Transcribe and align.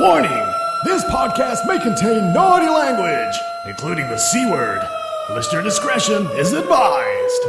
Warning! 0.00 0.30
This 0.82 1.04
podcast 1.04 1.66
may 1.66 1.78
contain 1.78 2.32
naughty 2.32 2.70
language, 2.70 3.34
including 3.66 4.08
the 4.08 4.16
C 4.16 4.50
word. 4.50 4.80
Listener 5.28 5.60
discretion 5.60 6.26
is 6.38 6.54
advised. 6.54 7.42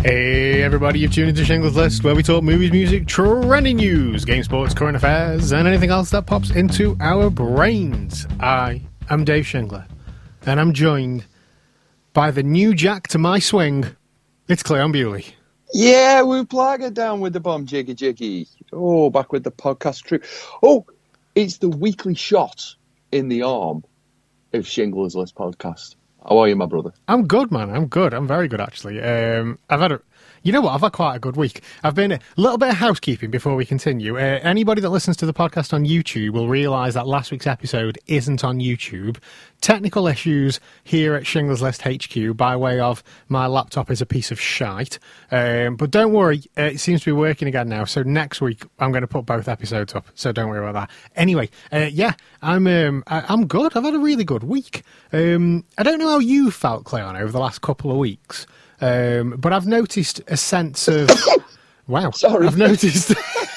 Hey 0.00 0.62
everybody, 0.62 1.00
you've 1.00 1.12
tuned 1.12 1.28
into 1.28 1.44
Shingles 1.44 1.76
List, 1.76 2.04
where 2.04 2.14
we 2.14 2.22
talk 2.22 2.42
movies, 2.42 2.72
music, 2.72 3.06
trending 3.06 3.76
news, 3.76 4.24
game 4.24 4.42
sports, 4.42 4.72
current 4.72 4.96
affairs, 4.96 5.52
and 5.52 5.68
anything 5.68 5.90
else 5.90 6.08
that 6.12 6.24
pops 6.24 6.52
into 6.52 6.96
our 7.00 7.28
brains. 7.28 8.26
I 8.40 8.80
am 9.10 9.26
Dave 9.26 9.44
Shingler, 9.44 9.86
and 10.46 10.58
I'm 10.58 10.72
joined 10.72 11.26
by 12.14 12.30
the 12.30 12.42
new 12.42 12.72
jack 12.72 13.08
to 13.08 13.18
my 13.18 13.40
swing. 13.40 13.84
It's 14.48 14.62
Cleon 14.62 14.90
Bewley. 14.90 15.34
Yeah, 15.72 16.22
we 16.22 16.44
plaga 16.44 16.92
down 16.92 17.20
with 17.20 17.34
the 17.34 17.40
bomb 17.40 17.66
jiggy 17.66 17.94
jiggy. 17.94 18.48
Oh, 18.72 19.10
back 19.10 19.32
with 19.32 19.44
the 19.44 19.50
podcast 19.50 20.04
crew. 20.04 20.20
Oh, 20.62 20.86
it's 21.34 21.58
the 21.58 21.68
weekly 21.68 22.14
shot 22.14 22.74
in 23.12 23.28
the 23.28 23.42
arm 23.42 23.84
of 24.54 24.66
Shingles 24.66 25.14
List 25.14 25.34
podcast. 25.34 25.96
How 26.26 26.38
are 26.38 26.48
you, 26.48 26.56
my 26.56 26.66
brother? 26.66 26.92
I'm 27.06 27.26
good, 27.26 27.52
man. 27.52 27.70
I'm 27.70 27.86
good. 27.86 28.14
I'm 28.14 28.26
very 28.26 28.48
good, 28.48 28.60
actually. 28.60 29.00
Um, 29.00 29.58
I've 29.68 29.80
had 29.80 29.92
a, 29.92 30.00
you 30.42 30.52
know 30.52 30.60
what? 30.60 30.74
I've 30.74 30.80
had 30.80 30.92
quite 30.92 31.16
a 31.16 31.18
good 31.18 31.36
week. 31.36 31.62
I've 31.82 31.94
been 31.94 32.12
a 32.12 32.20
little 32.36 32.58
bit 32.58 32.70
of 32.70 32.76
housekeeping 32.76 33.30
before 33.30 33.54
we 33.54 33.64
continue. 33.64 34.16
Uh, 34.16 34.40
anybody 34.42 34.80
that 34.80 34.90
listens 34.90 35.16
to 35.18 35.26
the 35.26 35.34
podcast 35.34 35.72
on 35.72 35.84
YouTube 35.84 36.30
will 36.30 36.48
realise 36.48 36.94
that 36.94 37.06
last 37.06 37.30
week's 37.30 37.46
episode 37.46 37.98
isn't 38.06 38.44
on 38.44 38.58
YouTube. 38.58 39.18
Technical 39.60 40.06
issues 40.06 40.60
here 40.84 41.14
at 41.14 41.26
Shingles 41.26 41.62
List 41.62 41.82
HQ 41.82 42.36
by 42.36 42.54
way 42.54 42.78
of 42.78 43.02
my 43.28 43.46
laptop 43.46 43.90
is 43.90 44.00
a 44.00 44.06
piece 44.06 44.30
of 44.30 44.40
shite. 44.40 44.98
Um, 45.30 45.76
but 45.76 45.90
don't 45.90 46.12
worry, 46.12 46.42
uh, 46.56 46.62
it 46.62 46.78
seems 46.78 47.00
to 47.00 47.06
be 47.06 47.12
working 47.12 47.48
again 47.48 47.68
now. 47.68 47.84
So 47.84 48.02
next 48.02 48.40
week 48.40 48.64
I'm 48.78 48.92
going 48.92 49.02
to 49.02 49.08
put 49.08 49.26
both 49.26 49.48
episodes 49.48 49.94
up. 49.94 50.06
So 50.14 50.30
don't 50.32 50.48
worry 50.48 50.60
about 50.60 50.74
that. 50.74 50.90
Anyway, 51.16 51.50
uh, 51.72 51.88
yeah, 51.92 52.12
I'm 52.42 52.66
um, 52.66 53.02
I, 53.06 53.32
am 53.32 53.46
good. 53.46 53.76
I've 53.76 53.84
had 53.84 53.94
a 53.94 53.98
really 53.98 54.24
good 54.24 54.44
week. 54.44 54.84
Um, 55.12 55.64
I 55.76 55.82
don't 55.82 55.98
know 55.98 56.08
how 56.08 56.18
you 56.18 56.50
felt, 56.50 56.84
Cleon, 56.84 57.16
over 57.16 57.32
the 57.32 57.40
last 57.40 57.60
couple 57.60 57.90
of 57.90 57.96
weeks. 57.96 58.46
Um, 58.80 59.34
but 59.38 59.52
I've 59.52 59.66
noticed 59.66 60.20
a 60.28 60.36
sense 60.36 60.88
of 60.88 61.10
wow. 61.88 62.10
Sorry, 62.10 62.46
I've 62.46 62.56
noticed. 62.56 63.14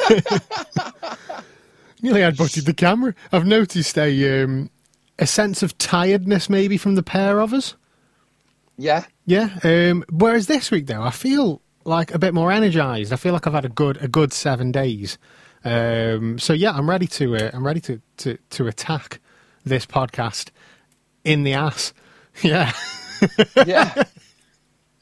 nearly 2.02 2.22
had 2.22 2.38
butted 2.38 2.66
the 2.66 2.74
camera. 2.74 3.14
I've 3.32 3.46
noticed 3.46 3.98
a 3.98 4.44
um, 4.44 4.70
a 5.20 5.28
sense 5.28 5.62
of 5.64 5.78
tiredness, 5.78 6.50
maybe 6.50 6.78
from 6.78 6.96
the 6.96 7.04
pair 7.04 7.40
of 7.40 7.54
us. 7.54 7.76
Yeah, 8.78 9.06
Yeah. 9.26 9.60
Um, 9.64 10.04
whereas 10.10 10.48
this 10.48 10.72
week, 10.72 10.88
though, 10.88 11.04
I 11.04 11.12
feel 11.12 11.62
like 11.86 12.14
a 12.14 12.20
bit 12.20 12.34
more 12.34 12.52
energized. 12.52 13.14
I 13.14 13.16
feel 13.16 13.34
like 13.34 13.46
I've 13.46 13.54
had 13.54 13.66
a 13.66 13.70
good 13.70 13.98
a 14.02 14.08
good 14.08 14.34
seven 14.34 14.72
days. 14.72 15.18
Um, 15.64 16.40
so 16.40 16.54
yeah, 16.54 16.72
I'm 16.72 16.90
ready 16.90 17.06
to 17.08 17.36
uh, 17.36 17.52
I'm 17.54 17.66
ready 17.66 17.82
to, 17.82 18.02
to 18.18 18.38
to 18.52 18.68
attack 18.68 19.20
this 19.64 19.86
podcast 19.86 20.50
in 21.24 21.44
the 21.44 21.54
ass. 21.54 21.94
Yeah. 22.44 22.72
yeah. 23.68 24.04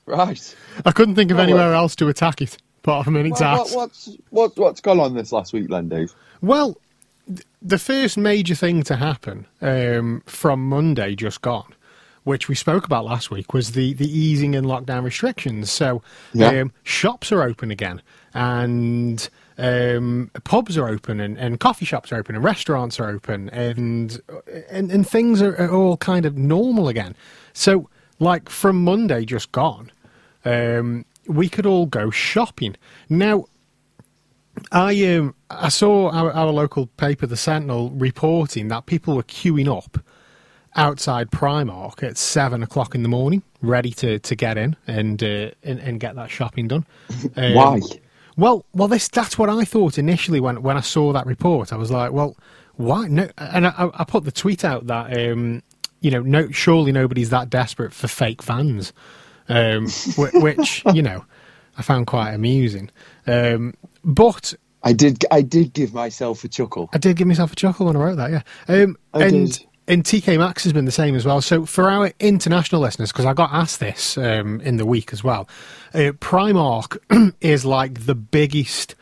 Right. 0.10 0.56
I 0.86 0.92
couldn't 0.92 1.16
think 1.16 1.32
of 1.32 1.40
anywhere 1.40 1.74
else 1.74 1.96
to 1.98 2.08
attack 2.10 2.42
it 2.42 2.58
apart 2.84 3.06
from 3.06 3.16
its 3.18 3.40
Well, 3.42 3.62
ass. 3.62 3.74
what, 3.76 3.78
what's 3.90 4.10
what, 4.30 4.58
what's 4.58 4.82
gone 4.82 5.00
on 5.00 5.14
this 5.14 5.32
last 5.32 5.54
week, 5.54 5.70
then, 5.70 5.90
Dave? 5.90 6.14
Well, 6.42 6.78
th- 7.28 7.46
the 7.62 7.78
first 7.78 8.18
major 8.18 8.56
thing 8.56 8.84
to 8.84 8.96
happen 8.96 9.46
um, 9.62 10.24
from 10.26 10.68
Monday 10.68 11.16
just 11.16 11.42
gone, 11.42 11.74
which 12.24 12.48
we 12.48 12.56
spoke 12.56 12.86
about 12.86 13.06
last 13.06 13.30
week, 13.32 13.54
was 13.54 13.72
the, 13.72 13.94
the 13.94 14.10
easing 14.10 14.54
in 14.54 14.66
lockdown 14.66 15.04
restrictions. 15.04 15.72
So 15.72 16.02
Yeah. 16.34 16.62
um, 16.62 16.72
shops 16.84 17.32
are 17.32 17.42
open 17.44 17.70
again, 17.72 18.02
and 18.34 19.30
um, 19.58 20.32
pubs 20.46 20.78
are 20.78 20.88
open, 20.88 21.20
and, 21.20 21.38
and 21.38 21.60
coffee 21.60 21.86
shops 21.86 22.12
are 22.14 22.16
open, 22.18 22.36
and 22.36 22.44
restaurants 22.44 22.98
are 23.00 23.10
open, 23.10 23.50
and 23.50 24.22
and, 24.72 24.90
and 24.90 25.06
things 25.08 25.42
are, 25.42 25.56
are 25.62 25.70
all 25.72 25.98
kind 25.98 26.26
of 26.26 26.38
normal 26.38 26.88
again. 26.88 27.14
So, 27.52 27.90
like 28.20 28.48
from 28.48 28.82
Monday 28.86 29.26
just 29.26 29.52
gone, 29.52 29.92
um, 30.50 31.06
we 31.28 31.50
could 31.50 31.66
all 31.66 31.86
go 31.86 32.10
shopping 32.10 32.76
now. 33.10 33.46
I 34.72 35.06
um 35.16 35.36
I 35.50 35.70
saw 35.70 36.10
our, 36.10 36.32
our 36.32 36.52
local 36.52 36.88
paper, 36.88 37.26
the 37.26 37.38
Sentinel, 37.38 37.92
reporting 37.92 38.68
that 38.70 38.88
people 38.88 39.16
were 39.16 39.24
queuing 39.24 39.74
up 39.74 40.00
outside 40.76 41.32
Primark 41.32 42.04
at 42.04 42.18
seven 42.18 42.62
o'clock 42.64 42.94
in 42.94 43.04
the 43.04 43.10
morning, 43.10 43.42
ready 43.62 43.92
to, 43.92 44.20
to 44.20 44.36
get 44.36 44.58
in 44.58 44.76
and, 44.86 45.24
uh, 45.24 45.52
and 45.64 45.80
and 45.80 46.00
get 46.00 46.16
that 46.16 46.30
shopping 46.30 46.68
done. 46.68 46.86
Um, 47.36 47.54
Why? 47.54 47.80
Well, 48.38 48.66
well, 48.74 48.88
this 48.88 49.08
that's 49.08 49.38
what 49.38 49.50
I 49.50 49.66
thought 49.66 49.98
initially 49.98 50.40
when 50.40 50.62
when 50.62 50.78
I 50.78 50.82
saw 50.82 51.12
that 51.14 51.26
report. 51.26 51.74
I 51.74 51.76
was 51.76 51.92
like, 51.92 52.12
well, 52.12 52.38
why? 52.76 53.08
No, 53.08 53.30
and 53.38 53.68
I, 53.68 53.90
I 53.94 54.04
put 54.06 54.24
the 54.24 54.32
tweet 54.32 54.64
out 54.64 54.88
that 54.88 55.12
um, 55.18 55.62
you 56.00 56.10
know, 56.10 56.22
no, 56.22 56.50
surely 56.50 56.94
nobody's 56.94 57.30
that 57.32 57.50
desperate 57.50 57.92
for 57.92 58.08
fake 58.08 58.42
fans, 58.42 58.94
um, 59.50 59.88
whi- 60.16 60.40
which 60.40 60.84
you 60.94 61.02
know, 61.02 61.26
I 61.78 61.82
found 61.82 62.08
quite 62.08 62.32
amusing. 62.32 62.90
Um, 63.28 63.74
but 64.04 64.54
I 64.84 64.94
did. 64.94 65.26
I 65.32 65.42
did 65.42 65.74
give 65.74 65.94
myself 65.94 66.44
a 66.44 66.48
chuckle. 66.48 66.90
I 66.94 66.98
did 66.98 67.18
give 67.18 67.28
myself 67.28 67.52
a 67.52 67.56
chuckle 67.56 67.88
when 67.88 67.96
I 67.96 68.00
wrote 68.00 68.16
that, 68.16 68.32
yeah. 68.32 68.42
Um, 68.68 68.98
and 69.14 69.52
did. 69.52 69.66
and 69.88 70.04
TK 70.04 70.38
Maxx 70.38 70.64
has 70.64 70.74
been 70.74 70.86
the 70.86 70.92
same 70.92 71.16
as 71.16 71.26
well. 71.26 71.42
So 71.42 71.66
for 71.66 71.90
our 71.90 72.12
international 72.20 72.82
listeners, 72.82 73.12
because 73.12 73.26
I 73.26 73.34
got 73.34 73.52
asked 73.52 73.80
this 73.80 74.18
um, 74.18 74.62
in 74.62 74.78
the 74.78 74.86
week 74.86 75.12
as 75.12 75.24
well, 75.24 75.50
uh, 75.94 76.14
Primark 76.20 76.98
is 77.42 77.66
like 77.66 78.06
the 78.06 78.16
biggest 78.16 78.96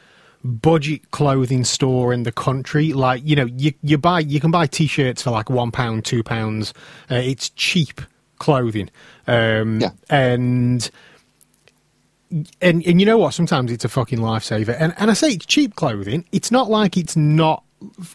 budget 0.44 1.12
clothing 1.12 1.63
store 1.63 2.13
in 2.13 2.24
the 2.24 2.31
country. 2.31 2.94
Like 2.94 3.22
you 3.24 3.36
know, 3.36 3.46
you 3.46 3.74
you 3.84 3.97
buy 3.97 4.22
you 4.22 4.40
can 4.40 4.52
buy 4.52 4.66
t-shirts 4.66 5.22
for 5.22 5.31
like 5.31 5.50
one 5.50 5.72
pound, 5.72 6.06
two 6.06 6.24
pounds. 6.24 6.74
Uh, 7.12 7.16
it's 7.16 7.50
cheap 7.52 8.02
clothing, 8.40 8.90
um, 9.28 9.80
Yeah. 9.81 9.92
and 10.09 10.90
and 12.62 12.86
and 12.86 13.00
you 13.00 13.06
know 13.06 13.18
what? 13.18 13.34
Sometimes 13.34 13.72
it's 13.72 13.86
a 13.86 13.90
fucking 13.90 14.20
lifesaver. 14.20 14.75
And 14.80 14.94
and 14.98 15.09
I 15.09 15.14
say 15.14 15.30
it's 15.30 15.46
cheap 15.46 15.75
clothing. 15.75 16.25
It's 16.31 16.52
not 16.52 16.70
like 16.70 16.98
it's 16.98 17.16
not 17.16 17.64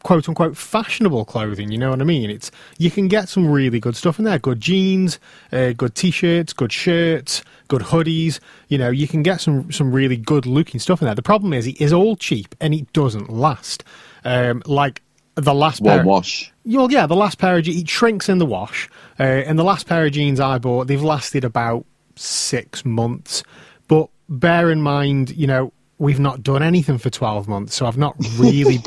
quote 0.02 0.28
unquote 0.28 0.56
fashionable 0.56 1.24
clothing. 1.24 1.70
You 1.72 1.78
know 1.78 1.90
what 1.90 2.00
I 2.00 2.04
mean? 2.04 2.28
It's 2.28 2.50
you 2.78 2.90
can 2.90 3.08
get 3.08 3.28
some 3.28 3.46
really 3.50 3.80
good 3.80 3.96
stuff 3.96 4.18
in 4.18 4.24
there. 4.26 4.38
Good 4.38 4.60
jeans, 4.60 5.18
uh, 5.52 5.72
good 5.72 5.94
t-shirts, 5.94 6.52
good 6.52 6.72
shirts, 6.72 7.42
good 7.68 7.82
hoodies. 7.82 8.38
You 8.68 8.76
know, 8.78 8.90
you 8.90 9.08
can 9.08 9.22
get 9.22 9.40
some 9.40 9.72
some 9.72 9.92
really 9.92 10.16
good 10.18 10.44
looking 10.46 10.78
stuff 10.80 11.00
in 11.00 11.06
there. 11.06 11.14
The 11.14 11.22
problem 11.22 11.52
is 11.54 11.66
it 11.66 11.80
is 11.80 11.92
all 11.92 12.16
cheap 12.16 12.54
and 12.60 12.74
it 12.74 12.92
doesn't 12.92 13.30
last. 13.30 13.82
Um, 14.24 14.62
like 14.66 15.00
the 15.34 15.54
last 15.54 15.80
One 15.80 15.96
pair, 15.98 16.04
wash. 16.04 16.52
well, 16.64 16.90
yeah, 16.90 17.06
the 17.06 17.16
last 17.16 17.38
pair 17.38 17.56
of 17.56 17.64
jeans, 17.64 17.82
it 17.82 17.88
shrinks 17.88 18.28
in 18.28 18.38
the 18.38 18.46
wash. 18.46 18.88
Uh, 19.18 19.22
and 19.22 19.58
the 19.58 19.64
last 19.64 19.86
pair 19.86 20.04
of 20.06 20.12
jeans 20.12 20.40
I 20.40 20.58
bought, 20.58 20.86
they've 20.88 21.02
lasted 21.02 21.44
about 21.44 21.86
six 22.16 22.84
months. 22.84 23.42
But 23.88 24.08
bear 24.28 24.70
in 24.70 24.82
mind, 24.82 25.30
you 25.36 25.46
know, 25.46 25.72
we've 25.98 26.20
not 26.20 26.42
done 26.42 26.62
anything 26.62 26.98
for 26.98 27.10
12 27.10 27.48
months. 27.48 27.74
So 27.74 27.86
I've 27.86 27.96
not 27.98 28.14
really, 28.38 28.80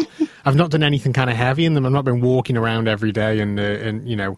I've 0.45 0.55
not 0.55 0.69
done 0.69 0.83
anything 0.83 1.13
kind 1.13 1.29
of 1.29 1.35
heavy 1.35 1.65
in 1.65 1.73
them. 1.73 1.85
I've 1.85 1.91
not 1.91 2.05
been 2.05 2.21
walking 2.21 2.57
around 2.57 2.87
every 2.87 3.11
day 3.11 3.39
and, 3.39 3.59
uh, 3.59 3.63
and 3.63 4.07
you 4.07 4.15
know, 4.15 4.37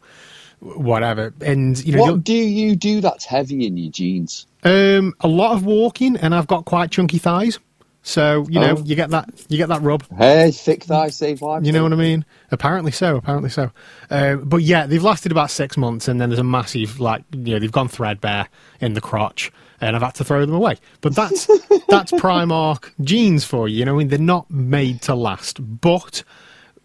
whatever. 0.59 1.33
And, 1.41 1.83
you 1.83 1.95
know, 1.95 2.01
What 2.03 2.23
do 2.23 2.33
you 2.33 2.75
do 2.75 3.01
that's 3.01 3.25
heavy 3.25 3.65
in 3.65 3.77
your 3.77 3.91
jeans? 3.91 4.47
um, 4.63 5.13
a 5.21 5.27
lot 5.27 5.53
of 5.55 5.65
walking 5.65 6.17
and 6.17 6.33
I've 6.35 6.47
got 6.47 6.65
quite 6.65 6.91
chunky 6.91 7.17
thighs. 7.19 7.59
So, 8.07 8.45
you 8.49 8.61
know, 8.61 8.75
Oh. 8.77 8.83
you 8.85 8.95
get 8.95 9.09
that, 9.09 9.29
you 9.49 9.57
get 9.57 9.67
that 9.67 9.81
rub. 9.81 10.01
Hey, 10.17 10.51
thick 10.51 10.85
thighs 10.85 11.17
save 11.17 11.41
lives. 11.41 11.67
You 11.67 11.73
know 11.73 11.83
what 11.83 11.91
I 11.91 11.97
mean? 11.97 12.23
Apparently 12.51 12.91
so. 12.93 13.17
Apparently 13.17 13.49
so. 13.49 13.69
Uh, 14.09 14.37
but 14.37 14.61
yeah, 14.61 14.87
they've 14.87 15.03
lasted 15.03 15.33
about 15.33 15.51
six 15.51 15.75
months, 15.75 16.07
and 16.07 16.21
then 16.21 16.29
there's 16.29 16.39
a 16.39 16.43
massive 16.45 17.01
like 17.01 17.25
you 17.33 17.53
know 17.53 17.59
they've 17.59 17.69
gone 17.69 17.89
threadbare 17.89 18.47
in 18.79 18.93
the 18.93 19.01
crotch, 19.01 19.51
and 19.81 19.93
I've 19.93 20.01
had 20.01 20.15
to 20.15 20.23
throw 20.23 20.39
them 20.45 20.55
away. 20.55 20.77
But 21.01 21.15
that's 21.15 21.47
that's 21.89 22.13
Primark 22.13 22.91
jeans 23.01 23.43
for 23.43 23.67
you. 23.67 23.79
You 23.79 23.85
know, 23.85 23.95
I 23.95 23.97
mean 23.97 24.07
they're 24.07 24.19
not 24.19 24.49
made 24.49 25.01
to 25.01 25.13
last. 25.13 25.59
But 25.81 26.23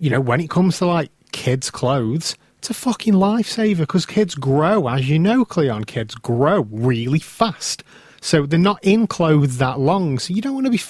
you 0.01 0.11
know 0.11 0.21
when 0.21 0.41
it 0.41 0.51
comes 0.51 0.79
to 0.79 0.87
like 0.87 1.11
kids' 1.31 1.71
clothes. 1.71 2.35
It's 2.59 2.71
a 2.71 2.75
fucking 2.75 3.15
lifesaver 3.15 3.79
because 3.79 4.07
kids 4.07 4.37
grow, 4.37 4.87
as 4.89 5.09
you 5.09 5.19
know, 5.19 5.45
Cleon. 5.45 5.83
Kids 5.83 6.15
grow 6.15 6.61
really 6.71 7.19
fast, 7.19 7.83
so 8.21 8.47
they're 8.47 8.57
not 8.57 8.79
in 8.85 9.09
clothes 9.09 9.59
that 9.59 9.81
long. 9.81 10.21
So 10.21 10.33
you 10.33 10.41
don't 10.41 10.55
want 10.55 10.67
to 10.67 10.71
be 10.71 10.81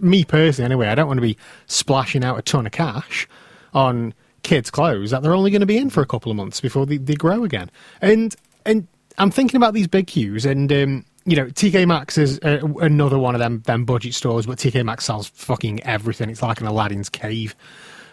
me 0.00 0.24
personally, 0.24 0.66
anyway, 0.66 0.88
I 0.88 0.94
don't 0.94 1.06
want 1.06 1.18
to 1.18 1.22
be 1.22 1.36
splashing 1.66 2.24
out 2.24 2.38
a 2.38 2.42
ton 2.42 2.66
of 2.66 2.72
cash 2.72 3.28
on 3.74 4.14
kids' 4.42 4.70
clothes 4.70 5.10
that 5.10 5.22
they're 5.22 5.34
only 5.34 5.50
going 5.50 5.60
to 5.60 5.66
be 5.66 5.76
in 5.76 5.90
for 5.90 6.02
a 6.02 6.06
couple 6.06 6.30
of 6.30 6.36
months 6.36 6.60
before 6.60 6.86
they, 6.86 6.96
they 6.98 7.14
grow 7.14 7.44
again. 7.44 7.70
And 8.00 8.34
and 8.64 8.86
I'm 9.18 9.30
thinking 9.30 9.56
about 9.56 9.74
these 9.74 9.88
big 9.88 10.06
queues, 10.06 10.44
and 10.44 10.72
um, 10.72 11.04
you 11.24 11.36
know, 11.36 11.46
TK 11.46 11.86
Maxx 11.86 12.16
is 12.16 12.38
uh, 12.40 12.60
another 12.80 13.18
one 13.18 13.34
of 13.34 13.40
them 13.40 13.62
them 13.66 13.84
budget 13.84 14.14
stores, 14.14 14.46
but 14.46 14.58
TK 14.58 14.84
Maxx 14.84 15.04
sells 15.04 15.28
fucking 15.28 15.82
everything. 15.82 16.30
It's 16.30 16.42
like 16.42 16.60
an 16.60 16.66
Aladdin's 16.66 17.08
cave. 17.08 17.54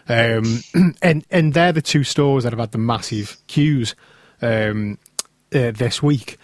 Um, 0.10 0.62
and 1.02 1.26
and 1.30 1.54
they're 1.54 1.72
the 1.72 1.82
two 1.82 2.04
stores 2.04 2.44
that 2.44 2.52
have 2.52 2.60
had 2.60 2.72
the 2.72 2.78
massive 2.78 3.38
queues 3.48 3.96
um, 4.42 4.98
uh, 5.54 5.72
this 5.72 6.02
week. 6.02 6.38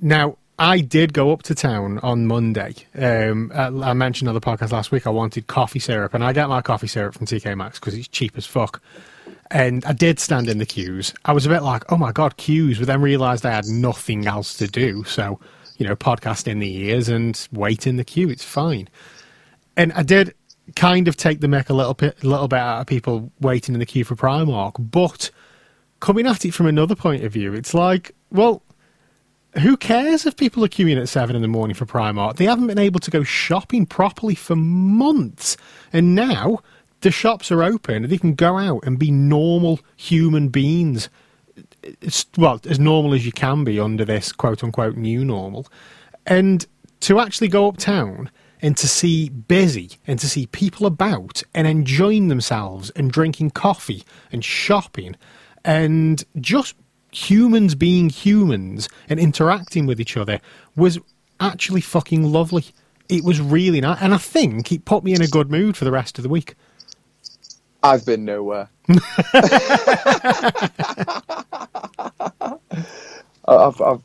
Now, 0.00 0.36
I 0.58 0.80
did 0.80 1.12
go 1.12 1.32
up 1.32 1.42
to 1.44 1.54
town 1.54 1.98
on 2.02 2.26
Monday. 2.26 2.74
Um, 2.96 3.52
I, 3.54 3.92
mentioned 3.92 4.28
on 4.28 4.34
the 4.34 4.40
podcast 4.40 4.72
last 4.72 4.90
week 4.90 5.06
I 5.06 5.10
wanted 5.10 5.46
coffee 5.48 5.78
syrup, 5.78 6.14
and 6.14 6.24
I 6.24 6.32
get 6.32 6.48
my 6.48 6.62
coffee 6.62 6.86
syrup 6.86 7.14
from 7.14 7.26
TK 7.26 7.56
Maxx 7.56 7.78
because 7.78 7.94
it's 7.94 8.08
cheap 8.08 8.38
as 8.38 8.46
fuck. 8.46 8.80
And 9.50 9.84
I 9.84 9.92
did 9.92 10.18
stand 10.18 10.48
in 10.48 10.58
the 10.58 10.66
queues. 10.66 11.12
I 11.26 11.32
was 11.32 11.44
a 11.44 11.50
bit 11.50 11.62
like, 11.62 11.84
oh 11.92 11.96
my 11.96 12.10
god, 12.10 12.38
queues, 12.38 12.78
but 12.78 12.86
then 12.86 13.02
realised 13.02 13.44
I 13.44 13.50
had 13.52 13.66
nothing 13.66 14.26
else 14.26 14.56
to 14.56 14.66
do. 14.66 15.04
So, 15.04 15.38
you 15.76 15.86
know, 15.86 15.94
podcast 15.94 16.48
in 16.48 16.58
the 16.58 16.74
ears 16.74 17.08
and 17.08 17.46
wait 17.52 17.86
in 17.86 17.96
the 17.96 18.04
queue. 18.04 18.30
It's 18.30 18.44
fine. 18.44 18.88
And 19.76 19.92
I 19.92 20.02
did 20.02 20.34
kind 20.74 21.06
of 21.06 21.16
take 21.16 21.40
the 21.40 21.46
mick 21.48 21.68
a 21.68 21.74
little 21.74 21.94
bit, 21.94 22.24
little 22.24 22.48
bit 22.48 22.58
out 22.58 22.80
of 22.80 22.86
people 22.86 23.30
waiting 23.40 23.74
in 23.74 23.78
the 23.78 23.86
queue 23.86 24.04
for 24.04 24.16
Primark, 24.16 24.74
but 24.78 25.30
coming 26.00 26.26
at 26.26 26.44
it 26.44 26.54
from 26.54 26.66
another 26.66 26.96
point 26.96 27.24
of 27.24 27.32
view, 27.32 27.52
it's 27.52 27.74
like, 27.74 28.14
well, 28.32 28.62
who 29.58 29.76
cares 29.76 30.26
if 30.26 30.36
people 30.36 30.64
are 30.64 30.68
queuing 30.68 31.00
at 31.00 31.08
seven 31.08 31.36
in 31.36 31.42
the 31.42 31.48
morning 31.48 31.74
for 31.74 31.86
Primark? 31.86 32.36
They 32.36 32.44
haven't 32.44 32.66
been 32.66 32.78
able 32.78 33.00
to 33.00 33.10
go 33.10 33.22
shopping 33.22 33.86
properly 33.86 34.34
for 34.34 34.56
months. 34.56 35.56
And 35.92 36.14
now 36.14 36.60
the 37.00 37.10
shops 37.10 37.50
are 37.50 37.62
open 37.62 38.04
and 38.04 38.12
they 38.12 38.18
can 38.18 38.34
go 38.34 38.58
out 38.58 38.84
and 38.84 38.98
be 38.98 39.10
normal 39.10 39.80
human 39.96 40.48
beings. 40.48 41.08
It's, 41.82 42.26
well, 42.36 42.60
as 42.68 42.78
normal 42.78 43.14
as 43.14 43.24
you 43.24 43.32
can 43.32 43.64
be 43.64 43.80
under 43.80 44.04
this 44.04 44.32
quote 44.32 44.62
unquote 44.62 44.96
new 44.96 45.24
normal. 45.24 45.66
And 46.26 46.66
to 47.00 47.20
actually 47.20 47.48
go 47.48 47.68
uptown 47.68 48.30
and 48.60 48.76
to 48.76 48.88
see 48.88 49.28
busy 49.28 49.92
and 50.06 50.18
to 50.18 50.28
see 50.28 50.46
people 50.46 50.86
about 50.86 51.42
and 51.54 51.66
enjoying 51.66 52.28
themselves 52.28 52.90
and 52.90 53.12
drinking 53.12 53.50
coffee 53.50 54.02
and 54.32 54.44
shopping 54.44 55.14
and 55.64 56.24
just 56.40 56.74
humans 57.16 57.74
being 57.74 58.10
humans 58.10 58.88
and 59.08 59.18
interacting 59.18 59.86
with 59.86 60.00
each 60.00 60.16
other 60.16 60.40
was 60.76 60.98
actually 61.40 61.80
fucking 61.80 62.22
lovely. 62.22 62.66
It 63.08 63.24
was 63.24 63.40
really 63.40 63.80
nice, 63.80 63.98
and 64.00 64.12
I 64.12 64.18
think 64.18 64.70
it 64.72 64.84
put 64.84 65.02
me 65.04 65.14
in 65.14 65.22
a 65.22 65.26
good 65.26 65.50
mood 65.50 65.76
for 65.76 65.84
the 65.84 65.92
rest 65.92 66.18
of 66.18 66.22
the 66.22 66.28
week. 66.28 66.54
I've 67.82 68.04
been 68.04 68.24
nowhere. 68.24 68.68
I've, 73.48 73.80
I've, 73.80 74.02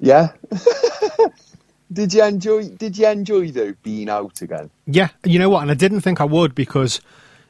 yeah. 0.00 0.32
did 1.92 2.12
you 2.12 2.24
enjoy? 2.24 2.68
Did 2.68 2.98
you 2.98 3.08
enjoy 3.08 3.50
though 3.50 3.74
being 3.82 4.08
out 4.10 4.42
again? 4.42 4.70
Yeah, 4.86 5.08
you 5.24 5.38
know 5.38 5.48
what? 5.48 5.62
And 5.62 5.70
I 5.70 5.74
didn't 5.74 6.02
think 6.02 6.20
I 6.20 6.24
would 6.24 6.54
because, 6.54 7.00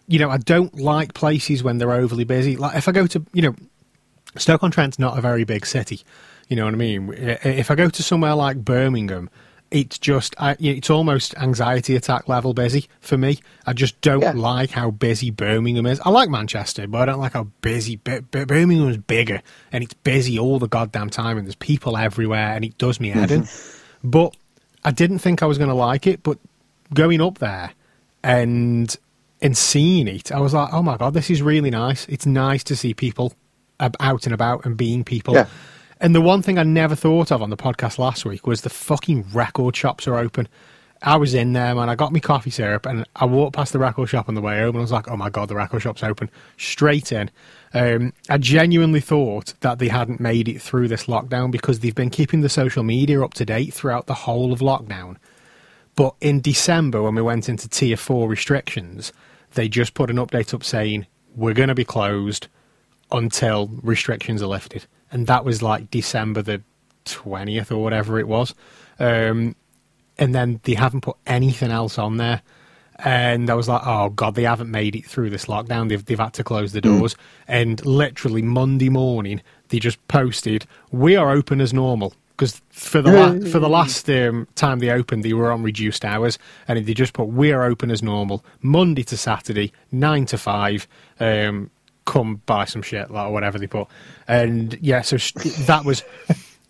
you 0.07 0.19
know, 0.19 0.31
I 0.31 0.39
don't 0.39 0.79
like 0.79 1.15
places 1.15 1.65
when 1.65 1.79
they're 1.79 1.93
overly 1.93 2.25
busy. 2.25 2.57
Like 2.57 2.77
if 2.77 2.89
I 2.89 2.93
go 2.93 3.07
to, 3.09 3.25
you 3.33 3.43
know, 3.43 3.57
Stoke 4.37 4.63
on 4.63 4.71
Trent's 4.71 4.99
not 4.99 5.19
a 5.19 5.21
very 5.21 5.45
big 5.45 5.67
city. 5.67 6.03
You 6.49 6.57
know 6.57 6.65
what 6.65 6.75
I 6.75 6.77
mean? 6.77 7.13
If 7.13 7.71
I 7.71 7.75
go 7.75 7.89
to 7.89 8.03
somewhere 8.03 8.35
like 8.35 8.65
Birmingham, 8.65 9.31
it's 9.71 9.99
just 9.99 10.37
it's 10.41 10.91
almost 10.91 11.37
anxiety 11.37 11.97
attack 11.97 12.29
level 12.29 12.55
busy 12.55 12.89
for 13.01 13.17
me. 13.19 13.41
I 13.67 13.73
just 13.73 14.01
don't 14.03 14.23
yeah. 14.23 14.33
like 14.33 14.71
how 14.71 14.91
busy 14.91 15.31
Birmingham 15.31 15.87
is. 15.87 16.01
I 16.05 16.11
like 16.11 16.29
Manchester, 16.29 16.87
but 16.87 17.03
I 17.03 17.05
don't 17.07 17.21
like 17.21 17.33
how 17.33 17.49
busy 17.61 17.97
Birmingham 17.97 18.89
is 18.89 18.99
bigger 18.99 19.43
and 19.73 19.83
it's 19.83 19.95
busy 19.95 20.39
all 20.39 20.59
the 20.59 20.69
goddamn 20.69 21.11
time 21.11 21.39
and 21.39 21.47
there's 21.47 21.57
people 21.57 21.97
everywhere 21.97 22.55
and 22.55 22.65
it 22.65 22.79
does 22.79 23.01
me 23.01 23.09
head 23.09 23.31
in. 23.31 23.43
Mm-hmm. 23.43 23.81
But 24.07 24.37
I 24.85 24.91
didn't 24.91 25.21
think 25.21 25.43
I 25.43 25.47
was 25.47 25.57
going 25.57 25.71
to 25.71 25.75
like 25.75 26.07
it. 26.07 26.23
But 26.23 26.39
going 26.93 27.23
up 27.23 27.39
there 27.39 27.73
and 28.23 28.95
and 29.41 29.57
seeing 29.57 30.09
it, 30.09 30.31
I 30.31 30.41
was 30.41 30.53
like, 30.53 30.75
oh 30.75 30.83
my 30.83 30.99
god, 30.99 31.15
this 31.15 31.31
is 31.31 31.41
really 31.41 31.71
nice. 31.71 32.07
It's 32.07 32.27
nice 32.27 32.63
to 32.65 32.77
see 32.77 32.93
people 32.93 33.33
out 33.81 34.27
and 34.27 34.35
about 34.35 34.65
and 34.65 34.77
being 34.77 35.05
people. 35.05 35.35
Yeah. 35.35 35.47
And 36.01 36.15
the 36.15 36.21
one 36.21 36.43
thing 36.43 36.59
I 36.59 36.65
never 36.65 36.95
thought 36.95 37.33
of 37.33 37.43
on 37.43 37.51
the 37.51 37.57
podcast 37.57 37.99
last 37.99 38.25
week 38.25 38.47
was 38.47 38.63
the 38.63 38.71
fucking 38.71 39.27
record 39.33 39.77
shops 39.77 40.07
are 40.07 40.17
open. 40.17 40.49
I 41.03 41.17
was 41.17 41.35
in 41.35 41.53
there, 41.53 41.75
man. 41.75 41.91
I 41.91 41.95
got 41.95 42.13
me 42.13 42.21
coffee 42.21 42.51
syrup 42.51 42.87
and 42.87 43.07
I 43.17 43.27
walked 43.27 43.55
past 43.55 43.73
the 43.73 43.79
record 43.79 44.09
shop 44.09 44.29
on 44.29 44.35
the 44.35 44.41
way 44.41 44.59
home 44.59 44.71
and 44.71 44.79
I 44.79 44.81
was 44.81 44.93
like, 44.93 45.09
oh 45.09 45.17
my 45.17 45.29
God, 45.29 45.49
the 45.49 45.55
record 45.55 45.81
shop's 45.81 46.03
open. 46.03 46.31
Straight 46.57 47.13
in. 47.13 47.31
Um, 47.75 48.13
I 48.31 48.39
genuinely 48.39 49.01
thought 49.01 49.55
that 49.61 49.79
they 49.79 49.89
hadn't 49.89 50.21
made 50.21 50.49
it 50.49 50.63
through 50.63 50.89
this 50.89 51.05
lockdown 51.05 51.51
because 51.51 51.81
they've 51.81 51.95
been 51.95 52.11
keeping 52.11 52.41
the 52.41 52.49
social 52.49 52.83
media 52.83 53.23
up 53.23 53.35
to 53.35 53.45
date 53.45 53.75
throughout 53.75 54.07
the 54.07 54.15
whole 54.15 54.53
of 54.53 54.61
lockdown. 54.61 55.17
But 55.95 56.15
in 56.21 56.41
December, 56.41 57.03
when 57.03 57.15
we 57.15 57.23
went 57.23 57.49
into 57.49 57.69
tier 57.69 57.97
four 57.97 58.29
restrictions, 58.29 59.13
they 59.53 59.69
just 59.69 59.95
put 59.95 60.11
an 60.11 60.17
update 60.17 60.55
up 60.55 60.65
saying, 60.65 61.07
we're 61.37 61.55
going 61.55 61.69
to 61.69 61.75
be 61.75 61.85
closed 61.85 62.49
until 63.17 63.71
restrictions 63.83 64.43
are 64.43 64.47
lifted. 64.47 64.87
And 65.11 65.27
that 65.27 65.45
was 65.45 65.63
like 65.63 65.91
December 65.91 66.43
the 66.43 66.63
20th 67.05 67.71
or 67.71 67.79
whatever 67.79 68.19
it 68.19 68.29
was. 68.29 68.55
Um, 68.99 69.57
and 70.19 70.35
then 70.35 70.61
they 70.65 70.75
haven't 70.75 71.03
put 71.03 71.17
anything 71.27 71.71
else 71.71 71.99
on 71.99 72.17
there. 72.17 72.43
And 72.97 73.51
I 73.51 73.55
was 73.55 73.69
like, 73.69 73.83
oh 73.85 74.11
god, 74.11 74.35
they 74.37 74.45
haven't 74.45 74.71
made 74.71 74.95
it 74.95 75.05
through 75.05 75.31
this 75.31 75.47
lockdown. 75.47 75.89
They've 75.89 76.05
they've 76.05 76.19
had 76.19 76.33
to 76.35 76.45
close 76.45 76.73
the 76.73 76.81
hmm. 76.81 76.99
doors. 76.99 77.15
Mm. 77.15 77.19
And 77.49 77.87
literally 77.87 78.43
Monday 78.43 78.89
morning, 78.89 79.43
they 79.69 79.81
just 79.81 80.07
posted, 80.07 80.67
"We 80.93 81.17
are 81.17 81.31
open 81.31 81.61
as 81.61 81.73
normal." 81.73 82.15
Because 82.37 82.63
for 82.71 83.01
the 83.01 83.13
la- 83.13 83.51
for 83.51 83.59
the 83.59 83.69
last 83.69 84.09
um, 84.11 84.49
time 84.55 84.79
they 84.81 84.91
opened, 84.91 85.25
they 85.25 85.33
were 85.33 85.53
on 85.53 85.63
reduced 85.63 86.05
hours, 86.05 86.39
and 86.69 86.85
they 86.85 86.95
just 86.95 87.15
put, 87.15 87.29
"We 87.29 87.53
are 87.53 87.65
open 87.65 87.91
as 87.91 88.03
normal, 88.03 88.45
Monday 88.61 89.03
to 89.05 89.17
Saturday, 89.17 89.73
nine 89.91 90.27
to 90.27 90.39
five." 90.39 90.87
Um, 91.19 91.71
come 92.05 92.43
buy 92.47 92.65
some 92.65 92.83
shit 92.83 93.11
like, 93.11 93.27
or 93.27 93.33
whatever 93.33 93.59
they 93.59 93.67
put. 93.67 93.89
And 94.29 94.79
yeah, 94.81 95.03
so 95.03 95.17
that 95.65 95.85
was 95.85 96.05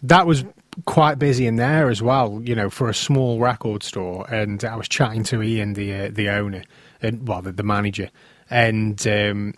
that 0.02 0.26
was 0.26 0.44
quite 0.84 1.18
busy 1.18 1.46
in 1.46 1.56
there 1.56 1.88
as 1.88 2.02
well. 2.02 2.40
You 2.44 2.54
know, 2.54 2.70
for 2.70 2.88
a 2.88 2.94
small 2.94 3.38
record 3.38 3.82
store. 3.82 4.26
And 4.32 4.64
I 4.64 4.76
was 4.76 4.88
chatting 4.88 5.24
to 5.24 5.42
Ian, 5.42 5.74
the 5.74 5.94
uh, 5.94 6.10
the 6.12 6.28
owner, 6.30 6.64
and 7.02 7.26
well, 7.26 7.42
the, 7.42 7.52
the 7.52 7.62
manager, 7.62 8.10
and 8.50 9.06
um, 9.06 9.54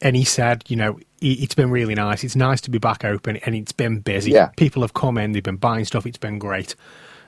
and 0.00 0.16
he 0.16 0.24
said, 0.24 0.64
you 0.68 0.76
know, 0.76 0.98
it's 1.20 1.54
been 1.54 1.70
really 1.70 1.94
nice. 1.94 2.24
It's 2.24 2.36
nice 2.36 2.60
to 2.62 2.70
be 2.70 2.78
back 2.78 3.04
open, 3.04 3.38
and 3.38 3.54
it's 3.54 3.72
been 3.72 4.00
busy. 4.00 4.32
Yeah. 4.32 4.48
People 4.56 4.82
have 4.82 4.94
come 4.94 5.16
in, 5.16 5.32
they've 5.32 5.42
been 5.42 5.56
buying 5.56 5.84
stuff. 5.84 6.06
It's 6.06 6.18
been 6.18 6.38
great. 6.38 6.76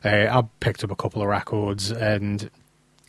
Uh, 0.05 0.29
I 0.31 0.43
picked 0.61 0.85
up 0.85 0.91
a 0.91 0.97
couple 0.97 1.23
of 1.23 1.29
records, 1.29 1.91
and 1.91 2.51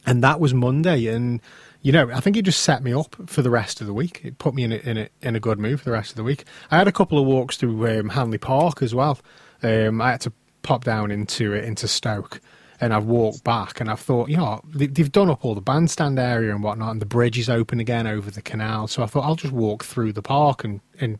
and 0.05 0.23
that 0.23 0.39
was 0.39 0.53
Monday, 0.53 1.07
and 1.07 1.41
you 1.81 1.91
know, 1.91 2.09
I 2.11 2.19
think 2.19 2.35
it 2.37 2.43
just 2.43 2.63
set 2.63 2.83
me 2.83 2.93
up 2.93 3.15
for 3.27 3.41
the 3.41 3.49
rest 3.49 3.81
of 3.81 3.87
the 3.87 3.93
week. 3.93 4.21
It 4.23 4.37
put 4.39 4.53
me 4.53 4.63
in 4.63 4.71
a, 4.71 4.75
in 4.77 4.97
a, 4.97 5.09
in 5.21 5.35
a 5.35 5.39
good 5.39 5.59
mood 5.59 5.79
for 5.79 5.85
the 5.85 5.91
rest 5.91 6.11
of 6.11 6.17
the 6.17 6.23
week. 6.23 6.43
I 6.71 6.77
had 6.77 6.87
a 6.87 6.91
couple 6.91 7.19
of 7.19 7.25
walks 7.25 7.57
through 7.57 7.99
um, 7.99 8.09
Hanley 8.09 8.37
Park 8.37 8.81
as 8.81 8.93
well. 8.93 9.19
Um, 9.63 10.01
I 10.01 10.11
had 10.11 10.21
to 10.21 10.33
pop 10.63 10.83
down 10.83 11.11
into 11.11 11.53
into 11.53 11.87
Stoke, 11.87 12.41
and 12.81 12.93
I've 12.93 13.05
walked 13.05 13.43
back, 13.43 13.79
and 13.79 13.89
I've 13.89 13.99
thought, 13.99 14.29
you 14.29 14.37
know, 14.37 14.61
they, 14.65 14.89
have 14.97 15.11
done 15.11 15.29
up 15.29 15.45
all 15.45 15.55
the 15.55 15.61
bandstand 15.61 16.19
area 16.19 16.53
and 16.53 16.63
whatnot, 16.63 16.91
and 16.91 17.01
the 17.01 17.05
bridge 17.05 17.39
is 17.39 17.49
open 17.49 17.79
again 17.79 18.05
over 18.05 18.29
the 18.29 18.41
canal. 18.41 18.87
So 18.87 19.03
I 19.03 19.05
thought 19.05 19.23
I'll 19.23 19.35
just 19.35 19.53
walk 19.53 19.83
through 19.83 20.13
the 20.13 20.21
park 20.21 20.63
and 20.63 20.81
and 20.99 21.19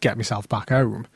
get 0.00 0.16
myself 0.16 0.48
back 0.48 0.70
home. 0.70 1.06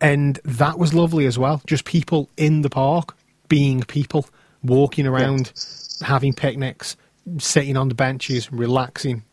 And 0.00 0.40
that 0.44 0.78
was 0.78 0.94
lovely 0.94 1.26
as 1.26 1.38
well. 1.38 1.60
Just 1.66 1.84
people 1.84 2.30
in 2.36 2.62
the 2.62 2.70
park, 2.70 3.16
being 3.48 3.82
people, 3.82 4.26
walking 4.62 5.06
around, 5.06 5.52
yeah. 6.00 6.06
having 6.06 6.32
picnics 6.32 6.96
sitting 7.38 7.76
on 7.76 7.88
the 7.88 7.94
benches, 7.94 8.52
relaxing, 8.52 9.24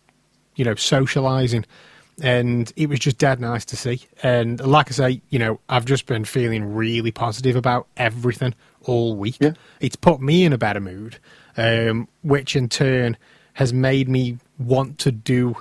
you 0.55 0.65
know, 0.65 0.75
socialising. 0.75 1.65
And 2.21 2.71
it 2.77 2.87
was 2.87 2.99
just 2.99 3.17
dead 3.17 3.41
nice 3.41 3.65
to 3.65 3.75
see. 3.75 4.01
And 4.23 4.59
like 4.65 4.89
I 4.89 4.93
say, 4.93 5.21
you 5.29 5.39
know, 5.39 5.59
I've 5.67 5.85
just 5.85 6.05
been 6.05 6.23
feeling 6.23 6.73
really 6.73 7.11
positive 7.11 7.57
about 7.57 7.87
everything 7.97 8.55
all 8.83 9.15
week. 9.15 9.37
Yeah. 9.39 9.53
It's 9.81 9.97
put 9.97 10.21
me 10.21 10.45
in 10.45 10.53
a 10.53 10.57
better 10.57 10.79
mood, 10.79 11.17
um, 11.57 12.07
which 12.21 12.55
in 12.55 12.69
turn 12.69 13.17
has 13.53 13.73
made 13.73 14.07
me 14.07 14.37
want 14.57 14.97
to 14.99 15.11
do 15.11 15.55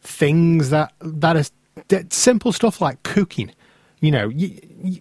things 0.00 0.70
that 0.70 0.92
that 1.00 1.36
is 1.36 1.52
that 1.88 2.12
simple 2.12 2.52
stuff 2.52 2.80
like 2.80 3.02
cooking. 3.04 3.52
You 4.00 4.10
know, 4.10 4.28
you, 4.28 4.58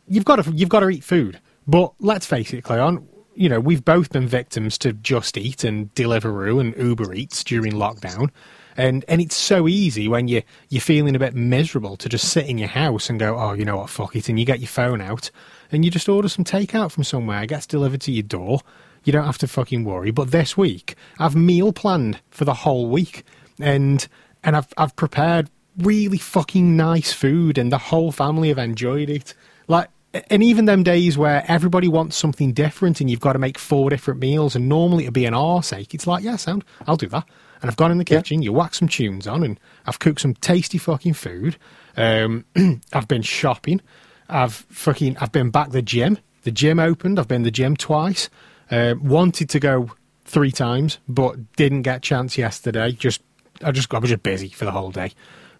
you've 0.07 0.25
got 0.25 0.43
to 0.43 0.51
you've 0.51 0.69
got 0.69 0.81
to 0.81 0.89
eat 0.89 1.03
food. 1.03 1.39
But 1.67 1.93
let's 1.99 2.25
face 2.25 2.53
it, 2.53 2.63
Cleon, 2.63 3.07
you 3.35 3.49
know, 3.49 3.59
we've 3.59 3.83
both 3.83 4.11
been 4.11 4.27
victims 4.27 4.77
to 4.79 4.93
Just 4.93 5.37
Eat 5.37 5.63
and 5.63 5.93
Deliveroo 5.95 6.59
and 6.59 6.75
Uber 6.77 7.13
Eats 7.13 7.43
during 7.43 7.73
lockdown. 7.73 8.29
And 8.77 9.03
and 9.09 9.21
it's 9.21 9.35
so 9.35 9.67
easy 9.67 10.07
when 10.07 10.29
you 10.29 10.43
you're 10.69 10.81
feeling 10.81 11.15
a 11.15 11.19
bit 11.19 11.35
miserable 11.35 11.97
to 11.97 12.07
just 12.07 12.29
sit 12.29 12.47
in 12.47 12.57
your 12.57 12.69
house 12.69 13.09
and 13.09 13.19
go, 13.19 13.37
oh, 13.37 13.53
you 13.53 13.65
know 13.65 13.77
what, 13.77 13.89
fuck 13.89 14.15
it, 14.15 14.29
and 14.29 14.39
you 14.39 14.45
get 14.45 14.59
your 14.59 14.69
phone 14.69 15.01
out 15.01 15.29
and 15.71 15.85
you 15.85 15.91
just 15.91 16.09
order 16.09 16.29
some 16.29 16.45
takeout 16.45 16.91
from 16.91 17.03
somewhere. 17.03 17.43
It 17.43 17.47
gets 17.47 17.65
delivered 17.65 18.01
to 18.01 18.11
your 18.11 18.23
door. 18.23 18.59
You 19.03 19.13
don't 19.13 19.25
have 19.25 19.37
to 19.39 19.47
fucking 19.47 19.83
worry. 19.83 20.11
But 20.11 20.31
this 20.31 20.55
week, 20.55 20.95
I've 21.17 21.35
meal 21.35 21.73
planned 21.73 22.19
for 22.29 22.45
the 22.45 22.53
whole 22.53 22.87
week, 22.87 23.23
and 23.59 24.07
and 24.43 24.55
I've 24.55 24.71
I've 24.77 24.95
prepared 24.95 25.49
really 25.77 26.17
fucking 26.17 26.75
nice 26.75 27.11
food, 27.11 27.57
and 27.57 27.71
the 27.71 27.77
whole 27.77 28.11
family 28.11 28.49
have 28.49 28.57
enjoyed 28.57 29.09
it. 29.09 29.33
Like 29.67 29.89
and 30.29 30.43
even 30.43 30.65
them 30.65 30.83
days 30.83 31.17
where 31.17 31.43
everybody 31.47 31.87
wants 31.87 32.17
something 32.17 32.53
different 32.53 32.99
and 32.99 33.09
you've 33.09 33.21
got 33.21 33.33
to 33.33 33.39
make 33.39 33.57
four 33.57 33.89
different 33.89 34.19
meals 34.19 34.55
and 34.55 34.67
normally 34.67 35.03
it'd 35.05 35.13
be 35.13 35.25
an 35.25 35.33
arse 35.33 35.71
ache, 35.71 35.93
it's 35.93 36.07
like, 36.07 36.23
yeah, 36.23 36.35
sound, 36.35 36.65
I'll 36.87 36.97
do 36.97 37.07
that. 37.07 37.25
And 37.61 37.69
I've 37.69 37.77
gone 37.77 37.91
in 37.91 37.97
the 37.97 38.05
kitchen, 38.05 38.41
yeah. 38.41 38.45
you 38.45 38.53
whack 38.53 38.73
some 38.73 38.87
tunes 38.87 39.27
on 39.27 39.43
and 39.43 39.59
I've 39.85 39.99
cooked 39.99 40.21
some 40.21 40.33
tasty 40.33 40.77
fucking 40.77 41.13
food. 41.13 41.57
Um, 41.95 42.45
I've 42.93 43.07
been 43.07 43.21
shopping. 43.21 43.81
I've 44.27 44.53
fucking 44.53 45.17
I've 45.17 45.31
been 45.31 45.49
back 45.49 45.71
the 45.71 45.81
gym. 45.81 46.17
The 46.43 46.51
gym 46.51 46.79
opened. 46.79 47.19
I've 47.19 47.27
been 47.27 47.43
the 47.43 47.51
gym 47.51 47.77
twice. 47.77 48.29
Uh, 48.71 48.95
wanted 49.01 49.49
to 49.49 49.59
go 49.59 49.91
three 50.25 50.51
times, 50.51 50.97
but 51.07 51.53
didn't 51.55 51.83
get 51.83 51.97
a 51.97 51.99
chance 51.99 52.37
yesterday. 52.37 52.93
Just 52.93 53.21
I 53.63 53.71
just 53.71 53.93
I 53.93 53.99
was 53.99 54.09
just 54.09 54.23
busy 54.23 54.49
for 54.49 54.65
the 54.65 54.71
whole 54.71 54.91
day, 54.91 55.11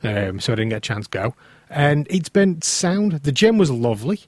um, 0.04 0.40
so 0.40 0.54
I 0.54 0.56
didn't 0.56 0.70
get 0.70 0.78
a 0.78 0.82
chance 0.82 1.08
to 1.08 1.18
go. 1.18 1.36
And 1.70 2.08
it's 2.10 2.30
been 2.30 2.62
sound. 2.62 3.12
The 3.12 3.32
gym 3.32 3.58
was 3.58 3.70
lovely. 3.70 4.22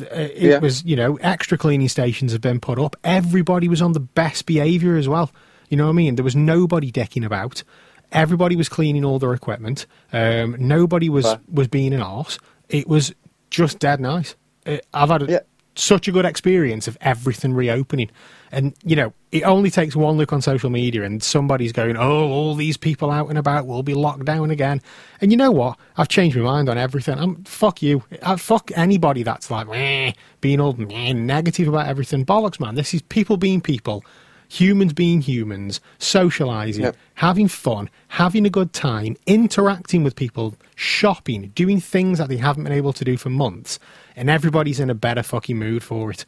Uh, 0.00 0.04
It 0.14 0.42
Yeah. 0.42 0.58
was 0.58 0.84
you 0.84 0.96
know 0.96 1.16
extra 1.16 1.58
cleaning 1.58 1.88
stations 1.88 2.32
have 2.32 2.40
been 2.40 2.60
put 2.60 2.78
up. 2.78 2.96
Everybody 3.04 3.68
was 3.68 3.82
on 3.82 3.92
the 3.92 4.00
best 4.00 4.46
behaviour 4.46 4.96
as 4.96 5.08
well. 5.08 5.30
You 5.68 5.76
know 5.76 5.84
what 5.84 5.90
I 5.92 5.96
mean? 5.96 6.14
There 6.16 6.24
was 6.24 6.36
nobody 6.36 6.90
decking 6.90 7.24
about. 7.24 7.62
Everybody 8.10 8.56
was 8.56 8.68
cleaning 8.70 9.04
all 9.04 9.18
their 9.18 9.34
equipment. 9.34 9.86
Um, 10.12 10.56
nobody 10.58 11.08
was 11.10 11.26
Fair. 11.26 11.40
was 11.52 11.68
being 11.68 11.92
an 11.92 12.00
arse. 12.00 12.38
It 12.70 12.88
was 12.88 13.14
just 13.50 13.78
dead 13.78 14.00
nice. 14.00 14.34
Uh, 14.66 14.78
I've 14.94 15.10
had 15.10 15.22
a, 15.22 15.26
Yeah. 15.26 15.38
such 15.74 16.08
a 16.08 16.12
good 16.12 16.24
experience 16.24 16.88
of 16.88 16.96
everything 17.02 17.52
reopening. 17.52 18.10
And, 18.50 18.74
you 18.82 18.96
know, 18.96 19.12
it 19.30 19.42
only 19.42 19.70
takes 19.70 19.94
one 19.94 20.16
look 20.16 20.32
on 20.32 20.40
social 20.40 20.70
media 20.70 21.02
and 21.02 21.22
somebody's 21.22 21.72
going, 21.72 21.96
oh, 21.96 22.28
all 22.28 22.54
these 22.54 22.76
people 22.76 23.10
out 23.10 23.28
and 23.28 23.36
about 23.36 23.66
will 23.66 23.82
be 23.82 23.94
locked 23.94 24.24
down 24.24 24.50
again. 24.50 24.80
And 25.20 25.30
you 25.30 25.36
know 25.36 25.50
what? 25.50 25.78
I've 25.96 26.08
changed 26.08 26.36
my 26.36 26.42
mind 26.44 26.68
on 26.68 26.78
everything. 26.78 27.18
I'm, 27.18 27.44
fuck 27.44 27.82
you. 27.82 28.04
I, 28.22 28.36
fuck 28.36 28.70
anybody 28.74 29.22
that's 29.22 29.50
like, 29.50 29.68
meh, 29.68 30.12
being 30.40 30.60
all 30.60 30.72
meh, 30.74 31.12
negative 31.12 31.68
about 31.68 31.86
everything. 31.88 32.24
Bollocks, 32.24 32.58
man. 32.58 32.74
This 32.74 32.94
is 32.94 33.02
people 33.02 33.36
being 33.36 33.60
people, 33.60 34.02
humans 34.48 34.94
being 34.94 35.20
humans, 35.20 35.80
socializing, 35.98 36.84
Yep. 36.84 36.96
having 37.14 37.48
fun, 37.48 37.90
having 38.08 38.46
a 38.46 38.50
good 38.50 38.72
time, 38.72 39.16
interacting 39.26 40.04
with 40.04 40.16
people, 40.16 40.54
shopping, 40.74 41.52
doing 41.54 41.80
things 41.80 42.16
that 42.16 42.28
they 42.28 42.38
haven't 42.38 42.64
been 42.64 42.72
able 42.72 42.94
to 42.94 43.04
do 43.04 43.18
for 43.18 43.28
months. 43.28 43.78
And 44.16 44.30
everybody's 44.30 44.80
in 44.80 44.88
a 44.88 44.94
better 44.94 45.22
fucking 45.22 45.58
mood 45.58 45.82
for 45.82 46.10
it. 46.10 46.24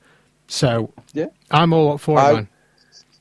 So 0.51 0.93
Yeah. 1.13 1.27
I'm 1.51 1.73
all 1.73 1.93
up 1.93 2.01
for 2.01 2.19
it, 2.19 2.23
I- 2.23 2.33
man. 2.35 2.49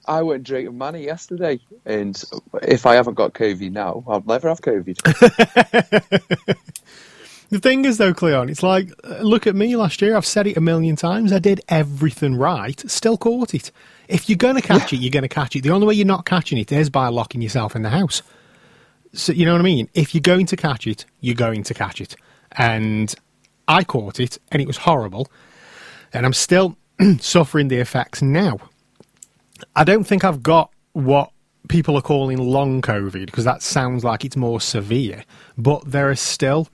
I 0.08 0.24
went 0.24 0.44
drinking 0.44 0.76
money 0.76 1.04
yesterday, 1.06 1.60
and 1.86 2.20
if 2.64 2.88
I 2.88 2.96
haven't 2.96 3.14
got 3.14 3.34
COVID 3.36 3.72
now, 3.72 4.04
I'll 4.08 4.24
never 4.26 4.50
have 4.50 4.60
COVID. 4.60 4.98
The 7.52 7.60
thing 7.60 7.84
is, 7.86 7.98
though, 7.98 8.14
Cleon, 8.14 8.48
it's 8.48 8.62
like, 8.62 8.92
look 9.22 9.48
at 9.48 9.56
me 9.56 9.76
last 9.76 10.04
year. 10.04 10.16
I've 10.16 10.26
said 10.26 10.46
it 10.46 10.56
a 10.56 10.62
million 10.62 10.96
times. 10.96 11.34
I 11.34 11.40
did 11.40 11.62
everything 11.68 12.36
right, 12.36 12.80
still 12.90 13.18
caught 13.18 13.56
it. 13.56 13.72
If 14.08 14.30
you're 14.30 14.38
going 14.38 14.56
to 14.56 14.62
catch 14.62 14.94
it, 14.94 14.98
you're 14.98 15.10
going 15.10 15.24
to 15.24 15.28
catch 15.28 15.56
it. 15.56 15.64
The 15.64 15.72
only 15.72 15.88
way 15.88 15.96
you're 15.96 16.06
not 16.06 16.26
catching 16.26 16.60
it 16.60 16.72
is 16.72 16.92
by 16.92 17.08
locking 17.08 17.42
yourself 17.42 17.76
in 17.76 17.82
the 17.82 17.90
house. 17.90 18.22
So, 19.14 19.34
you 19.34 19.48
know 19.48 19.54
what 19.54 19.62
I 19.62 19.64
mean? 19.64 19.90
If 19.96 20.14
you're 20.14 20.22
going 20.22 20.46
to 20.46 20.56
catch 20.56 20.86
it, 20.86 21.06
you're 21.22 21.34
going 21.34 21.64
to 21.64 21.74
catch 21.74 22.00
it. 22.02 22.16
And 22.52 23.14
I 23.68 23.84
caught 23.84 24.20
it, 24.20 24.38
and 24.52 24.62
it 24.62 24.68
was 24.68 24.78
horrible. 24.78 25.28
And 26.14 26.28
I'm 26.28 26.34
still 26.34 26.78
suffering 27.20 27.68
the 27.68 27.78
effects 27.78 28.22
now. 28.22 28.58
I 29.76 29.84
don't 29.84 30.06
think 30.06 30.24
I've 30.24 30.44
got 30.44 30.72
what 30.94 31.32
people 31.68 31.98
are 31.98 32.02
calling 32.02 32.38
long 32.38 32.82
COVID 32.82 33.28
because 33.28 33.46
that 33.46 33.62
sounds 33.62 34.04
like 34.04 34.26
it's 34.26 34.36
more 34.36 34.62
severe, 34.62 35.24
but 35.58 35.90
there 35.90 36.10
are 36.10 36.16
still 36.16 36.68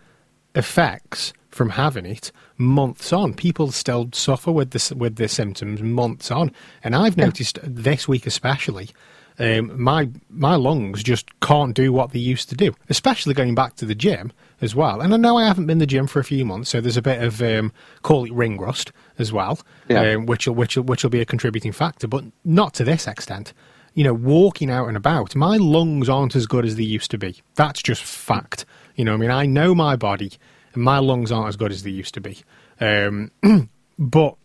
effects 0.55 1.33
from 1.49 1.69
having 1.71 2.05
it 2.05 2.31
months 2.57 3.13
on. 3.13 3.33
People 3.33 3.71
still 3.71 4.09
suffer 4.13 4.51
with 4.51 4.71
this 4.71 4.91
with 4.91 5.15
the 5.15 5.27
symptoms 5.27 5.81
months 5.81 6.31
on, 6.31 6.51
and 6.83 6.95
I've 6.95 7.17
noticed 7.17 7.59
this 7.63 8.07
week 8.07 8.25
especially. 8.25 8.89
Um, 9.37 9.81
my 9.81 10.09
my 10.29 10.55
lungs 10.55 11.03
just 11.03 11.27
can't 11.41 11.75
do 11.75 11.91
what 11.91 12.11
they 12.11 12.19
used 12.19 12.47
to 12.49 12.55
do, 12.55 12.73
especially 12.89 13.33
going 13.33 13.53
back 13.53 13.75
to 13.75 13.85
the 13.85 13.95
gym 13.95 14.31
as 14.61 14.73
well. 14.75 15.01
And 15.01 15.13
I 15.13 15.17
know 15.17 15.37
I 15.37 15.45
haven't 15.45 15.65
been 15.65 15.79
to 15.79 15.83
the 15.83 15.87
gym 15.87 16.07
for 16.07 16.19
a 16.19 16.23
few 16.23 16.45
months, 16.45 16.69
so 16.69 16.79
there's 16.79 16.95
a 16.95 17.01
bit 17.01 17.21
of 17.21 17.41
um, 17.41 17.73
call 18.01 18.25
it 18.25 18.31
ring 18.31 18.57
rust 18.57 18.93
as 19.19 19.31
well, 19.31 19.59
Yeah. 19.89 20.13
um, 20.13 20.25
which 20.25 20.47
will 20.47 20.55
which 20.55 20.75
will 20.77 20.83
which 20.83 21.03
will 21.03 21.09
be 21.09 21.21
a 21.21 21.25
contributing 21.25 21.71
factor, 21.71 22.07
but 22.07 22.23
not 22.43 22.73
to 22.75 22.83
this 22.83 23.07
extent. 23.07 23.53
You 23.93 24.03
know, 24.03 24.13
walking 24.13 24.69
out 24.69 24.87
and 24.89 24.97
about, 24.97 25.35
my 25.37 25.55
lungs 25.55 26.09
aren't 26.09 26.35
as 26.35 26.47
good 26.47 26.65
as 26.65 26.75
they 26.75 26.83
used 26.83 27.11
to 27.11 27.17
be. 27.17 27.41
That's 27.55 27.81
just 27.81 28.03
fact. 28.03 28.65
You 28.95 29.05
know, 29.05 29.13
I 29.13 29.17
mean, 29.17 29.31
I 29.31 29.45
know 29.45 29.73
my 29.73 29.95
body, 29.95 30.33
and 30.73 30.83
my 30.83 30.99
lungs 30.99 31.31
aren't 31.31 31.47
as 31.47 31.55
good 31.55 31.71
as 31.71 31.83
they 31.83 31.91
used 31.91 32.13
to 32.15 32.19
be. 32.21 32.39
Um, 32.81 33.31
but 33.97 34.35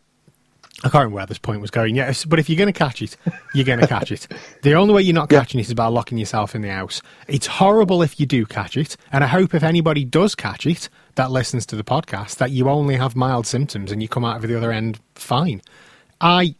I 0.82 0.88
can't 0.88 0.94
remember 0.94 1.16
where 1.16 1.26
this 1.26 1.38
point 1.38 1.60
was 1.60 1.70
going. 1.72 1.96
Yes, 1.96 2.24
but 2.24 2.38
if 2.38 2.48
you're 2.48 2.56
going 2.56 2.72
to 2.72 2.78
catch 2.78 3.02
it, 3.02 3.16
you're 3.52 3.64
going 3.64 3.80
to 3.80 3.88
catch 3.88 4.12
it. 4.12 4.28
The 4.62 4.74
only 4.74 4.94
way 4.94 5.02
you're 5.02 5.14
not 5.14 5.30
Yeah. 5.32 5.40
catching 5.40 5.58
it 5.58 5.66
is 5.66 5.74
by 5.74 5.86
locking 5.86 6.16
yourself 6.16 6.54
in 6.54 6.62
the 6.62 6.70
house. 6.70 7.02
It's 7.26 7.46
horrible 7.48 8.02
if 8.02 8.20
you 8.20 8.26
do 8.26 8.46
catch 8.46 8.76
it, 8.76 8.96
and 9.12 9.24
I 9.24 9.26
hope 9.26 9.52
if 9.52 9.62
anybody 9.64 10.04
does 10.04 10.34
catch 10.36 10.64
it 10.64 10.88
that 11.16 11.30
listens 11.30 11.66
to 11.66 11.76
the 11.76 11.84
podcast 11.84 12.36
that 12.36 12.50
you 12.50 12.68
only 12.68 12.96
have 12.96 13.16
mild 13.16 13.46
symptoms 13.46 13.90
and 13.92 14.00
you 14.02 14.08
come 14.08 14.24
out 14.24 14.36
of 14.36 14.48
the 14.48 14.56
other 14.56 14.72
end 14.72 15.00
fine. 15.14 15.60
I 16.20 16.54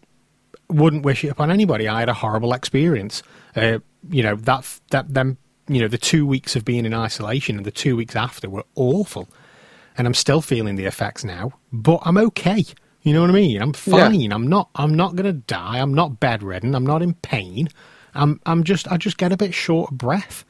wouldn't 0.68 1.04
wish 1.04 1.24
it 1.24 1.28
upon 1.28 1.50
anybody. 1.50 1.88
I 1.88 2.00
had 2.00 2.08
a 2.08 2.14
horrible 2.14 2.52
experience. 2.52 3.22
Uh, 3.56 3.78
you 4.08 4.22
know 4.22 4.36
that 4.36 4.80
that 4.90 5.12
them. 5.14 5.36
You 5.68 5.80
know 5.80 5.88
the 5.88 5.98
two 5.98 6.26
weeks 6.26 6.56
of 6.56 6.64
being 6.64 6.84
in 6.84 6.94
isolation 6.94 7.56
and 7.56 7.64
the 7.64 7.70
two 7.70 7.94
weeks 7.96 8.16
after 8.16 8.48
were 8.50 8.64
awful, 8.74 9.28
and 9.96 10.06
I'm 10.06 10.14
still 10.14 10.40
feeling 10.40 10.74
the 10.76 10.86
effects 10.86 11.22
now. 11.24 11.52
But 11.72 12.00
I'm 12.04 12.16
okay. 12.16 12.64
You 13.02 13.14
know 13.14 13.20
what 13.20 13.30
I 13.30 13.34
mean? 13.34 13.62
I'm 13.62 13.68
Yeah. 13.86 14.08
fine. 14.08 14.32
I'm 14.32 14.46
not. 14.48 14.68
I'm 14.74 14.94
not 14.94 15.14
gonna 15.16 15.32
die. 15.32 15.78
I'm 15.78 15.94
not 15.94 16.18
bedridden. 16.20 16.74
I'm 16.74 16.86
not 16.86 17.02
in 17.02 17.14
pain. 17.14 17.68
I'm. 18.14 18.40
I'm 18.46 18.64
just. 18.64 18.90
I 18.90 18.96
just 18.96 19.16
get 19.18 19.30
a 19.32 19.36
bit 19.36 19.54
short 19.54 19.92
of 19.92 19.98
breath, 19.98 20.44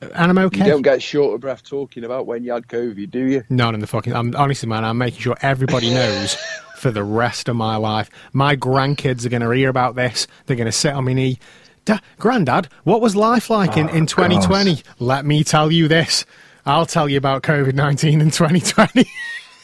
and 0.00 0.12
I'm 0.30 0.38
okay. 0.38 0.58
You 0.64 0.70
don't 0.70 0.82
get 0.82 1.02
short 1.02 1.34
of 1.34 1.40
breath 1.40 1.62
talking 1.62 2.04
about 2.04 2.26
when 2.26 2.42
you 2.44 2.52
had 2.52 2.66
COVID, 2.68 3.10
do 3.10 3.24
you? 3.26 3.44
Not 3.50 3.74
in 3.74 3.80
the 3.80 3.86
fucking. 3.86 4.14
I'm 4.14 4.34
honestly, 4.36 4.68
man. 4.68 4.84
I'm 4.84 4.98
making 4.98 5.20
sure 5.20 5.36
everybody 5.42 5.90
knows 5.90 6.34
for 6.78 6.90
the 6.90 7.04
rest 7.04 7.48
of 7.48 7.56
my 7.56 7.76
life. 7.76 8.10
My 8.32 8.56
grandkids 8.56 9.26
are 9.26 9.28
going 9.28 9.42
to 9.42 9.50
hear 9.50 9.68
about 9.68 9.94
this. 9.94 10.26
They're 10.46 10.56
going 10.56 10.66
to 10.66 10.72
sit 10.72 10.94
on 10.94 11.04
my 11.04 11.12
knee. 11.12 11.38
Da- 11.84 12.00
Granddad, 12.18 12.68
what 12.84 13.00
was 13.00 13.16
life 13.16 13.50
like 13.50 13.76
in, 13.76 13.88
in 13.90 14.06
2020? 14.06 14.82
Let 14.98 15.24
me 15.24 15.44
tell 15.44 15.72
you 15.72 15.88
this. 15.88 16.24
I'll 16.66 16.86
tell 16.86 17.08
you 17.08 17.16
about 17.16 17.42
COVID 17.42 17.74
19 17.74 18.20
in 18.20 18.30
2020. 18.30 19.04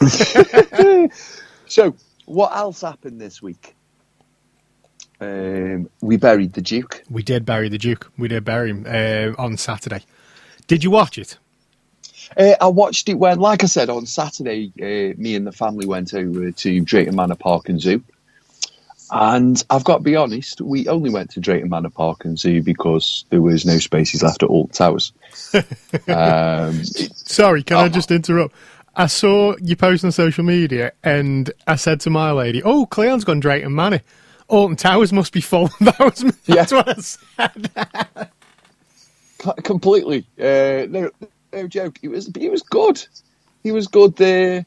So, 1.69 1.97
what 2.27 2.55
else 2.57 2.81
happened 2.83 3.21
this 3.21 3.43
week? 3.43 3.75
Um, 5.21 5.89
we 6.01 6.17
buried 6.17 6.53
the 6.53 6.61
Duke. 6.61 7.03
we 7.11 7.23
did 7.23 7.45
bury 7.45 7.69
the 7.69 7.79
Duke. 7.79 8.11
We 8.19 8.29
did 8.29 8.45
bury 8.45 8.71
him 8.71 8.85
uh, 8.87 9.41
on 9.43 9.57
Saturday. 9.57 10.05
Did 10.67 10.83
you 10.85 10.91
watch 10.91 11.19
it? 11.19 11.39
Uh, 12.37 12.55
I 12.61 12.67
watched 12.67 13.09
it 13.09 13.15
when, 13.15 13.39
like 13.39 13.63
I 13.63 13.67
said, 13.67 13.89
on 13.89 14.05
Saturday, 14.07 14.73
uh, 14.81 15.15
me 15.21 15.37
and 15.37 15.47
the 15.47 15.53
family 15.53 15.87
went 15.87 16.13
over 16.13 16.51
to 16.51 16.81
Drayton 16.81 17.15
Manor 17.15 17.37
Park 17.37 17.69
and 17.69 17.81
Zoo. 17.81 18.03
And 19.13 19.63
I've 19.71 19.85
got 19.85 19.99
to 19.99 20.03
be 20.03 20.17
honest, 20.17 20.61
we 20.61 20.89
only 20.89 21.11
went 21.11 21.31
to 21.31 21.41
Drayton 21.41 21.71
Manor 21.71 21.91
Park 21.91 22.25
and 22.25 22.37
Zoo 22.37 22.61
because 22.63 23.25
there 23.31 23.41
was 23.41 23.65
no 23.65 23.79
spaces 23.79 24.25
left 24.25 24.43
at 24.43 24.49
Alton 24.49 24.73
Towers. 24.73 25.13
um, 26.09 26.85
Sorry, 26.85 27.63
can 27.63 27.77
I 27.77 27.89
just 27.89 28.11
interrupt? 28.11 28.55
I 28.97 29.07
saw 29.07 29.55
you 29.63 29.77
post 29.77 30.05
on 30.05 30.11
social 30.11 30.43
media, 30.43 30.93
and 31.05 31.53
I 31.69 31.77
said 31.77 32.01
to 32.01 32.11
my 32.11 32.33
lady, 32.33 32.63
"Oh, 32.65 32.87
Cleon's 32.87 33.25
gone 33.25 33.39
Drayton 33.41 33.75
Manor. 33.75 34.01
Alton 34.49 34.75
Towers 34.77 35.13
must 35.13 35.33
be 35.33 35.41
full." 35.41 35.69
That 35.81 35.99
was 36.01 36.25
that's 36.47 36.73
Yeah. 36.73 36.77
what 36.79 36.89
I 36.89 37.01
said. 37.01 38.31
completely. 39.63 40.27
Uh, 40.39 40.87
no, 40.89 41.11
no 41.53 41.67
joke. 41.69 41.99
He 42.01 42.09
was, 42.09 42.29
it 42.29 42.51
was 42.51 42.63
good. 42.63 43.05
He 43.63 43.73
was 43.73 43.87
good 43.87 44.17
there. 44.17 44.67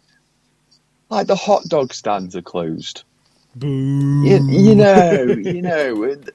Like 1.09 1.27
the 1.27 1.35
hot 1.35 1.63
dog 1.63 1.93
stands 1.93 2.35
are 2.35 2.41
closed. 2.41 3.03
Boo. 3.55 4.23
you, 4.25 4.47
you 4.49 4.75
know, 4.75 5.23
you 5.23 5.61
know, 5.61 6.03
it, 6.03 6.29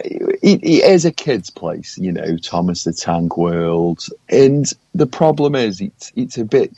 it, 0.00 0.62
it 0.62 0.84
is 0.84 1.04
a 1.04 1.12
kid's 1.12 1.50
place, 1.50 1.96
you 1.98 2.12
know, 2.12 2.36
Thomas 2.36 2.84
the 2.84 2.92
Tank 2.92 3.36
World, 3.36 4.04
and 4.28 4.70
the 4.94 5.06
problem 5.06 5.54
is 5.54 5.80
it's 5.80 6.12
it's 6.14 6.38
a 6.38 6.44
bit 6.44 6.72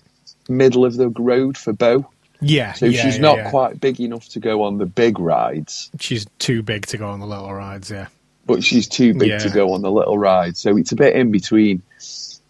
middle 0.48 0.84
of 0.84 0.96
the 0.96 1.08
road 1.10 1.56
for 1.58 1.72
Bo, 1.72 2.08
Yeah, 2.40 2.72
so 2.72 2.86
yeah, 2.86 3.02
she's 3.02 3.16
yeah, 3.16 3.22
not 3.22 3.36
yeah. 3.38 3.50
quite 3.50 3.80
big 3.80 4.00
enough 4.00 4.28
to 4.30 4.40
go 4.40 4.62
on 4.62 4.78
the 4.78 4.86
big 4.86 5.18
rides, 5.18 5.90
She's 6.00 6.26
too 6.38 6.62
big 6.62 6.86
to 6.86 6.96
go 6.96 7.08
on 7.08 7.20
the 7.20 7.26
little 7.26 7.52
rides. 7.52 7.90
Yeah, 7.90 8.06
but 8.48 8.64
she's 8.64 8.88
too 8.88 9.14
big 9.14 9.28
Yeah. 9.28 9.38
to 9.38 9.50
go 9.50 9.72
on 9.74 9.82
the 9.82 9.92
little 9.92 10.18
rides, 10.18 10.58
so 10.58 10.76
it's 10.76 10.90
a 10.90 10.96
bit 10.96 11.14
in 11.14 11.30
between. 11.30 11.82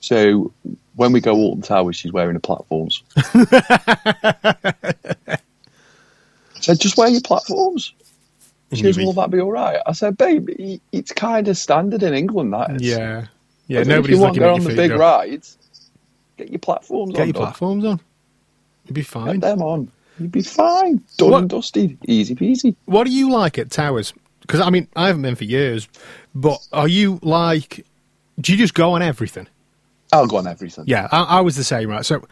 So 0.01 0.53
when 0.97 1.13
we 1.13 1.21
go 1.21 1.35
Alton 1.35 1.63
Towers, 1.63 1.97
she's 1.97 2.13
wearing 2.13 2.35
the 2.35 2.41
platforms. 2.41 3.03
I 3.17 5.39
said, 6.61 6.81
just 6.81 6.97
wear 6.97 7.09
your 7.09 7.21
platforms. 7.21 7.93
She 8.73 8.83
goes, 8.83 8.99
will 8.99 9.13
that 9.15 9.31
be 9.31 9.41
all 9.41 9.51
right? 9.53 9.81
I 9.87 9.93
said, 9.93 10.19
babe, 10.19 10.49
it's 10.93 11.13
kind 11.13 11.49
of 11.49 11.57
standard 11.57 12.03
in 12.03 12.15
England, 12.15 12.53
that 12.53 12.71
is. 12.77 12.83
yeah, 12.83 13.27
yeah. 13.67 13.81
said, 13.81 13.89
Nobody's 13.89 14.15
if 14.15 14.17
you 14.17 14.23
want 14.23 14.35
to 14.35 14.41
go 14.41 14.55
on 14.55 14.65
the 14.65 14.75
big 14.75 14.93
rides, 14.93 15.57
get 16.37 16.51
your 16.51 16.59
platforms 16.59 17.13
Get 17.15 17.23
on. 17.23 17.27
Get 17.29 17.35
your 17.37 17.45
dog. 17.45 17.53
platforms 17.55 17.85
on. 17.85 18.01
You'd 18.87 18.95
be 18.95 19.03
fine. 19.03 19.41
Get 19.41 19.41
them 19.41 19.63
on. 19.63 19.91
You'd 20.19 20.33
be 20.33 20.43
fine. 20.43 21.03
Done 21.17 21.31
What- 21.31 21.39
and 21.43 21.51
dusted. 21.51 21.97
Easy 22.07 22.35
peasy. 22.35 22.75
What 22.85 23.05
do 23.05 23.11
you 23.13 23.31
like 23.31 23.59
at 23.59 23.71
Towers? 23.71 24.13
Because 24.49 24.61
I 24.61 24.71
mean, 24.71 24.89
I 24.97 25.07
haven't 25.09 25.23
been 25.23 25.35
for 25.37 25.45
years, 25.45 25.89
but 26.35 26.59
are 26.73 26.89
you 26.89 27.21
like? 27.23 27.87
Do 28.41 28.51
you 28.53 28.59
just 28.59 28.73
go 28.75 28.93
on 28.95 29.03
everything? 29.03 29.47
I'll 30.13 30.27
go 30.27 30.39
on 30.39 30.47
everything. 30.47 30.85
Yeah, 30.87 31.07
I, 31.13 31.23
I 31.25 31.41
was 31.43 31.57
the 31.57 31.65
same, 31.65 31.91
right? 31.91 32.05
So 32.05 32.27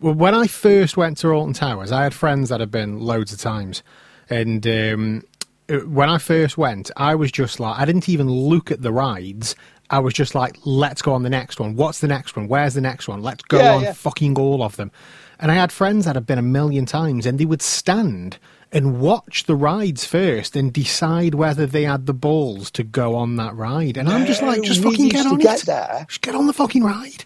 when 0.00 0.34
I 0.34 0.46
first 0.46 0.96
went 0.98 1.16
to 1.18 1.28
Alton 1.30 1.54
Towers, 1.54 1.90
I 1.90 2.02
had 2.02 2.12
friends 2.12 2.50
that 2.50 2.60
had 2.60 2.70
been 2.70 3.00
loads 3.00 3.32
of 3.32 3.38
times, 3.38 3.82
and 4.28 4.66
um, 4.66 5.22
uh, 5.70 5.78
when 5.78 6.10
I 6.10 6.18
first 6.18 6.58
went, 6.58 6.90
I 6.96 7.14
was 7.14 7.32
just 7.32 7.58
like, 7.58 7.78
I 7.78 7.86
didn't 7.86 8.08
even 8.08 8.28
look 8.28 8.70
at 8.70 8.82
the 8.82 8.92
rides. 8.92 9.56
I 9.88 9.98
was 10.00 10.12
just 10.14 10.34
like, 10.34 10.56
let's 10.64 11.00
go 11.02 11.12
on 11.14 11.22
the 11.22 11.30
next 11.30 11.58
one. 11.60 11.76
What's 11.76 12.00
the 12.00 12.08
next 12.08 12.36
one? 12.36 12.48
Where's 12.48 12.74
the 12.74 12.80
next 12.80 13.08
one? 13.08 13.22
Let's 13.22 13.42
go 13.44 13.58
Yeah, 13.58 13.72
on 13.74 13.82
yeah. 13.82 13.92
fucking 13.92 14.38
all 14.38 14.62
of 14.62 14.76
them. 14.76 14.90
And 15.38 15.50
I 15.50 15.54
had 15.54 15.72
friends 15.72 16.04
that 16.04 16.16
had 16.16 16.26
been 16.26 16.38
a 16.38 16.42
million 16.42 16.84
times, 16.86 17.24
and 17.26 17.38
they 17.38 17.44
would 17.46 17.62
stand 17.62 18.38
and 18.72 19.00
watch 19.00 19.44
the 19.44 19.54
rides 19.54 20.04
first 20.04 20.56
and 20.56 20.72
decide 20.72 21.34
whether 21.34 21.66
they 21.66 21.82
had 21.84 22.06
the 22.06 22.14
balls 22.14 22.70
to 22.72 22.82
go 22.82 23.14
on 23.14 23.36
that 23.36 23.54
ride. 23.54 23.96
And 23.96 24.08
I'm 24.08 24.24
just 24.26 24.42
like, 24.42 24.62
just 24.62 24.82
fucking 24.82 25.08
get 25.10 25.26
on 25.26 25.38
get 25.38 25.62
it. 25.62 25.66
there. 25.66 26.06
Just 26.08 26.22
get 26.22 26.34
on 26.34 26.46
the 26.46 26.52
fucking 26.52 26.82
ride. 26.82 27.24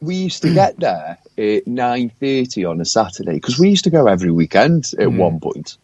we 0.00 0.14
used 0.14 0.42
to 0.42 0.54
get 0.54 0.78
there 0.80 1.18
at 1.36 1.66
nine 1.66 2.10
thirty 2.20 2.64
on 2.64 2.80
a 2.80 2.84
Saturday 2.84 3.34
because 3.34 3.58
we 3.58 3.68
used 3.68 3.84
to 3.84 3.90
go 3.90 4.06
every 4.06 4.30
weekend 4.30 4.92
at 4.98 5.08
mm. 5.08 5.16
one 5.18 5.40
point. 5.40 5.76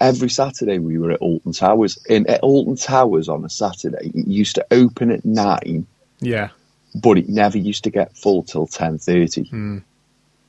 Every 0.00 0.28
Saturday 0.28 0.78
we 0.78 0.98
were 0.98 1.12
at 1.12 1.20
Alton 1.20 1.52
Towers. 1.52 1.98
And 2.10 2.26
at 2.28 2.40
Alton 2.42 2.76
Towers 2.76 3.30
on 3.30 3.44
a 3.44 3.48
Saturday, 3.48 4.12
it 4.14 4.26
used 4.26 4.56
to 4.56 4.66
open 4.70 5.10
at 5.10 5.24
nine, 5.24 5.86
Yeah. 6.20 6.50
but 6.94 7.16
it 7.16 7.30
never 7.30 7.56
used 7.56 7.84
to 7.84 7.90
get 7.90 8.14
full 8.14 8.42
till 8.42 8.66
ten 8.66 8.98
thirty. 8.98 9.44
Mm. 9.44 9.82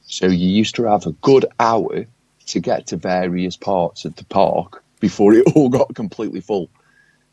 So 0.07 0.27
you 0.27 0.49
used 0.49 0.75
to 0.75 0.83
have 0.83 1.05
a 1.05 1.13
good 1.13 1.45
hour 1.59 2.05
to 2.47 2.59
get 2.59 2.87
to 2.87 2.97
various 2.97 3.55
parts 3.57 4.05
of 4.05 4.15
the 4.15 4.25
park 4.25 4.83
before 4.99 5.33
it 5.33 5.45
all 5.55 5.69
got 5.69 5.93
completely 5.95 6.41
full. 6.41 6.69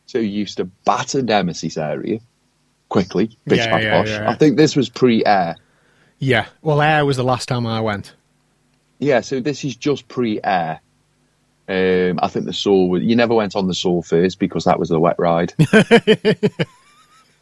So 0.07 0.19
you 0.19 0.29
used 0.29 0.59
to 0.59 0.65
batter 0.65 1.23
Nemesis 1.23 1.77
area 1.79 2.21
quickly, 2.89 3.39
bitch 3.49 3.57
Yeah, 3.57 3.71
bash 3.71 3.83
yeah, 3.83 4.01
bosh. 4.03 4.09
yeah. 4.11 4.31
I 4.31 4.35
think 4.35 4.57
this 4.57 4.77
was 4.77 4.89
pre-air. 4.89 5.57
Yeah. 6.19 6.47
Well, 6.63 6.81
Air 6.81 7.05
was 7.05 7.17
the 7.17 7.25
last 7.25 7.49
time 7.49 7.67
I 7.67 7.81
went. 7.81 8.15
Yeah, 8.99 9.21
so 9.21 9.41
this 9.41 9.65
is 9.65 9.75
just 9.77 10.07
pre-air. 10.09 10.81
Um, 11.69 12.21
I 12.23 12.29
think 12.29 12.45
the 12.45 12.53
saw 12.53 12.85
was. 12.87 13.03
You 13.03 13.17
never 13.17 13.35
went 13.35 13.57
on 13.57 13.67
the 13.67 13.75
saw 13.75 14.03
first 14.03 14.39
because 14.39 14.65
that 14.65 14.79
was 14.79 14.91
the 14.91 15.01
wet 15.01 15.17
ride. 15.19 15.55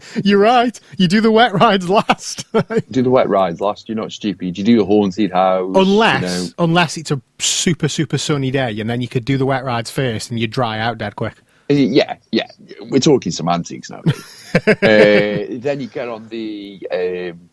You're 0.24 0.38
right. 0.38 0.78
You 0.96 1.08
do 1.08 1.20
the 1.20 1.30
wet 1.30 1.52
rides 1.52 1.88
last. 1.88 2.44
do 2.90 3.02
the 3.02 3.10
wet 3.10 3.28
rides 3.28 3.60
last. 3.60 3.88
You're 3.88 3.96
not 3.96 4.12
stupid. 4.12 4.58
You 4.58 4.64
do 4.64 4.78
the 4.78 4.84
haunted 4.84 5.32
house. 5.32 5.74
unless, 5.76 6.22
you 6.22 6.28
know. 6.28 6.48
unless 6.58 6.96
it's 6.96 7.10
a 7.10 7.20
super, 7.38 7.88
super 7.88 8.18
sunny 8.18 8.50
day, 8.50 8.78
and 8.80 8.88
then 8.88 9.00
you 9.00 9.08
could 9.08 9.24
do 9.24 9.36
the 9.36 9.46
wet 9.46 9.64
rides 9.64 9.90
first, 9.90 10.30
and 10.30 10.38
you 10.40 10.46
dry 10.46 10.78
out 10.78 10.98
dead 10.98 11.16
quick. 11.16 11.34
Uh, 11.70 11.74
Yeah, 11.74 12.16
yeah. 12.30 12.48
We're 12.80 13.00
talking 13.00 13.32
semantics 13.32 13.90
now. 13.90 14.02
uh, 14.66 14.72
then 14.82 15.80
you 15.80 15.86
get 15.86 16.08
on 16.08 16.28
the 16.28 16.86
um, 16.92 17.50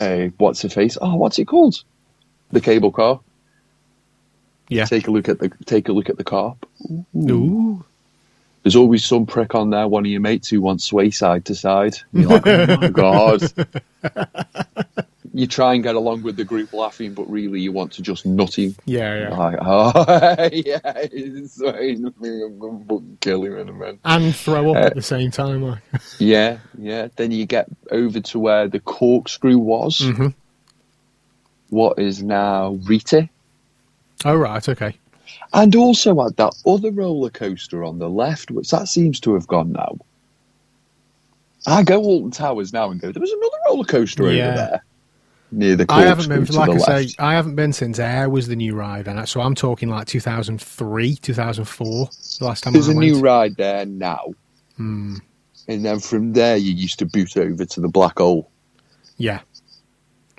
uh, 0.00 0.28
what's 0.38 0.62
the 0.62 0.70
face? 0.70 0.96
Oh, 1.00 1.16
what's 1.16 1.38
it 1.38 1.46
called? 1.46 1.82
The 2.50 2.60
cable 2.60 2.92
car. 2.92 3.20
Yeah. 4.68 4.84
Take 4.84 5.08
a 5.08 5.10
look 5.10 5.28
at 5.28 5.38
the 5.38 5.50
take 5.64 5.88
a 5.88 5.92
look 5.92 6.08
at 6.08 6.18
the 6.18 6.24
carp. 6.24 6.66
Ooh. 7.16 7.84
There's 8.62 8.76
always 8.76 9.04
some 9.04 9.24
prick 9.26 9.54
on 9.54 9.70
there, 9.70 9.86
one 9.88 10.04
of 10.04 10.10
your 10.10 10.20
mates 10.20 10.48
who 10.48 10.60
wants 10.60 10.84
sway 10.84 11.10
side 11.10 11.44
to 11.46 11.54
side. 11.54 11.96
And 12.12 12.22
you're 12.22 12.30
like, 12.30 12.46
oh 12.46 12.76
my 12.76 12.88
god. 12.90 13.42
you 15.32 15.46
try 15.46 15.74
and 15.74 15.82
get 15.82 15.94
along 15.94 16.22
with 16.22 16.36
the 16.36 16.44
group 16.44 16.72
laughing, 16.72 17.14
but 17.14 17.30
really 17.30 17.60
you 17.60 17.70
want 17.70 17.92
to 17.92 18.02
just 18.02 18.26
nut 18.26 18.58
him. 18.58 18.74
Yeah, 18.84 19.28
yeah. 19.28 19.36
Like, 19.36 19.58
oh, 19.62 20.48
yeah, 20.52 21.06
he's 21.12 21.60
I'm 21.62 22.02
going 22.58 22.86
to 22.88 23.02
kill 23.20 23.44
him 23.44 23.56
in 23.58 23.68
a 23.68 23.72
minute. 23.72 24.00
And 24.04 24.34
throw 24.34 24.70
up 24.72 24.76
Uh, 24.76 24.80
at 24.86 24.94
the 24.96 25.02
same 25.02 25.30
time. 25.30 25.62
Like. 25.62 25.78
Yeah, 26.18 26.58
yeah. 26.76 27.08
Then 27.16 27.30
you 27.30 27.46
get 27.46 27.68
over 27.90 28.20
to 28.20 28.38
where 28.38 28.66
the 28.68 28.80
corkscrew 28.80 29.58
was. 29.58 30.00
Mhm. 30.00 30.34
What 31.70 31.98
is 31.98 32.22
now 32.22 32.78
Rita. 32.84 33.28
Oh, 34.24 34.34
right. 34.34 34.66
Okay. 34.68 34.96
And 35.52 35.74
also 35.74 36.24
at 36.26 36.36
that 36.36 36.52
other 36.66 36.90
roller 36.90 37.30
coaster 37.30 37.82
on 37.84 37.98
the 37.98 38.08
left, 38.10 38.50
which 38.50 38.70
that 38.70 38.88
seems 38.88 39.18
to 39.20 39.34
have 39.34 39.46
gone 39.46 39.72
now. 39.72 39.96
I 41.66 41.82
go 41.82 42.00
Alton 42.02 42.30
Towers 42.30 42.72
now 42.72 42.90
and 42.90 43.00
go, 43.00 43.10
there 43.12 43.20
was 43.20 43.32
another 43.32 43.56
roller 43.66 43.84
coaster 43.84 44.30
Yeah. 44.30 44.46
over 44.48 44.56
there 44.56 44.82
near 45.50 45.76
the 45.76 45.86
I 45.88 46.02
haven't 46.02 46.28
been, 46.28 46.44
like 46.54 46.68
I 46.68 46.72
left. 46.72 46.84
say, 46.84 47.14
I 47.18 47.32
haven't 47.34 47.56
been 47.56 47.72
since 47.72 47.98
Air 47.98 48.28
was 48.28 48.48
the 48.48 48.56
new 48.56 48.74
ride, 48.74 49.08
and 49.08 49.26
so 49.28 49.40
I'm 49.40 49.54
talking 49.54 49.88
like 49.88 50.06
2003, 50.06 51.16
2004. 51.16 52.08
The 52.38 52.44
last 52.44 52.64
time 52.64 52.72
There's 52.74 52.88
I 52.88 52.92
a 52.92 52.96
went. 52.96 53.10
new 53.12 53.20
ride 53.20 53.56
there 53.56 53.86
now. 53.86 54.34
Hmm. 54.76 55.16
And 55.66 55.84
then 55.84 56.00
from 56.00 56.32
there, 56.32 56.56
you 56.56 56.72
used 56.72 56.98
to 57.00 57.06
boot 57.06 57.36
over 57.36 57.64
to 57.64 57.80
the 57.80 57.88
Black 57.88 58.18
Hole. 58.18 58.50
Yeah. 59.16 59.40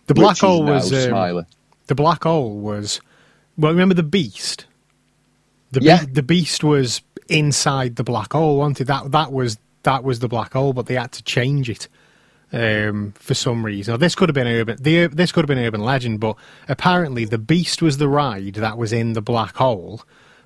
The 0.07 0.13
black 0.15 0.39
hole 0.39 0.63
was 0.63 0.91
um, 0.91 1.45
the 1.85 1.93
black 1.93 2.23
hole 2.23 2.57
was. 2.57 2.99
Well, 3.57 3.71
remember 3.71 3.93
the 3.93 4.01
beast. 4.01 4.65
The, 5.71 5.81
be- 5.81 6.11
the 6.11 6.23
beast 6.23 6.63
was 6.63 7.01
inside 7.27 7.95
the 7.95 8.03
black 8.03 8.33
hole, 8.33 8.57
wasn't 8.57 8.81
it? 8.81 8.85
That 8.85 9.11
that 9.11 9.31
was 9.31 9.57
that 9.83 10.03
was 10.03 10.19
the 10.19 10.27
black 10.27 10.53
hole, 10.53 10.73
but 10.73 10.87
they 10.87 10.95
had 10.95 11.11
to 11.13 11.23
change 11.23 11.69
it 11.69 11.87
um, 12.51 13.13
for 13.17 13.33
some 13.33 13.65
reason. 13.65 13.93
Now, 13.93 13.97
this 13.97 14.15
could 14.15 14.29
have 14.29 14.33
been 14.33 14.47
urban. 14.47 14.77
The, 14.81 15.07
this 15.07 15.31
could 15.31 15.41
have 15.41 15.47
been 15.47 15.63
urban 15.63 15.81
legend, 15.81 16.19
but 16.19 16.35
apparently 16.67 17.25
the 17.25 17.37
beast 17.37 17.81
was 17.81 17.97
the 17.97 18.07
ride 18.07 18.55
that 18.55 18.77
was 18.77 18.91
in 18.91 19.13
the 19.13 19.21
black 19.21 19.55
hole, 19.55 20.01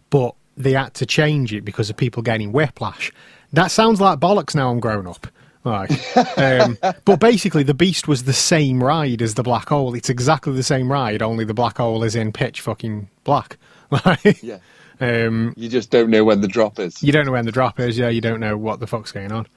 but 0.10 0.36
they 0.56 0.74
had 0.74 0.94
to 0.96 1.06
change 1.06 1.54
it 1.54 1.66
because 1.66 1.90
of 1.90 1.98
people 1.98 2.22
getting 2.22 2.52
whiplash. 2.52 3.12
That 3.54 3.68
sounds 3.68 4.02
like 4.02 4.20
bollocks. 4.20 4.54
Now 4.56 4.70
I'm 4.70 4.80
grown 4.80 5.08
up. 5.08 5.28
Right. 5.64 5.90
Um, 6.38 6.78
but 7.06 7.20
basically, 7.20 7.64
the 7.64 7.74
Beast 7.74 8.08
was 8.08 8.24
the 8.24 8.34
same 8.34 8.84
ride 8.84 9.22
as 9.22 9.36
the 9.36 9.44
Black 9.44 9.70
Hole. 9.70 9.94
It's 9.96 10.10
exactly 10.10 10.54
the 10.54 10.64
same 10.64 10.92
ride, 10.92 11.22
only 11.22 11.46
the 11.46 11.54
Black 11.54 11.78
Hole 11.78 12.04
is 12.04 12.16
in 12.16 12.34
pitch 12.34 12.60
fucking 12.62 13.08
black. 13.24 13.58
Like, 14.06 14.42
Yeah. 14.42 14.58
Um, 15.04 15.54
You 15.58 15.70
just 15.70 15.90
don't 15.92 16.10
know 16.10 16.24
when 16.24 16.42
the 16.42 16.48
drop 16.48 16.80
is. 16.80 17.02
you 17.04 17.12
don't 17.12 17.26
know 17.26 17.32
when 17.32 17.46
the 17.46 17.52
drop 17.52 17.80
is. 17.80 17.98
Yeah, 17.98 18.10
you 18.10 18.22
don't 18.22 18.40
know 18.40 18.58
what 18.58 18.80
the 18.80 18.88
fuck's 18.88 19.12
going 19.12 19.32
on. 19.32 19.48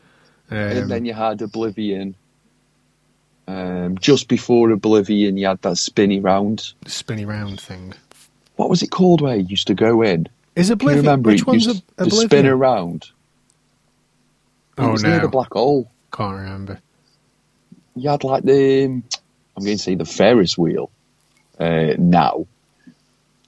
Um, 0.50 0.56
and 0.58 0.90
then 0.90 1.04
you 1.04 1.12
had 1.14 1.40
Oblivion. 1.42 2.14
Um, 3.48 3.96
just 3.98 4.28
before 4.28 4.70
Oblivion, 4.70 5.36
you 5.36 5.46
had 5.46 5.62
that 5.62 5.76
spinny 5.78 6.20
round. 6.20 6.72
spinny 6.86 7.24
round 7.24 7.60
thing. 7.60 7.94
What 8.56 8.68
was 8.70 8.82
it 8.82 8.90
called 8.90 9.20
where 9.20 9.36
you 9.36 9.44
used 9.44 9.66
to 9.68 9.74
go 9.74 10.02
in? 10.02 10.28
Is 10.56 10.70
Oblivion? 10.70 11.04
remember 11.04 11.30
Which 11.30 11.42
it 11.42 11.46
one's 11.46 11.66
used 11.66 11.82
Ob- 11.98 12.08
to 12.08 12.16
spin 12.16 12.46
around? 12.46 13.04
It 14.78 14.82
Oh 14.82 14.92
was 14.92 15.02
near 15.04 15.20
the 15.20 15.28
black 15.28 15.52
hole. 15.52 15.90
can't 16.12 16.38
remember. 16.38 16.80
You 17.94 18.10
had 18.10 18.24
like 18.24 18.42
the, 18.44 18.84
I'm 18.84 19.02
going 19.64 19.76
to 19.76 19.78
say 19.78 19.94
the 19.94 20.04
Ferris 20.04 20.58
wheel 20.58 20.90
uh, 21.58 21.94
now. 21.98 22.46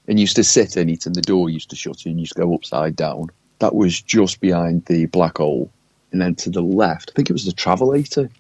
And 0.09 0.18
used 0.18 0.37
to 0.37 0.44
sit 0.44 0.77
in 0.77 0.88
it 0.88 1.05
and 1.07 1.14
the 1.14 1.21
door 1.23 1.51
used 1.51 1.68
to 1.71 1.77
shut 1.77 2.07
and 2.07 2.18
used 2.18 2.33
to 2.35 2.40
go 2.40 2.55
upside 2.55 2.97
down. 2.97 3.29
That 3.59 3.75
was 3.75 4.01
just 4.01 4.40
behind 4.40 4.85
the 4.87 5.07
black 5.07 5.37
hole. 5.38 5.71
And 6.12 6.21
then 6.23 6.35
to 6.37 6.51
the 6.51 6.62
left, 6.62 7.11
I 7.11 7.12
think 7.14 7.29
it 7.29 7.35
was 7.35 7.44
the 7.44 7.53
Travelator. 7.53 8.31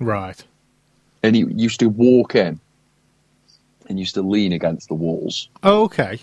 Right. 0.00 0.42
And 1.22 1.36
he 1.36 1.44
used 1.44 1.80
to 1.80 1.88
walk 1.90 2.34
in 2.34 2.58
and 3.88 3.98
used 3.98 4.14
to 4.14 4.22
lean 4.22 4.52
against 4.52 4.88
the 4.88 4.94
walls 4.94 5.48
Oh, 5.62 5.84
okay. 5.84 6.18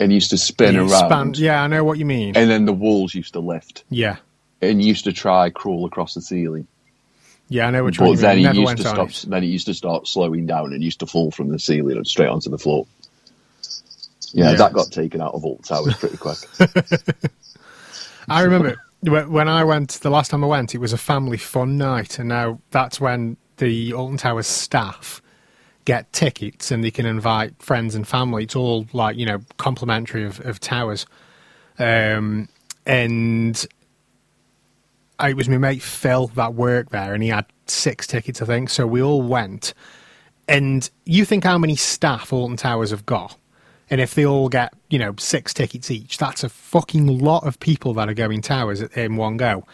and 0.00 0.12
used 0.12 0.30
to 0.30 0.38
spin 0.38 0.74
You 0.74 0.80
around. 0.82 1.34
span- 1.34 1.34
yeah, 1.36 1.62
I 1.62 1.66
know 1.66 1.84
what 1.84 1.98
you 1.98 2.04
mean. 2.04 2.36
And 2.36 2.50
then 2.50 2.66
the 2.66 2.72
walls 2.72 3.14
used 3.14 3.32
to 3.34 3.40
lift 3.40 3.84
yeah, 3.90 4.16
and 4.60 4.82
used 4.82 5.04
to 5.04 5.12
try 5.12 5.48
crawl 5.50 5.86
across 5.86 6.14
the 6.14 6.20
ceiling. 6.20 6.66
yeah, 7.48 7.68
I 7.68 7.70
know 7.70 7.84
which 7.84 7.98
but 7.98 8.04
one 8.04 8.14
you 8.16 8.20
then 8.20 8.36
mean. 8.42 8.54
he 8.54 8.60
used 8.62 8.76
to 8.78 8.82
stop. 8.84 9.08
it. 9.10 9.24
Then 9.28 9.42
he 9.42 9.48
used 9.50 9.66
to 9.66 9.74
start 9.74 10.08
slowing 10.08 10.44
down 10.46 10.72
and 10.72 10.82
used 10.82 11.00
to 11.00 11.06
fall 11.06 11.30
from 11.30 11.48
the 11.48 11.58
ceiling 11.58 11.96
and 11.96 12.06
straight 12.06 12.28
onto 12.28 12.50
the 12.50 12.58
floor. 12.58 12.86
Yeah, 14.34 14.54
that 14.54 14.72
got 14.74 14.92
taken 14.92 15.20
out 15.22 15.34
of 15.34 15.44
Alt 15.44 15.64
Towers 15.64 15.96
pretty 15.96 16.18
quick. 16.18 16.38
I 18.28 18.42
remember 18.42 18.76
when 19.02 19.48
I 19.48 19.64
went 19.64 19.90
the 20.02 20.10
last 20.10 20.30
time 20.30 20.42
I 20.44 20.46
went, 20.48 20.74
it 20.74 20.78
was 20.78 20.92
a 20.92 20.98
family 20.98 21.36
fun 21.38 21.78
night, 21.78 22.18
and 22.18 22.28
now 22.28 22.60
that's 22.70 23.00
when 23.00 23.36
the 23.58 23.92
Alton 23.94 24.16
Towers 24.18 24.46
staff 24.46 25.22
get 25.84 26.12
tickets 26.14 26.70
and 26.70 26.82
they 26.82 26.90
can 26.90 27.06
invite 27.06 27.62
friends 27.62 27.94
and 27.94 28.08
family. 28.08 28.44
It's 28.44 28.56
all 28.56 28.86
like 28.92 29.16
you 29.16 29.26
know 29.26 29.40
complimentary 29.58 30.24
of, 30.24 30.40
of 30.46 30.60
Towers, 30.60 31.06
um, 31.78 32.48
and 32.86 33.66
I- 35.18 35.30
it 35.30 35.36
was 35.36 35.48
my 35.48 35.58
mate 35.58 35.82
Phil 35.82 36.28
that 36.28 36.54
worked 36.54 36.90
there, 36.92 37.14
and 37.14 37.22
he 37.22 37.28
had 37.28 37.46
six 37.66 38.06
tickets, 38.06 38.42
I 38.42 38.46
think. 38.46 38.70
So 38.70 38.86
we 38.86 39.02
all 39.02 39.22
went, 39.22 39.74
and 40.48 40.88
you 41.04 41.24
think 41.24 41.44
how 41.44 41.58
many 41.58 41.76
staff 41.76 42.32
Alton 42.32 42.56
Towers 42.56 42.90
have 42.90 43.06
got? 43.06 43.36
And 43.90 44.00
if 44.00 44.14
they 44.14 44.24
all 44.24 44.48
get, 44.48 44.72
you 44.88 44.98
know, 44.98 45.14
six 45.18 45.52
tickets 45.52 45.90
each, 45.90 46.18
that's 46.18 46.42
a 46.42 46.48
fucking 46.48 47.18
lot 47.18 47.46
of 47.46 47.60
people 47.60 47.92
that 47.94 48.08
are 48.08 48.14
going 48.14 48.40
towers 48.40 48.80
in 48.80 49.16
one 49.16 49.36
go. 49.36 49.66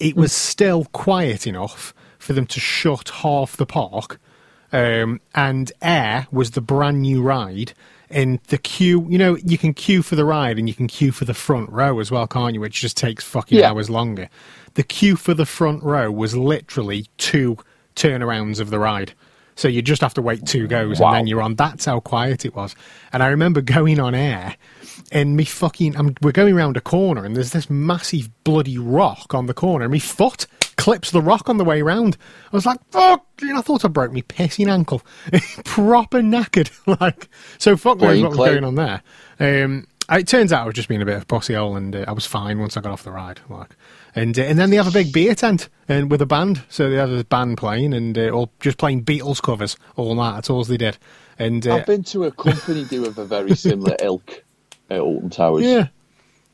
It 0.00 0.16
was 0.16 0.32
still 0.32 0.86
quiet 0.86 1.46
enough 1.46 1.94
for 2.18 2.32
them 2.32 2.46
to 2.46 2.60
shut 2.60 3.08
half 3.08 3.56
the 3.56 3.66
park. 3.66 4.20
Um, 4.72 5.20
and 5.34 5.70
Air 5.80 6.26
was 6.32 6.52
the 6.52 6.60
brand 6.60 7.02
new 7.02 7.22
ride. 7.22 7.72
And 8.10 8.40
the 8.48 8.58
queue, 8.58 9.06
you 9.08 9.16
know, 9.16 9.36
you 9.36 9.56
can 9.56 9.72
queue 9.74 10.02
for 10.02 10.16
the 10.16 10.24
ride 10.24 10.58
and 10.58 10.68
you 10.68 10.74
can 10.74 10.86
queue 10.86 11.12
for 11.12 11.24
the 11.24 11.32
front 11.34 11.70
row 11.70 11.98
as 12.00 12.10
well, 12.10 12.26
can't 12.26 12.52
you? 12.54 12.60
Which 12.60 12.80
just 12.80 12.96
takes 12.96 13.24
fucking 13.24 13.58
Yeah. 13.58 13.70
hours 13.70 13.88
longer. 13.88 14.28
The 14.74 14.82
queue 14.82 15.16
for 15.16 15.34
the 15.34 15.46
front 15.46 15.82
row 15.82 16.10
was 16.10 16.36
literally 16.36 17.06
two 17.16 17.56
turnarounds 17.96 18.60
of 18.60 18.70
the 18.70 18.78
ride. 18.78 19.12
So 19.62 19.68
you 19.68 19.80
just 19.80 20.02
have 20.02 20.14
to 20.14 20.22
wait 20.22 20.44
two 20.44 20.66
goes 20.66 20.98
Wow. 20.98 21.10
and 21.10 21.18
then 21.18 21.26
you're 21.28 21.40
on. 21.40 21.54
That's 21.54 21.84
how 21.84 22.00
quiet 22.00 22.44
it 22.44 22.56
was. 22.56 22.74
And 23.12 23.22
I 23.22 23.28
remember 23.28 23.60
going 23.60 24.00
on 24.00 24.12
air 24.12 24.56
and 25.12 25.36
me 25.36 25.44
fucking, 25.44 25.96
I'm, 25.96 26.16
we're 26.20 26.32
going 26.32 26.56
round 26.56 26.76
a 26.76 26.80
corner 26.80 27.24
and 27.24 27.36
there's 27.36 27.52
this 27.52 27.70
massive 27.70 28.28
bloody 28.42 28.76
rock 28.76 29.34
on 29.34 29.46
the 29.46 29.54
corner 29.54 29.84
and 29.84 29.92
me 29.92 30.00
foot 30.00 30.48
clips 30.76 31.12
the 31.12 31.22
rock 31.22 31.48
on 31.48 31.58
the 31.58 31.64
way 31.64 31.80
round. 31.80 32.16
I 32.52 32.56
was 32.56 32.66
like, 32.66 32.80
fuck, 32.90 33.24
and 33.40 33.56
I 33.56 33.60
thought 33.60 33.84
I 33.84 33.88
broke 33.88 34.10
me 34.10 34.22
pissing 34.22 34.68
ankle. 34.68 35.00
Proper 35.64 36.22
knackered. 36.22 36.72
like, 37.00 37.28
so 37.58 37.76
fuck 37.76 38.00
knows 38.00 38.20
what 38.20 38.30
was 38.30 38.38
going 38.38 38.64
on 38.64 38.74
there. 38.74 39.02
Um, 39.38 39.86
it 40.10 40.26
turns 40.26 40.52
out 40.52 40.62
I 40.62 40.66
was 40.66 40.74
just 40.74 40.88
being 40.88 41.02
a 41.02 41.06
bit 41.06 41.16
of 41.18 41.22
a 41.22 41.26
bossy 41.26 41.54
hole, 41.54 41.76
and 41.76 41.94
uh, 41.94 42.04
I 42.08 42.12
was 42.12 42.26
fine 42.26 42.58
once 42.58 42.76
I 42.76 42.80
got 42.80 42.90
off 42.90 43.04
the 43.04 43.12
ride. 43.12 43.38
Like, 43.48 43.76
and 44.14 44.38
uh, 44.38 44.42
and 44.42 44.58
then 44.58 44.70
they 44.70 44.76
have 44.76 44.88
a 44.88 44.92
big 44.92 45.12
beer 45.12 45.34
tent 45.34 45.68
and 45.88 46.10
with 46.10 46.20
a 46.22 46.26
band, 46.26 46.62
so 46.68 46.90
they 46.90 46.96
have 46.96 47.10
a 47.12 47.24
band 47.24 47.58
playing 47.58 47.94
and 47.94 48.16
uh, 48.18 48.28
all 48.30 48.50
just 48.60 48.78
playing 48.78 49.04
Beatles 49.04 49.40
covers 49.42 49.76
all 49.96 50.14
night. 50.14 50.34
That's 50.34 50.50
all 50.50 50.64
they 50.64 50.76
did. 50.76 50.98
And 51.38 51.66
uh, 51.66 51.76
I've 51.76 51.86
been 51.86 52.04
to 52.04 52.24
a 52.24 52.30
company 52.30 52.84
do 52.84 53.06
of 53.06 53.18
a 53.18 53.24
very 53.24 53.54
similar 53.56 53.96
ilk 54.02 54.44
at 54.90 55.00
Alton 55.00 55.30
Towers. 55.30 55.64
yeah, 55.64 55.88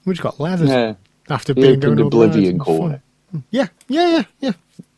we 0.05 0.13
just 0.15 0.23
got 0.23 0.39
leathers 0.41 0.69
Yeah. 0.71 0.95
after 1.29 1.53
The 1.55 1.61
being 1.61 1.81
going 1.81 1.99
opened 1.99 2.15
all 2.15 2.21
the 2.21 2.27
rides 2.27 2.37
Oblivion 2.37 2.59
corner. 2.59 3.03
Yeah, 3.51 3.67
yeah, 3.89 4.09
yeah, 4.09 4.23
yeah. 4.41 4.53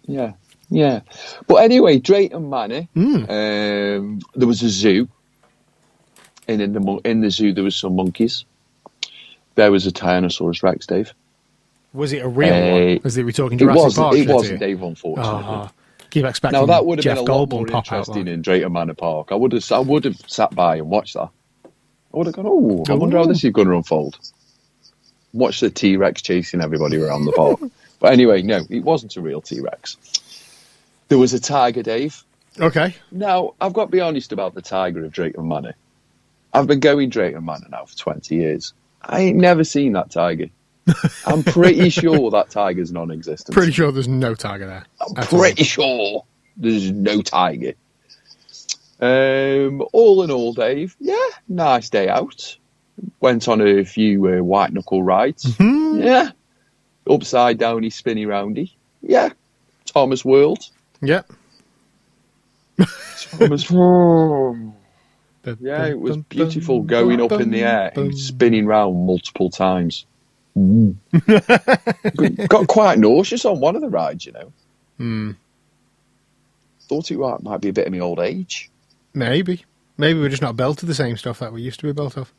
Yeah, 0.07 0.33
yeah. 0.70 1.01
But 1.46 1.57
anyway, 1.64 1.99
Drayton 1.99 2.49
Manor. 2.51 2.83
Hmm. 2.94 3.16
Um, 3.29 4.20
there 4.35 4.46
was 4.49 4.62
a 4.62 4.68
zoo, 4.68 5.09
and 6.46 6.61
in 6.61 6.73
the 6.73 7.01
in 7.05 7.20
the 7.20 7.31
zoo 7.31 7.53
there 7.53 7.64
was 7.64 7.77
some 7.77 7.96
monkeys. 7.96 8.44
There 9.57 9.73
was 9.73 9.87
a 9.87 9.92
Tyrannosaurus 9.92 10.62
Rex, 10.62 10.87
Dave. 10.87 11.12
Was 11.92 12.12
it 12.12 12.18
a 12.22 12.29
real 12.29 12.53
Uh, 12.55 12.70
one? 12.72 13.00
Was 13.03 13.16
it 13.16 13.24
we 13.24 13.33
talking 13.33 13.59
It 13.59 13.61
Jurassic 13.61 13.83
wasn't. 13.83 14.05
Park? 14.05 14.16
It 14.16 14.29
wasn't, 14.29 14.61
Dave. 14.61 14.83
Unfortunately. 14.83 15.42
Oh, 15.44 15.70
keep 16.11 16.24
expecting 16.24 16.61
now 16.61 16.66
that 16.66 16.87
would 16.87 16.98
have 16.98 17.05
Jeff 17.05 17.18
been 17.18 17.29
a 17.29 17.33
lot 17.33 17.48
Goldblum 17.48 17.68
more 17.70 17.79
interesting 17.79 18.29
in 18.29 18.42
Drayton 18.42 18.72
Manor 18.72 18.94
Park. 18.94 19.29
I 19.33 19.35
would 19.35 19.53
have. 19.53 19.72
I 19.72 19.79
would 19.81 20.05
have 20.05 20.20
sat 20.26 20.55
by 20.55 20.76
and 20.76 20.88
watched 20.88 21.14
that. 21.14 21.29
I 21.64 22.16
would 22.16 22.26
have 22.26 22.35
gone. 22.35 22.46
Oh, 22.48 22.85
I 22.88 22.94
wonder 22.94 23.16
how 23.18 23.24
this 23.26 23.42
is 23.44 23.53
going 23.53 23.68
to 23.68 23.74
unfold. 23.74 24.18
Watch 25.33 25.61
the 25.61 25.70
T 25.70 25.96
Rex 25.96 26.22
chasing 26.22 26.61
everybody 26.61 26.96
around 26.96 27.24
the 27.24 27.33
park. 27.33 27.61
but 28.00 28.12
anyway, 28.12 28.42
no, 28.42 28.64
it 28.68 28.81
wasn't 28.85 29.16
a 29.16 29.20
real 29.20 29.40
T 29.40 29.61
Rex. 29.61 29.96
There 31.09 31.18
was 31.18 31.33
a 31.35 31.40
tiger, 31.40 31.83
Dave. 31.83 32.22
Okay, 32.59 32.94
Now, 33.12 33.55
I've 33.61 33.72
got 33.72 33.87
to 33.87 33.90
be 33.90 34.00
honest 34.00 34.33
about 34.33 34.55
the 34.55 34.61
Tiger 34.62 35.05
of 35.05 35.12
Drayton 35.12 35.46
Manor. 35.46 35.74
I've 36.53 36.66
been 36.66 36.81
going 36.81 37.09
Drayton 37.09 37.44
Manor 37.44 37.68
now 37.70 37.85
for 37.85 37.96
20 37.96 38.35
years. 38.35 38.74
I 39.03 39.20
ain't 39.20 39.38
never 39.38 39.62
seen 39.62 39.92
that 39.92 40.11
tiger. 40.11 40.46
I'm 41.26 41.42
pretty 41.42 41.90
sure 41.90 42.31
that 42.31 42.50
tiger's 42.50 42.92
non 42.92 43.11
existent. 43.11 43.55
pretty 43.55 43.72
sure 43.72 43.92
there's 43.92 44.09
no 44.09 44.35
tiger 44.35 44.66
there. 44.66 44.85
I'm 45.00 45.16
at 45.18 45.33
all. 45.33 45.38
pretty 45.38 45.64
sure 45.64 46.24
there's 46.57 46.90
no 46.90 47.22
tiger. 47.22 47.72
Um, 49.00 49.83
all 49.92 50.22
in 50.22 50.31
all, 50.31 50.53
Dave, 50.53 50.94
yeah, 51.00 51.16
nice 51.48 51.88
day 51.88 52.09
out. 52.09 52.57
Went 53.20 53.48
on 53.48 53.61
a 53.62 53.83
few 53.85 54.26
uh, 54.29 54.42
white 54.42 54.72
knuckle 54.72 55.03
rides. 55.03 55.44
Mhm. 55.57 56.05
Yeah. 56.05 56.31
Upside 57.09 57.57
downy, 57.59 57.88
spinny 57.88 58.26
roundy. 58.26 58.76
Yeah. 59.03 59.31
Thomas 59.87 60.22
World. 60.24 60.59
Yep. 61.00 61.33
Thomas 63.38 63.70
World. 63.70 64.72
Yeah, 65.59 65.87
it 65.87 65.98
was 65.98 66.18
beautiful 66.18 66.83
going 66.83 67.22
up 67.22 67.33
in 67.33 67.50
the 67.50 67.62
air 67.62 67.90
and 67.96 68.16
spinning 68.16 68.66
round 68.66 69.07
multiple 69.07 69.48
times. 69.48 70.05
Got 72.49 72.67
quite 72.67 72.99
nauseous 72.99 73.45
on 73.45 73.61
one 73.61 73.77
of 73.77 73.83
the 73.83 73.89
rides, 73.89 74.27
you 74.27 74.33
know. 74.33 74.53
Hmm. 74.99 75.31
Thought 76.89 77.11
it 77.11 77.19
might, 77.19 77.43
might 77.43 77.61
be 77.61 77.69
a 77.69 77.73
bit 77.73 77.87
of 77.87 77.93
my 77.93 78.01
old 78.01 78.19
age. 78.19 78.71
Maybe. 79.15 79.65
Maybe 79.97 80.19
we're 80.19 80.29
just 80.29 80.43
not 80.43 80.57
built 80.57 80.79
to 80.79 80.87
the 80.87 80.95
same 80.95 81.17
stuff 81.17 81.39
that 81.39 81.53
we 81.53 81.63
used 81.63 81.81
to 81.81 81.87
be 81.87 81.93
built 81.93 82.17
of. 82.17 82.33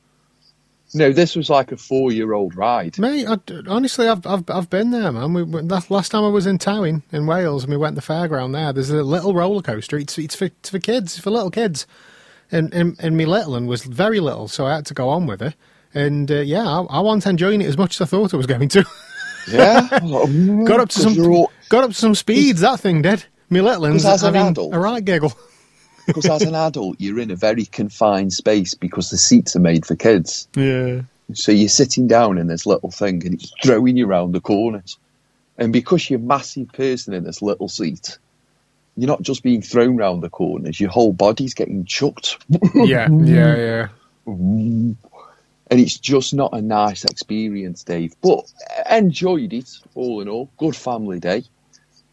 No, 0.93 1.13
this 1.13 1.38
was 1.38 1.50
like 1.50 1.71
a 1.71 1.78
four-year-old 1.78 2.56
ride. 2.58 3.00
Mate, 3.00 3.26
I, 3.26 3.38
honestly, 3.69 4.10
I've, 4.10 4.26
I've 4.28 4.43
I've 4.50 4.69
been 4.69 4.91
there, 4.91 5.10
man. 5.12 5.34
We, 5.34 5.43
we- 5.43 5.62
last 5.62 6.10
time 6.12 6.26
I 6.26 6.28
was 6.28 6.45
in 6.45 6.58
Towyn 6.58 7.02
in 7.13 7.26
Wales, 7.28 7.63
and 7.63 7.71
we 7.71 7.78
went 7.78 7.95
to 7.95 8.02
the 8.06 8.13
fairground 8.13 8.52
there. 8.52 8.74
There's 8.74 8.89
a 8.89 9.02
little 9.02 9.34
roller 9.34 9.62
coaster. 9.62 9.97
It's 9.97 10.17
it's 10.17 10.36
for 10.36 10.45
it's 10.45 10.69
for 10.69 10.80
kids, 10.80 11.17
for 11.17 11.30
little 11.32 11.50
kids, 11.52 11.88
and 12.52 12.74
and 12.74 12.97
and 13.00 13.15
me 13.15 13.26
little 13.26 13.54
one 13.54 13.67
was 13.67 13.84
very 13.84 14.19
little, 14.19 14.50
so 14.50 14.65
I 14.65 14.76
had 14.76 14.86
to 14.88 14.93
go 14.93 15.08
on 15.08 15.28
with 15.28 15.41
it. 15.41 15.56
And 15.93 16.32
uh, 16.32 16.36
yeah, 16.41 16.67
I, 16.67 16.82
I 16.84 16.99
wasn't 16.99 17.25
enjoying 17.27 17.62
it 17.62 17.67
as 17.67 17.77
much 17.77 17.95
as 17.97 18.01
I 18.01 18.06
thought 18.06 18.34
I 18.34 18.38
was 18.38 18.47
going 18.47 18.69
to. 18.69 18.86
Yeah, 19.51 19.88
like, 20.04 20.65
got 20.67 20.80
up 20.82 20.89
to 20.89 20.99
some 20.99 21.19
all- 21.32 21.51
got 21.69 21.84
up 21.84 21.89
to 21.89 21.95
some 21.95 22.13
speeds. 22.13 22.62
That 22.62 22.80
thing 22.80 23.01
did. 23.01 23.25
Me 23.49 23.60
little 23.60 23.82
one's 23.82 24.04
'Cause 24.04 24.13
as 24.13 24.23
an 24.23 24.36
having 24.36 24.51
adult- 24.51 24.73
a 24.75 24.77
right 24.80 25.04
giggle. 25.04 25.34
Because 26.06 26.25
as 26.27 26.41
an 26.43 26.54
adult, 26.54 26.97
you're 26.99 27.19
in 27.19 27.32
a 27.32 27.36
very 27.36 27.65
confined 27.65 28.34
space 28.34 28.73
because 28.75 29.10
the 29.10 29.17
seats 29.17 29.56
are 29.56 29.60
made 29.60 29.86
for 29.86 29.95
kids. 29.95 30.47
Yeah. 30.56 31.01
So 31.34 31.51
you're 31.51 31.69
sitting 31.69 32.08
down 32.08 32.38
in 32.38 32.45
this 32.47 32.65
little 32.67 32.91
thing 32.91 33.25
and 33.25 33.34
it's 33.36 33.51
throwing 33.63 33.97
you 33.97 34.06
round 34.08 34.34
the 34.36 34.41
corners. 34.41 34.97
And 35.58 35.71
because 35.73 36.08
you're 36.10 36.19
a 36.19 36.23
massive 36.23 36.71
person 36.73 37.13
in 37.15 37.23
this 37.23 37.41
little 37.41 37.67
seat, 37.69 38.17
you're 38.97 39.08
not 39.08 39.21
just 39.23 39.41
being 39.43 39.62
thrown 39.63 39.95
round 39.95 40.21
the 40.23 40.30
corners, 40.30 40.80
your 40.80 40.89
whole 40.91 41.13
body's 41.13 41.54
getting 41.54 41.86
chucked. 41.86 42.38
Yeah, 42.75 43.08
yeah, 43.12 43.56
yeah. 43.56 43.88
And 45.71 45.79
it's 45.79 45.97
just 45.97 46.34
not 46.34 46.53
a 46.53 46.62
nice 46.62 47.05
experience, 47.05 47.84
Dave. 47.84 48.13
But 48.21 48.51
enjoyed 48.91 49.53
it 49.53 49.69
all 49.95 50.21
in 50.21 50.27
all. 50.27 50.49
Good 50.57 50.75
family 50.75 51.19
day. 51.19 51.43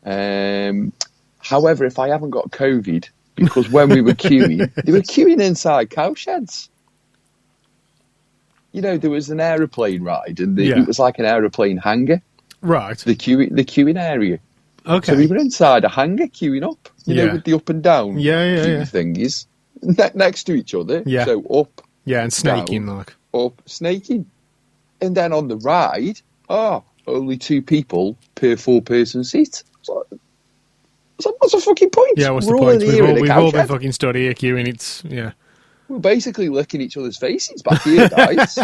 Um, 0.05 0.92
however, 1.40 1.85
if 1.85 1.99
I 1.99 2.09
haven't 2.09 2.31
got 2.31 2.51
COVID, 2.53 3.09
because 3.35 3.68
when 3.68 3.88
we 3.90 4.01
were 4.01 4.12
queuing, 4.14 4.73
they 4.85 4.92
were 4.92 5.01
queuing 5.01 5.40
inside 5.42 5.90
cowsheds. 5.90 6.68
You 8.73 8.83
know, 8.83 8.97
there 8.99 9.11
was 9.11 9.31
an 9.31 9.40
aeroplane 9.40 10.03
ride, 10.03 10.40
and 10.40 10.57
the, 10.57 10.64
Yeah. 10.66 10.81
it 10.81 10.87
was 10.87 10.99
like 10.99 11.18
an 11.18 11.25
aeroplane 11.25 11.79
hangar. 11.79 12.23
Right. 12.61 12.99
The 12.99 13.16
queuing, 13.16 13.55
the 13.55 13.64
queuing 13.64 13.99
area. 14.01 14.38
Okay. 14.87 15.12
So 15.12 15.18
we 15.18 15.27
were 15.27 15.37
inside 15.37 15.85
a 15.85 15.88
hangar 15.88 16.27
queuing 16.27 16.62
up. 16.71 16.88
You 17.05 17.14
Yeah. 17.14 17.25
know, 17.27 17.33
with 17.35 17.44
the 17.44 17.55
up 17.55 17.68
and 17.68 17.83
down 17.83 18.18
Yeah, 18.18 18.44
yeah, 18.44 18.66
yeah. 18.66 18.83
thingies 18.83 19.47
ne- 19.83 20.11
next 20.14 20.44
to 20.44 20.53
each 20.55 20.75
other. 20.75 21.03
Yeah. 21.07 21.25
So 21.25 21.42
up, 21.47 21.83
yeah, 22.05 22.23
and 22.23 22.33
snaking 22.33 22.87
like. 22.87 23.14
Up 23.35 23.62
snaking. 23.67 24.31
And 25.01 25.17
then 25.17 25.33
on 25.33 25.49
the 25.49 25.57
ride, 25.57 26.21
ah, 26.49 26.83
only 27.07 27.37
two 27.37 27.62
people 27.62 28.17
per 28.35 28.57
four 28.57 28.83
person 28.83 29.25
seat. 29.25 29.62
So, 29.83 30.07
so 31.21 31.35
what's 31.38 31.55
the 31.55 31.61
fucking 31.61 31.91
point? 31.91 32.14
Yeah, 32.17 32.31
what's 32.31 32.47
We're 32.47 32.57
the 32.57 32.59
point? 32.61 32.83
We've 32.83 33.05
all, 33.05 33.14
we've 33.14 33.31
all 33.31 33.53
been 33.53 33.67
fucking 33.67 33.93
study 33.93 34.23
here 34.23 34.35
queuing. 34.35 34.67
It's 34.69 35.03
yeah. 35.05 35.33
We're 35.88 35.99
basically 35.99 36.49
licking 36.49 36.81
each 36.81 36.97
other's 36.97 37.17
faces 37.17 37.62
back 37.62 37.83
here, 37.83 38.09
guys. 38.09 38.59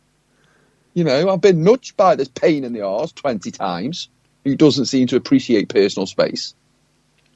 you 0.94 1.02
know, 1.02 1.28
I've 1.28 1.40
been 1.40 1.64
nudged 1.64 1.96
by 1.96 2.14
this 2.14 2.28
pain 2.28 2.62
in 2.62 2.72
the 2.72 2.82
arse 2.82 3.12
20 3.12 3.50
times 3.50 4.08
who 4.44 4.54
doesn't 4.54 4.86
seem 4.86 5.08
to 5.08 5.16
appreciate 5.16 5.68
personal 5.68 6.06
space. 6.06 6.54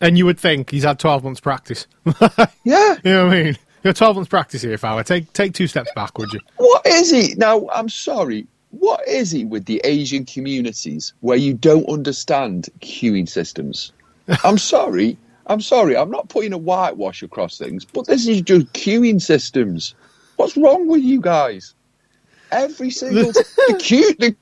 And 0.00 0.16
you 0.16 0.26
would 0.26 0.38
think 0.38 0.70
he's 0.70 0.84
had 0.84 0.98
12 0.98 1.24
months 1.24 1.40
practice. 1.40 1.86
Yeah. 2.64 2.96
You 3.04 3.12
know 3.12 3.26
what 3.26 3.36
I 3.36 3.42
mean? 3.42 3.56
You 3.84 3.90
got 3.90 3.96
12 3.96 4.16
months 4.16 4.30
practice 4.30 4.62
here, 4.62 4.78
Fowler. 4.78 5.04
Take 5.04 5.30
take 5.34 5.52
two 5.52 5.66
steps 5.66 5.90
back, 5.94 6.16
would 6.16 6.32
you? 6.32 6.40
What 6.56 6.86
is 6.86 7.12
it? 7.12 7.36
Now, 7.36 7.68
I'm 7.68 7.90
sorry. 7.90 8.46
What 8.70 9.06
is 9.06 9.34
it 9.34 9.44
with 9.44 9.66
the 9.66 9.82
Asian 9.84 10.24
communities 10.24 11.12
where 11.20 11.36
you 11.36 11.52
don't 11.52 11.86
understand 11.86 12.70
queuing 12.80 13.28
systems? 13.28 13.92
I'm 14.44 14.56
sorry. 14.56 15.18
I'm 15.48 15.60
sorry. 15.60 15.98
I'm 15.98 16.10
not 16.10 16.30
putting 16.30 16.54
a 16.54 16.58
whitewash 16.58 17.22
across 17.22 17.58
things, 17.58 17.84
but 17.84 18.06
this 18.06 18.26
is 18.26 18.40
just 18.40 18.72
queuing 18.72 19.20
systems. 19.20 19.94
What's 20.36 20.56
wrong 20.56 20.88
with 20.88 21.02
you 21.02 21.20
guys? 21.20 21.74
Every 22.52 22.90
single 22.90 23.32
the 23.32 23.76
queue, 23.78 24.14
the, 24.18 24.34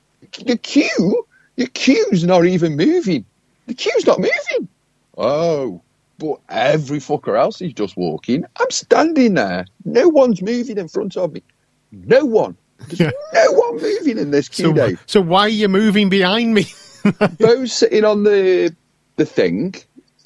the 0.45 0.57
queue, 0.57 1.27
the 1.57 1.67
queue's 1.67 2.23
not 2.23 2.45
even 2.45 2.77
moving. 2.77 3.25
The 3.67 3.73
queue's 3.73 4.07
not 4.07 4.19
moving. 4.19 4.69
Oh, 5.17 5.81
but 6.17 6.39
every 6.49 6.99
fucker 6.99 7.37
else 7.39 7.61
is 7.61 7.73
just 7.73 7.97
walking. 7.97 8.45
I'm 8.59 8.69
standing 8.71 9.33
there. 9.33 9.65
No 9.85 10.07
one's 10.09 10.41
moving 10.41 10.77
in 10.77 10.87
front 10.87 11.17
of 11.17 11.33
me. 11.33 11.43
No 11.91 12.25
one. 12.25 12.55
There's 12.87 12.99
Yeah. 12.99 13.11
no 13.33 13.51
one 13.53 13.81
moving 13.81 14.17
in 14.17 14.31
this 14.31 14.49
queue, 14.49 14.65
So, 14.67 14.73
Dave. 14.73 15.03
so 15.05 15.21
why 15.21 15.41
are 15.41 15.49
you 15.49 15.67
moving 15.69 16.09
behind 16.09 16.53
me? 16.53 16.65
Bo's 17.39 17.73
sitting 17.73 18.03
on 18.05 18.23
the 18.23 18.75
the 19.15 19.25
thing, 19.25 19.75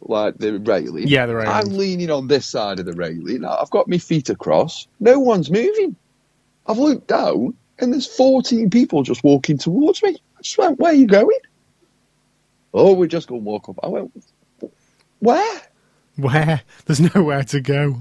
like 0.01 0.37
the 0.37 0.59
railing. 0.59 1.07
Yeah, 1.07 1.25
the 1.25 1.35
railing. 1.35 1.51
I'm 1.51 1.77
leaning 1.77 2.09
on 2.11 2.27
this 2.27 2.45
side 2.45 2.79
of 2.79 2.85
the 2.85 2.93
railing. 2.93 3.43
I've 3.43 3.69
got 3.69 3.87
my 3.87 3.97
feet 3.97 4.29
across. 4.29 4.87
No 4.99 5.19
one's 5.19 5.51
moving. 5.51 5.95
I've 6.67 6.77
looked 6.77 7.07
down 7.07 7.53
and 7.79 7.91
there's 7.93 8.07
14 8.07 8.69
people 8.69 9.03
just 9.03 9.23
walking 9.23 9.57
towards 9.57 10.01
me. 10.03 10.17
I 10.37 10.41
just 10.41 10.57
went, 10.57 10.79
where 10.79 10.91
are 10.91 10.95
you 10.95 11.07
going? 11.07 11.39
Oh, 12.73 12.93
we're 12.93 13.07
just 13.07 13.27
going 13.27 13.41
to 13.41 13.45
walk 13.45 13.69
up. 13.69 13.79
I 13.83 13.87
went, 13.87 14.11
where? 15.19 15.61
Where? 16.17 16.61
There's 16.85 16.99
nowhere 17.15 17.43
to 17.43 17.61
go. 17.61 17.97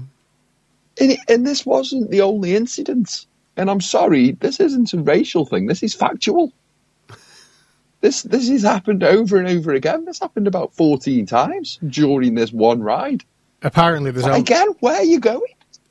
And, 0.99 1.17
and 1.29 1.47
this 1.47 1.65
wasn't 1.65 2.09
the 2.09 2.21
only 2.21 2.55
incident. 2.55 3.25
And 3.55 3.69
I'm 3.69 3.81
sorry, 3.81 4.31
this 4.31 4.59
isn't 4.59 4.93
a 4.93 4.99
racial 4.99 5.45
thing. 5.45 5.67
This 5.67 5.83
is 5.83 5.93
factual. 5.93 6.51
This 7.99 8.21
this 8.21 8.47
has 8.49 8.61
happened 8.61 9.03
over 9.03 9.37
and 9.37 9.47
over 9.47 9.73
again. 9.73 10.05
This 10.05 10.19
happened 10.19 10.45
about 10.45 10.71
14 10.75 11.25
times 11.25 11.79
during 11.87 12.35
this 12.35 12.53
one 12.53 12.79
ride. 12.83 13.23
Apparently, 13.63 14.11
there's 14.11 14.27
only, 14.27 14.41
Again, 14.41 14.67
where 14.81 14.97
are 14.97 15.03
you 15.03 15.19
going? 15.19 15.41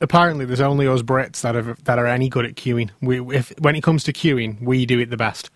apparently 0.01 0.45
there's 0.45 0.61
only 0.61 0.87
us 0.87 1.01
Brits 1.01 1.41
that 1.41 1.55
are 1.55 1.75
that 1.83 1.99
are 1.99 2.05
any 2.07 2.29
good 2.29 2.45
at 2.45 2.55
queuing. 2.55 2.89
We, 3.01 3.19
if 3.35 3.53
when 3.59 3.75
it 3.75 3.83
comes 3.83 4.03
to 4.05 4.13
queuing, 4.13 4.61
we 4.61 4.85
do 4.85 4.99
it 4.99 5.09
the 5.09 5.17
best. 5.17 5.49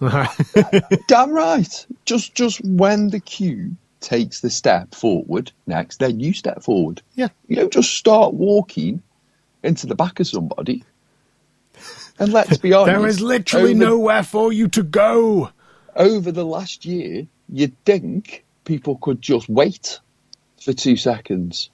Damn 1.08 1.30
right. 1.30 1.86
Just 2.04 2.34
just 2.34 2.64
when 2.64 3.10
the 3.10 3.20
queue 3.20 3.76
takes 4.00 4.40
the 4.40 4.50
step 4.50 4.94
forward 4.94 5.50
next, 5.66 5.98
then 5.98 6.20
you 6.20 6.32
step 6.32 6.62
forward. 6.62 7.02
yeah, 7.14 7.28
You 7.48 7.56
don't 7.56 7.72
just 7.72 7.94
start 7.94 8.34
walking 8.34 9.02
into 9.62 9.86
the 9.86 9.94
back 9.94 10.20
of 10.20 10.26
somebody. 10.26 10.84
And 12.18 12.32
let's 12.32 12.58
be 12.58 12.72
honest, 12.74 12.86
there 12.98 13.06
is 13.06 13.20
literally 13.20 13.70
over, 13.70 13.78
nowhere 13.84 14.22
for 14.22 14.52
you 14.52 14.68
to 14.68 14.82
go. 14.82 15.50
over 15.96 16.32
the 16.32 16.44
last 16.44 16.84
year, 16.84 17.26
you'd 17.48 17.76
think 17.84 18.44
people 18.64 18.96
could 18.96 19.20
just 19.22 19.48
wait 19.48 20.00
for 20.60 20.72
two 20.72 20.96
seconds. 20.96 21.70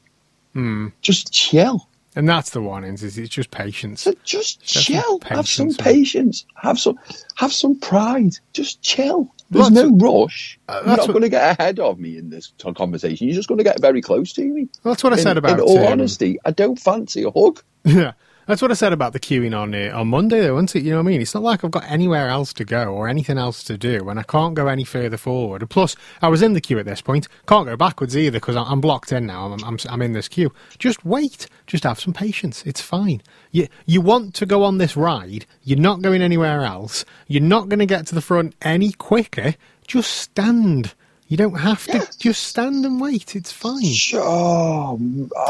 Hmm. 0.53 0.89
Just 1.03 1.33
chill. 1.33 1.89
And 2.17 2.29
that's 2.29 2.51
the 2.51 2.63
one. 2.63 2.85
Is 2.85 3.03
it's 3.03 3.29
just 3.29 3.51
patience. 3.51 4.03
So 4.03 4.15
just 4.23 4.63
chill. 4.63 5.19
Have 5.25 5.49
some 5.49 5.75
patience. 5.75 6.47
Have 6.55 6.79
some 6.79 6.97
have 7.35 7.53
some 7.53 7.81
pride. 7.81 8.39
Just 8.53 8.81
chill. 8.83 9.35
There's 9.55 9.71
That's 9.71 9.88
no 9.88 9.97
rush. 10.23 10.59
Uh, 10.69 10.83
You're 10.85 10.97
not 10.97 10.99
what- 11.01 11.09
going 11.12 11.23
to 11.23 11.29
get 11.29 11.59
ahead 11.59 11.79
of 11.79 11.99
me 11.99 12.19
in 12.19 12.29
this 12.29 12.53
conversation. 12.77 13.29
You're 13.29 13.37
just 13.37 13.49
going 13.49 13.59
to 13.59 13.64
get 13.64 13.81
very 13.81 14.03
close 14.03 14.33
to 14.35 14.43
me. 14.45 14.69
That's 14.83 15.03
what 15.05 15.12
I 15.12 15.17
In- 15.17 15.23
said 15.23 15.37
about. 15.38 15.53
In 15.59 15.61
all 15.61 15.79
um, 15.79 15.93
honesty, 15.93 16.38
I 16.45 16.51
don't 16.51 16.79
fancy 16.79 17.23
a 17.23 17.31
hug. 17.31 17.62
Yeah, 17.87 18.12
that's 18.46 18.62
what 18.62 18.70
I 18.70 18.74
said 18.74 18.92
about 18.92 19.12
the 19.12 19.20
queuing 19.20 19.59
on 19.59 19.74
uh, 19.74 19.96
on 19.98 20.09
Monday, 20.09 20.40
though, 20.40 20.54
wasn't 20.54 20.76
it? 20.76 20.85
You 20.85 20.90
know 20.90 20.98
what 20.98 21.09
I 21.09 21.12
mean? 21.12 21.20
It's 21.20 21.35
not 21.35 21.42
like 21.42 21.64
I've 21.64 21.70
got 21.70 21.90
anywhere 21.90 22.28
else 22.28 22.52
to 22.54 22.64
go 22.64 22.94
or 22.94 23.09
anything 23.09 23.38
else 23.38 23.62
to 23.64 23.78
do, 23.78 24.09
and 24.09 24.18
I 24.18 24.22
can't 24.22 24.54
go 24.54 24.66
any 24.66 24.85
further 24.85 25.16
forward. 25.16 25.68
Plus, 25.70 25.96
I 26.22 26.28
was 26.28 26.42
in 26.42 26.52
the 26.52 26.61
queue 26.61 26.78
at 26.78 26.87
this 26.87 27.00
point. 27.00 27.28
Can't 27.46 27.66
go 27.66 27.76
backwards 27.76 28.16
either 28.16 28.38
because 28.38 28.57
I'm 28.57 28.80
blocked 28.80 29.12
in 29.12 29.26
now. 29.26 29.46
I'm, 29.52 29.64
I'm 29.64 29.78
I'm 29.88 30.02
in 30.02 30.12
this 30.12 30.28
queue. 30.28 30.52
Just 30.78 31.04
wait. 31.04 31.46
Just 31.66 31.85
have 31.85 32.00
some 32.00 32.12
patience. 32.12 32.64
It's 32.66 32.80
fine. 32.80 33.22
You 33.50 33.68
you 33.87 34.00
want 34.00 34.35
to 34.35 34.46
go 34.46 34.64
on 34.64 34.78
this 34.78 34.96
ride? 34.96 35.46
You're 35.62 35.78
not 35.78 36.02
going 36.02 36.22
anywhere 36.22 36.62
else. 36.62 37.04
You're 37.26 37.42
not 37.42 37.68
going 37.68 37.78
to 37.78 37.87
get 37.87 38.07
to 38.09 38.14
the 38.14 38.20
front 38.20 38.54
any 38.62 38.92
quicker. 38.92 39.54
Just 39.87 40.11
stand. 40.11 40.94
You 41.29 41.37
don't 41.37 41.55
have 41.55 41.87
to. 41.87 41.99
Yeah. 41.99 42.05
Just 42.19 42.45
stand 42.45 42.85
and 42.85 43.01
wait. 43.01 43.35
It's 43.35 43.51
fine. 43.51 43.83
Oh, 44.15 44.99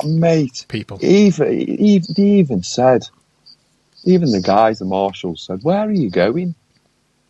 mate. 0.04 0.66
People. 0.68 0.98
Even, 1.02 1.52
even, 1.52 2.14
they 2.16 2.22
even 2.22 2.62
said, 2.62 3.08
even 4.04 4.30
the 4.30 4.40
guys, 4.40 4.78
the 4.78 4.84
marshals 4.84 5.42
said, 5.42 5.62
Where 5.62 5.80
are 5.80 5.90
you 5.92 6.10
going? 6.10 6.54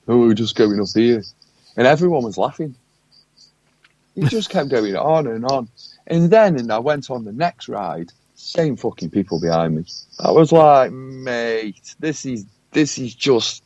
Oh, 0.07 0.19
we're 0.19 0.35
just 0.35 0.57
going 0.57 0.81
up 0.81 0.89
here. 0.95 1.23
And 1.77 1.87
everyone 1.87 2.23
was 2.23 2.37
laughing. 2.37 2.75
He 4.15 4.23
just 4.29 4.51
kept 4.51 4.69
going 4.69 4.97
on 4.97 5.27
and 5.27 5.45
on. 5.47 5.69
And 6.07 6.31
then, 6.31 6.59
and 6.59 6.71
I 6.71 6.79
went 6.79 7.11
on 7.11 7.25
the 7.25 7.33
next 7.33 7.69
ride, 7.69 8.13
same 8.35 8.77
fucking 8.77 9.11
people 9.11 9.41
behind 9.41 9.77
me. 9.77 9.85
I 10.21 10.31
was 10.31 10.53
like, 10.53 10.93
mate, 10.93 11.95
this 11.99 12.27
is, 12.27 12.45
this 12.73 12.99
is 12.99 13.15
just, 13.15 13.63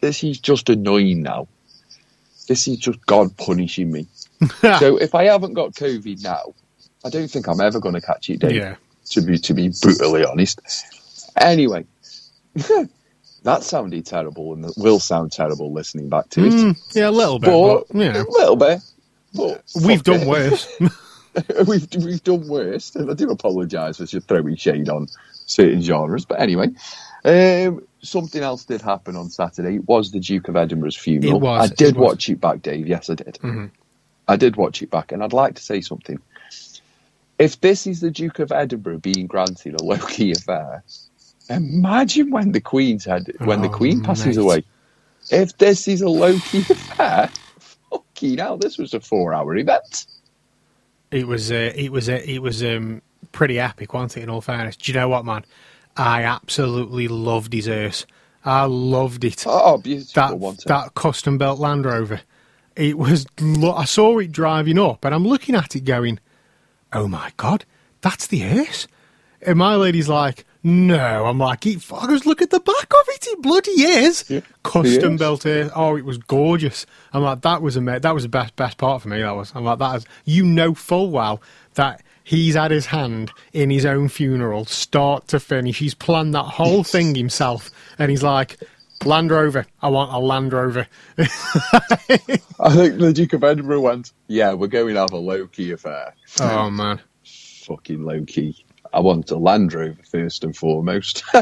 this 0.00 0.24
is 0.24 0.40
just 0.40 0.68
annoying 0.68 1.22
now. 1.22 1.46
This 2.48 2.66
is 2.68 2.78
just 2.78 3.04
God 3.06 3.36
punishing 3.36 3.92
me. 3.92 4.06
so 4.60 4.96
if 4.96 5.14
I 5.14 5.24
haven't 5.24 5.54
got 5.54 5.72
COVID 5.72 6.22
now, 6.22 6.54
I 7.04 7.10
don't 7.10 7.28
think 7.28 7.46
I'm 7.46 7.60
ever 7.60 7.80
going 7.80 7.94
to 7.94 8.00
catch 8.00 8.28
it, 8.30 8.40
Dave 8.40 8.52
yeah. 8.52 8.76
to 9.10 9.20
be 9.22 9.38
to 9.38 9.54
be 9.54 9.70
brutally 9.80 10.24
honest. 10.24 10.60
Anyway, 11.36 11.84
that 13.42 13.62
sounded 13.62 14.04
terrible, 14.06 14.54
and 14.54 14.64
it 14.64 14.72
will 14.76 15.00
sound 15.00 15.32
terrible 15.32 15.72
listening 15.72 16.08
back 16.08 16.28
to 16.30 16.44
it. 16.44 16.52
Mm, 16.52 16.94
yeah, 16.94 17.08
a 17.08 17.10
little 17.10 17.38
bit, 17.38 17.50
but, 17.50 17.88
but, 17.88 17.98
you 17.98 18.12
know. 18.12 18.22
a 18.22 18.30
little 18.30 18.56
bit. 18.56 18.80
But 19.34 19.62
We've 19.84 20.02
done 20.02 20.22
it. 20.22 20.28
worse. 20.28 20.80
we've 21.66 21.86
we've 21.94 22.24
done 22.24 22.48
worse, 22.48 22.94
and 22.96 23.10
I 23.10 23.14
do 23.14 23.30
apologise 23.30 23.98
for 23.98 24.06
just 24.06 24.26
throwing 24.26 24.56
shade 24.56 24.88
on 24.88 25.06
certain 25.46 25.82
genres. 25.82 26.24
But 26.24 26.40
anyway, 26.40 26.68
um, 27.24 27.86
something 28.02 28.42
else 28.42 28.64
did 28.64 28.80
happen 28.82 29.16
on 29.16 29.30
Saturday. 29.30 29.76
It 29.76 29.88
was 29.88 30.10
the 30.12 30.20
Duke 30.20 30.48
of 30.48 30.56
Edinburgh's 30.56 30.96
funeral. 30.96 31.36
It 31.36 31.40
was, 31.40 31.70
I 31.70 31.74
did 31.74 31.96
was. 31.96 32.10
watch 32.12 32.28
it 32.28 32.40
back, 32.40 32.62
Dave. 32.62 32.86
Yes, 32.86 33.10
I 33.10 33.14
did. 33.14 33.38
Mhm. 33.42 33.70
I 34.28 34.36
did 34.36 34.56
watch 34.56 34.80
it 34.82 34.90
back, 34.90 35.12
and 35.12 35.22
I'd 35.24 35.32
like 35.32 35.54
to 35.56 35.62
say 35.62 35.80
something. 35.80 36.18
If 37.38 37.60
this 37.60 37.86
is 37.86 38.00
the 38.00 38.10
Duke 38.10 38.38
of 38.38 38.52
Edinburgh 38.52 38.98
being 38.98 39.26
granted 39.26 39.80
a 39.80 39.82
low 39.84 39.96
key 39.98 40.32
affair, 40.32 40.84
imagine 41.48 42.30
when 42.30 42.52
the 42.52 42.60
Queen's 42.60 43.04
had 43.04 43.32
when 43.38 43.62
the 43.62 43.68
Oh, 43.68 43.72
Queen 43.72 44.02
passes 44.02 44.36
mate. 44.36 44.42
away. 44.42 44.64
If 45.30 45.56
this 45.58 45.88
is 45.88 46.00
a 46.02 46.08
low 46.08 46.38
key 46.38 46.60
affair, 46.70 47.30
fucking 47.90 48.38
hell, 48.38 48.56
this 48.56 48.78
was 48.78 48.94
a 48.94 49.00
four 49.00 49.32
hour 49.34 49.56
event. 49.56 50.06
It 51.10 51.26
was 51.26 51.50
uh, 51.50 51.72
it 51.74 51.90
was 51.90 52.08
uh, 52.08 52.20
it 52.24 52.40
was 52.40 52.62
um, 52.62 53.02
pretty 53.32 53.58
epic, 53.58 53.92
wasn't 53.94 54.18
it? 54.18 54.22
In 54.24 54.30
all 54.30 54.40
fairness, 54.40 54.76
do 54.76 54.92
you 54.92 54.98
know 54.98 55.08
what, 55.08 55.24
man? 55.24 55.44
I 56.00 56.22
absolutely 56.24 57.08
loved 57.08 57.52
his 57.52 57.66
hearse. 57.66 58.06
I 58.44 58.64
loved 58.64 59.22
it. 59.24 59.44
Oh, 59.46 59.76
beautiful, 59.78 60.12
that 60.14 60.64
that 60.66 60.94
custom 60.94 61.36
built 61.36 61.58
Land 61.60 61.84
Rover. 61.84 62.22
It 62.74 62.96
was. 62.96 63.26
I 63.38 63.84
saw 63.84 64.18
it 64.18 64.32
driving 64.32 64.78
up, 64.78 65.04
and 65.04 65.14
I'm 65.14 65.26
looking 65.26 65.54
at 65.54 65.76
it, 65.76 65.84
going, 65.84 66.18
"Oh 66.92 67.06
my 67.06 67.32
god, 67.36 67.66
that's 68.00 68.26
the 68.26 68.38
hearse." 68.38 68.88
And 69.42 69.58
my 69.58 69.74
lady's 69.74 70.08
like, 70.08 70.46
"No." 70.62 71.26
I'm 71.26 71.38
like, 71.38 71.66
"It 71.66 71.80
fuckers, 71.80 72.24
look 72.24 72.40
at 72.40 72.48
the 72.48 72.60
back 72.60 72.90
of 72.90 73.08
it. 73.08 73.26
It 73.26 73.42
bloody 73.42 73.72
is 73.82 74.24
Yeah, 74.30 74.40
custom 74.62 75.18
built 75.18 75.42
hearse. 75.42 75.70
Oh, 75.76 75.96
it 75.96 76.06
was 76.06 76.16
gorgeous." 76.16 76.86
I'm 77.12 77.22
like, 77.22 77.42
"That 77.42 77.60
was 77.60 77.76
ama- 77.76 78.00
That 78.00 78.14
was 78.14 78.22
the 78.22 78.30
best 78.30 78.56
best 78.56 78.78
part 78.78 79.02
for 79.02 79.08
me. 79.08 79.20
That 79.20 79.36
was." 79.36 79.52
I'm 79.54 79.64
like, 79.64 79.78
"That 79.80 79.96
is." 79.96 80.06
You 80.24 80.46
know 80.46 80.72
full 80.72 81.10
well 81.10 81.42
that. 81.74 82.02
He's 82.30 82.54
had 82.54 82.70
his 82.70 82.86
hand 82.86 83.32
in 83.52 83.70
his 83.70 83.84
own 83.84 84.08
funeral, 84.08 84.64
start 84.64 85.26
to 85.28 85.40
finish. 85.40 85.80
He's 85.80 85.94
planned 85.94 86.32
that 86.34 86.44
whole 86.44 86.84
thing 86.84 87.16
himself, 87.16 87.72
and 87.98 88.08
he's 88.08 88.22
like, 88.22 88.56
Land 89.04 89.32
Rover. 89.32 89.66
I 89.82 89.88
want 89.88 90.12
a 90.12 90.18
Land 90.20 90.52
Rover. 90.52 90.86
I 91.18 91.26
think 92.72 92.98
the 93.00 93.12
Duke 93.12 93.32
of 93.32 93.42
Edinburgh 93.42 93.80
went, 93.80 94.12
yeah, 94.28 94.52
we're 94.52 94.68
going 94.68 94.94
to 94.94 95.00
have 95.00 95.10
a 95.10 95.16
low 95.16 95.48
key 95.48 95.72
affair. 95.72 96.14
oh 96.40 96.70
man. 96.70 97.00
Fucking 97.24 98.04
low 98.04 98.22
key. 98.24 98.64
I 98.92 99.00
want 99.00 99.32
a 99.32 99.36
Land 99.36 99.72
Rover 99.74 99.98
first 100.08 100.44
and 100.44 100.56
foremost. 100.56 101.24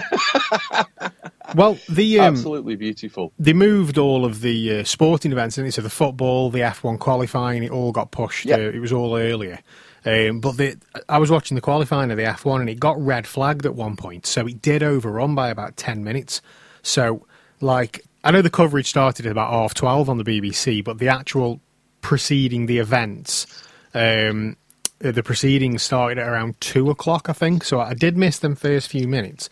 Well, 1.54 1.78
the 1.88 2.20
um, 2.20 2.34
Absolutely 2.34 2.76
beautiful. 2.76 3.32
they 3.38 3.54
moved 3.54 3.96
all 3.96 4.26
of 4.26 4.42
the 4.42 4.80
uh, 4.80 4.84
sporting 4.84 5.32
events, 5.32 5.56
and 5.56 5.72
so 5.72 5.80
the 5.80 5.88
football, 5.88 6.50
the 6.50 6.58
F1 6.60 6.98
qualifying, 6.98 7.64
it 7.64 7.70
all 7.70 7.90
got 7.90 8.10
pushed. 8.10 8.44
Yeah. 8.44 8.56
Uh, 8.56 8.70
it 8.70 8.80
was 8.80 8.92
all 8.92 9.16
earlier. 9.16 9.58
Um, 10.04 10.40
but 10.40 10.56
the, 10.56 10.76
I 11.08 11.18
was 11.18 11.30
watching 11.30 11.54
the 11.54 11.60
qualifying 11.60 12.10
of 12.10 12.16
the 12.16 12.22
F1, 12.24 12.60
and 12.60 12.70
it 12.70 12.78
got 12.80 13.00
red 13.04 13.26
flagged 13.26 13.66
at 13.66 13.74
one 13.74 13.96
point, 13.96 14.26
so 14.26 14.46
it 14.46 14.62
did 14.62 14.82
overrun 14.82 15.34
by 15.34 15.48
about 15.48 15.76
ten 15.76 16.04
minutes. 16.04 16.40
So, 16.82 17.26
like, 17.60 18.04
I 18.24 18.30
know 18.30 18.42
the 18.42 18.50
coverage 18.50 18.88
started 18.88 19.26
at 19.26 19.32
about 19.32 19.50
half 19.50 19.74
twelve 19.74 20.08
on 20.08 20.18
the 20.18 20.24
BBC, 20.24 20.84
but 20.84 20.98
the 20.98 21.08
actual 21.08 21.60
preceding 22.00 22.66
the 22.66 22.78
events, 22.78 23.46
um, 23.94 24.56
uh, 25.04 25.10
the 25.10 25.22
proceedings 25.22 25.82
started 25.82 26.18
at 26.18 26.28
around 26.28 26.60
two 26.60 26.90
o'clock, 26.90 27.28
I 27.28 27.32
think. 27.32 27.64
So 27.64 27.80
I 27.80 27.94
did 27.94 28.16
miss 28.16 28.38
them 28.38 28.54
first 28.54 28.88
few 28.88 29.08
minutes, 29.08 29.50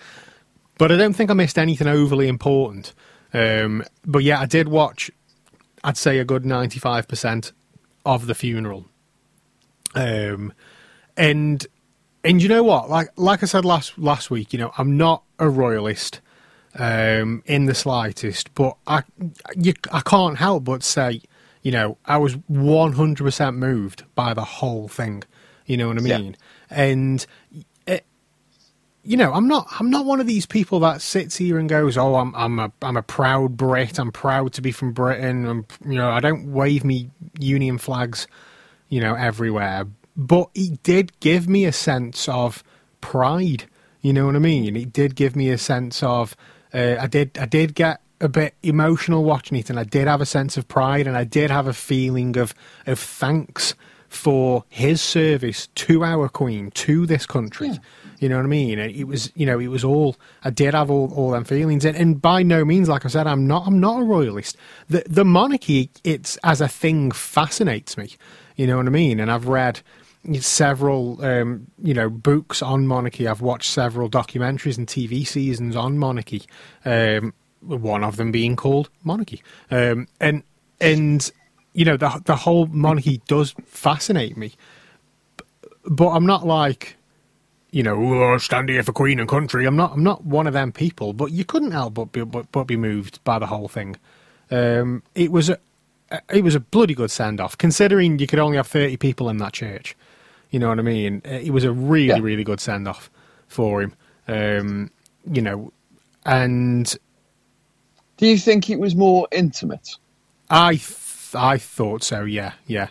but 0.79 0.93
I 0.93 0.97
don't 0.97 1.15
think 1.15 1.31
I 1.31 1.35
missed 1.35 1.59
anything 1.59 1.89
overly 1.89 2.29
important. 2.29 2.95
Um, 3.35 3.85
but 4.05 4.23
yeah, 4.23 4.41
I 4.41 4.47
did 4.47 4.69
watch. 4.69 5.11
I'd 5.83 5.97
say 5.97 6.19
a 6.19 6.25
good 6.25 6.47
ninety-five 6.47 7.09
percent 7.09 7.53
of 8.05 8.27
the 8.27 8.35
funeral. 8.35 8.87
Um, 9.97 10.53
and 11.17 11.67
and 12.25 12.43
you 12.43 12.49
know 12.49 12.65
what? 12.65 12.91
Like 12.91 13.09
like 13.17 13.43
I 13.43 13.47
said 13.47 13.65
last 13.65 13.99
last 13.99 14.31
week, 14.31 14.53
you 14.53 14.61
know, 14.61 14.73
I'm 14.79 14.97
not 14.97 15.25
a 15.41 15.49
royalist 15.49 16.21
um, 16.77 17.43
in 17.47 17.67
the 17.67 17.75
slightest, 17.75 18.55
but 18.55 18.77
I 18.87 19.03
you, 19.57 19.75
I 19.93 20.01
can't 20.03 20.39
help 20.39 20.65
but 20.65 20.85
say, 20.85 21.23
you 21.63 21.73
know, 21.73 21.99
I 22.07 22.19
was 22.19 22.37
100% 22.37 23.57
moved 23.57 24.05
by 24.15 24.35
the 24.35 24.45
whole 24.45 24.89
thing. 24.89 25.25
You 25.67 25.79
know 25.79 25.89
what 25.89 25.99
I 25.99 26.03
Yeah. 26.03 26.19
mean? 26.19 26.37
And 26.71 27.27
it, 27.87 28.07
you 29.05 29.17
know, 29.17 29.33
I'm 29.35 29.49
not 29.49 29.69
I'm 29.81 29.91
not 29.91 30.07
one 30.07 30.21
of 30.21 30.27
these 30.29 30.47
people 30.47 30.81
that 30.81 31.03
sits 31.03 31.37
here 31.37 31.59
and 31.59 31.69
goes, 31.69 31.97
"Oh, 31.99 32.17
I'm 32.17 32.35
I'm 32.37 32.59
a 32.59 32.73
I'm 32.83 32.97
a 32.97 33.03
proud 33.03 33.57
Brit. 33.57 33.99
I'm 33.99 34.13
proud 34.13 34.53
to 34.55 34.63
be 34.63 34.73
from 34.73 34.93
Britain." 34.93 35.47
And 35.47 35.67
you 35.87 35.97
know, 35.97 36.11
I 36.11 36.21
don't 36.21 36.53
wave 36.53 36.85
me 36.85 37.11
union 37.39 37.79
flags, 37.79 38.29
you 38.89 39.01
know, 39.01 39.15
everywhere. 39.15 39.87
But 40.17 40.51
it 40.55 40.83
did 40.83 41.19
give 41.21 41.49
me 41.49 41.65
a 41.65 41.73
sense 41.73 42.29
of 42.29 42.65
pride. 43.01 43.65
You 44.01 44.13
know 44.13 44.27
what 44.27 44.37
I 44.37 44.41
mean? 44.41 44.77
It 44.77 44.93
did 44.93 45.15
give 45.15 45.37
me 45.37 45.51
a 45.51 45.59
sense 45.59 46.03
of 46.03 46.37
uh, 46.73 46.97
I 47.01 47.07
did 47.07 47.39
I 47.39 47.47
did 47.47 47.75
get 47.75 48.01
a 48.21 48.29
bit 48.29 48.55
emotional 48.63 49.25
watching 49.25 49.59
it, 49.59 49.71
and 49.71 49.79
I 49.79 49.85
did 49.85 50.09
have 50.09 50.21
a 50.21 50.27
sense 50.27 50.57
of 50.57 50.69
pride, 50.69 51.07
and 51.07 51.17
I 51.17 51.25
did 51.25 51.51
have 51.51 51.67
a 51.67 51.73
feeling 51.73 52.37
of 52.37 52.55
of 52.87 52.99
thanks 52.99 53.75
for 54.09 54.65
his 54.69 55.01
service 55.03 55.67
to 55.75 56.05
our 56.05 56.29
queen, 56.29 56.71
to 56.71 57.07
this 57.07 57.27
country. 57.27 57.79
You 58.19 58.29
know 58.31 58.37
what 58.37 58.45
I 58.45 58.49
mean? 58.49 58.79
And 58.79 58.91
It 58.93 59.05
was, 59.05 59.31
you 59.35 59.45
know, 59.45 59.59
it 59.59 59.67
was 59.67 59.85
all. 59.85 60.17
I 60.43 60.51
did 60.51 60.73
have 60.75 60.91
all, 60.91 61.13
all 61.15 61.33
them 61.33 61.45
feelings, 61.45 61.85
and, 61.85 61.97
and 61.97 62.21
by 62.21 62.43
no 62.43 62.65
means, 62.65 62.89
like 62.89 63.05
I 63.05 63.09
said, 63.09 63.27
I'm 63.27 63.47
not. 63.47 63.67
I'm 63.67 63.79
not 63.79 64.01
a 64.01 64.05
royalist. 64.05 64.57
The 64.89 65.05
the 65.07 65.25
monarchy, 65.25 65.91
it's 66.03 66.39
as 66.43 66.61
a 66.61 66.69
thing, 66.69 67.11
fascinates 67.11 67.99
me. 67.99 68.13
You 68.57 68.67
know 68.67 68.77
what 68.79 68.87
I 68.87 68.91
mean? 68.91 69.21
And 69.21 69.31
I've 69.31 69.47
read 69.47 69.81
several, 70.41 71.25
um, 71.25 71.67
you 71.83 71.95
know, 71.95 72.11
books 72.11 72.63
on 72.63 72.87
monarchy. 72.87 73.29
I've 73.29 73.41
watched 73.41 73.71
several 73.71 74.11
documentaries 74.11 74.79
and 74.79 74.87
TV 74.87 75.27
seasons 75.27 75.77
on 75.77 75.99
monarchy. 75.99 76.43
Um, 76.85 77.33
one 77.61 78.05
of 78.05 78.17
them 78.17 78.33
being 78.33 78.57
called 78.57 78.91
Monarchy, 79.03 79.43
um, 79.71 80.07
and 80.21 80.43
and 80.81 81.31
you 81.73 81.85
know 81.85 81.97
the 81.97 82.23
the 82.25 82.37
whole 82.37 82.67
monarchy 82.67 83.21
does 83.27 83.55
fascinate 83.65 84.37
me, 84.37 84.53
but 85.85 86.11
I'm 86.11 86.27
not 86.27 86.47
like 86.47 86.97
you 87.77 87.83
know, 87.83 87.97
oh, 87.97 88.39
stand 88.39 88.71
here 88.71 88.83
for 88.83 88.93
Queen 88.93 89.21
and 89.21 89.29
country. 89.29 89.67
I'm 89.67 89.77
not. 89.77 89.93
I'm 89.93 90.03
not 90.03 90.25
one 90.25 90.47
of 90.47 90.55
them 90.55 90.73
people. 90.73 91.13
But 91.13 91.33
you 91.33 91.45
couldn't 91.45 91.73
help 91.73 91.95
but 91.95 92.13
be, 92.13 92.25
but, 92.25 92.51
but 92.51 92.65
be 92.65 92.77
moved 92.77 93.23
by 93.23 93.39
the 93.39 93.47
whole 93.47 93.69
thing. 93.69 93.97
Um, 94.51 95.03
it 95.15 95.31
was 95.31 95.51
a, 95.51 95.59
it 96.33 96.45
was 96.45 96.55
a 96.55 96.61
bloody 96.61 96.95
good 96.95 97.11
send 97.11 97.41
off, 97.41 97.57
considering 97.59 98.19
you 98.19 98.27
could 98.27 98.39
only 98.39 98.57
have 98.57 98.67
thirty 98.67 98.97
people 98.97 99.29
in 99.29 99.39
that 99.39 99.53
church. 99.53 99.97
You 100.51 100.59
know 100.61 100.69
what 100.69 100.79
I 100.79 100.83
mean? 100.83 101.23
It 101.25 101.53
was 101.53 101.65
a 101.65 101.73
really, 101.73 102.09
Yeah. 102.09 102.19
really 102.21 102.45
good 102.45 102.61
send 102.61 102.87
off 102.87 103.11
for 103.49 103.83
him. 103.83 103.95
Um, 104.29 104.91
you 105.31 105.43
know, 105.43 105.73
and 106.25 106.95
Do 108.17 108.27
you 108.27 108.39
think 108.39 108.71
it 108.71 108.79
was 108.79 108.95
more 108.95 109.27
intimate? 109.33 109.91
I 110.49 110.77
th- 110.77 111.35
I 111.35 111.59
thought 111.59 112.03
so. 112.03 112.23
Yeah, 112.25 112.53
yeah. 112.67 112.89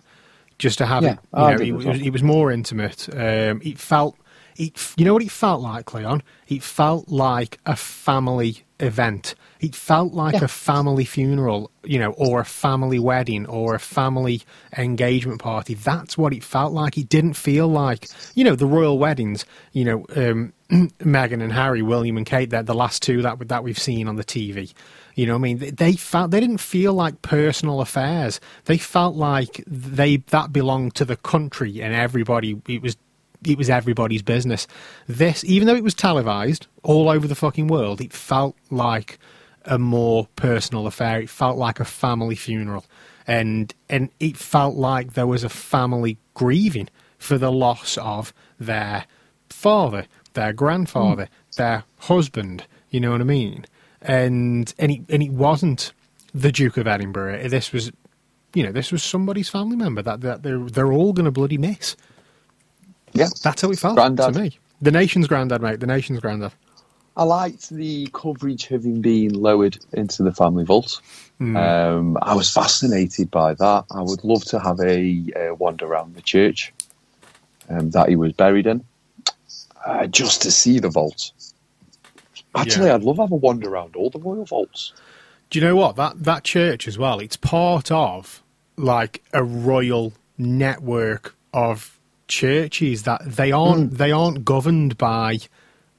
Just 0.59 0.77
to 0.77 0.85
have 0.85 1.03
Yeah, 1.03 1.13
it, 1.13 1.19
you 1.65 1.73
know, 1.73 1.79
it, 1.79 1.85
was, 1.87 2.01
it 2.01 2.09
was 2.11 2.23
more 2.23 2.51
intimate. 2.51 3.09
Um, 3.13 3.61
it 3.63 3.77
felt, 3.77 4.15
it, 4.55 4.71
you 4.95 5.03
know 5.03 5.13
what 5.13 5.23
it 5.23 5.31
felt 5.31 5.61
like, 5.61 5.93
Leon? 5.93 6.21
It 6.47 6.63
felt 6.63 7.09
like 7.09 7.59
a 7.65 7.75
family 7.75 8.63
event. 8.79 9.35
It 9.65 9.75
felt 9.75 10.13
like 10.13 10.35
Yeah. 10.35 10.45
a 10.45 10.47
family 10.47 11.05
funeral, 11.05 11.71
you 11.83 11.97
know, 11.99 12.11
or 12.11 12.39
a 12.39 12.45
family 12.45 12.99
wedding 12.99 13.45
or 13.47 13.73
a 13.75 13.79
family 13.79 14.41
engagement 14.77 15.39
party. 15.41 15.73
That's 15.73 16.17
what 16.17 16.33
it 16.33 16.43
felt 16.43 16.71
like. 16.73 16.97
It 16.97 17.09
didn't 17.09 17.33
feel 17.33 17.67
like, 17.67 18.07
you 18.35 18.43
know, 18.43 18.55
the 18.55 18.65
royal 18.67 18.99
weddings. 18.99 19.45
You 19.73 19.85
know, 19.85 20.05
um, 20.15 20.53
Meghan 20.99 21.41
and 21.41 21.51
Harry, 21.53 21.81
William 21.81 22.17
and 22.17 22.25
Kate. 22.25 22.49
They're 22.49 22.63
the 22.63 22.73
last 22.75 23.01
two 23.01 23.21
that 23.23 23.47
that 23.47 23.63
we've 23.63 23.79
seen 23.79 24.07
on 24.07 24.15
the 24.17 24.23
TV. 24.23 24.73
You 25.15 25.25
know, 25.25 25.33
what 25.33 25.39
I 25.39 25.41
mean, 25.43 25.57
they, 25.59 25.71
they 25.71 25.93
felt 25.93 26.31
they 26.31 26.39
didn't 26.41 26.57
feel 26.57 26.93
like 26.93 27.21
personal 27.21 27.81
affairs. 27.81 28.39
They 28.65 28.77
felt 28.77 29.15
like 29.15 29.63
they 29.65 30.17
that 30.27 30.51
belonged 30.53 30.95
to 30.95 31.05
the 31.05 31.15
country 31.15 31.81
and 31.81 31.93
everybody. 31.93 32.61
It 32.67 32.81
was 32.81 32.97
it 33.45 33.57
was 33.57 33.69
everybody's 33.69 34.23
business. 34.23 34.67
This, 35.07 35.43
even 35.43 35.67
though 35.67 35.75
it 35.75 35.83
was 35.83 35.93
televised 35.93 36.67
all 36.83 37.09
over 37.09 37.27
the 37.27 37.35
fucking 37.35 37.67
world, 37.67 38.01
it 38.01 38.11
felt 38.11 38.55
like 38.71 39.19
a 39.65 39.77
more 39.77 40.27
personal 40.35 40.87
affair. 40.87 41.21
It 41.21 41.29
felt 41.29 41.57
like 41.57 41.79
a 41.79 41.85
family 41.85 42.35
funeral, 42.35 42.85
and 43.27 43.73
and 43.89 44.09
it 44.19 44.37
felt 44.37 44.75
like 44.75 45.13
there 45.13 45.27
was 45.27 45.43
a 45.43 45.49
family 45.49 46.17
grieving 46.33 46.89
for 47.17 47.37
the 47.37 47.51
loss 47.51 47.97
of 47.97 48.33
their 48.59 49.05
father, 49.49 50.05
their 50.33 50.53
grandfather, 50.53 51.25
hmm. 51.25 51.57
their 51.57 51.83
husband. 51.99 52.65
You 52.89 52.99
know 52.99 53.11
what 53.11 53.21
I 53.21 53.25
mean? 53.25 53.65
And 54.01 54.73
and 54.77 54.91
it 54.91 55.01
and 55.09 55.23
it 55.23 55.31
wasn't 55.31 55.93
the 56.33 56.51
Duke 56.51 56.77
of 56.77 56.87
Edinburgh. 56.87 57.47
This 57.47 57.71
was, 57.71 57.91
you 58.53 58.63
know, 58.63 58.71
this 58.71 58.91
was 58.91 59.01
somebody's 59.01 59.49
family 59.49 59.75
member 59.75 60.01
that 60.01 60.21
that 60.21 60.43
they're 60.43 60.59
they're 60.59 60.93
all 60.93 61.13
going 61.13 61.25
to 61.25 61.31
bloody 61.31 61.57
miss. 61.57 61.95
Yeah. 63.13 63.29
That's 63.43 63.61
how 63.61 63.71
it 63.71 63.79
felt 63.79 63.95
Grandad. 63.95 64.33
to 64.33 64.39
me. 64.39 64.59
The 64.81 64.91
nation's 64.91 65.27
granddad, 65.27 65.61
mate. 65.61 65.79
The 65.79 65.87
nation's 65.87 66.19
granddad. 66.19 66.51
I 67.17 67.23
liked 67.23 67.69
the 67.69 68.07
coverage 68.13 68.67
having 68.67 69.01
been 69.01 69.33
lowered 69.33 69.77
into 69.93 70.23
the 70.23 70.33
family 70.33 70.65
vault. 70.65 70.99
Um, 71.39 72.17
I 72.21 72.33
was 72.33 72.49
fascinated 72.51 73.29
by 73.31 73.53
that. 73.55 73.85
I 73.91 74.01
would 74.01 74.23
love 74.23 74.43
to 74.45 74.59
have 74.59 74.79
a, 74.79 75.25
uh 75.35 75.55
wander 75.55 75.85
around 75.85 76.15
the 76.15 76.21
church 76.21 76.73
um, 77.69 77.89
that 77.91 78.09
he 78.09 78.15
was 78.15 78.33
buried 78.33 78.67
in, 78.67 78.85
uh, 79.85 80.07
just 80.07 80.41
to 80.43 80.51
see 80.51 80.79
the 80.79 80.89
vault. 80.89 81.31
Actually, 82.55 82.87
Yeah. 82.87 82.95
I'd 82.95 83.03
love 83.03 83.17
to 83.17 83.23
have 83.23 83.31
a 83.31 83.35
wander 83.35 83.69
around 83.69 83.95
all 83.95 84.09
the 84.09 84.19
royal 84.19 84.45
vaults. 84.45 84.93
Do 85.49 85.59
you 85.59 85.65
know 85.65 85.75
what 85.75 85.95
that 85.97 86.23
that 86.23 86.43
church 86.43 86.87
as 86.87 86.97
well? 86.97 87.19
It's 87.19 87.37
part 87.37 87.91
of 87.91 88.41
like 88.77 89.21
a 89.33 89.43
royal 89.43 90.13
network 90.37 91.35
of 91.53 91.99
churches 92.27 93.03
that 93.03 93.21
they 93.25 93.51
aren't 93.51 93.97
they 93.97 94.11
aren't 94.11 94.43
governed 94.45 94.97
by 94.97 95.39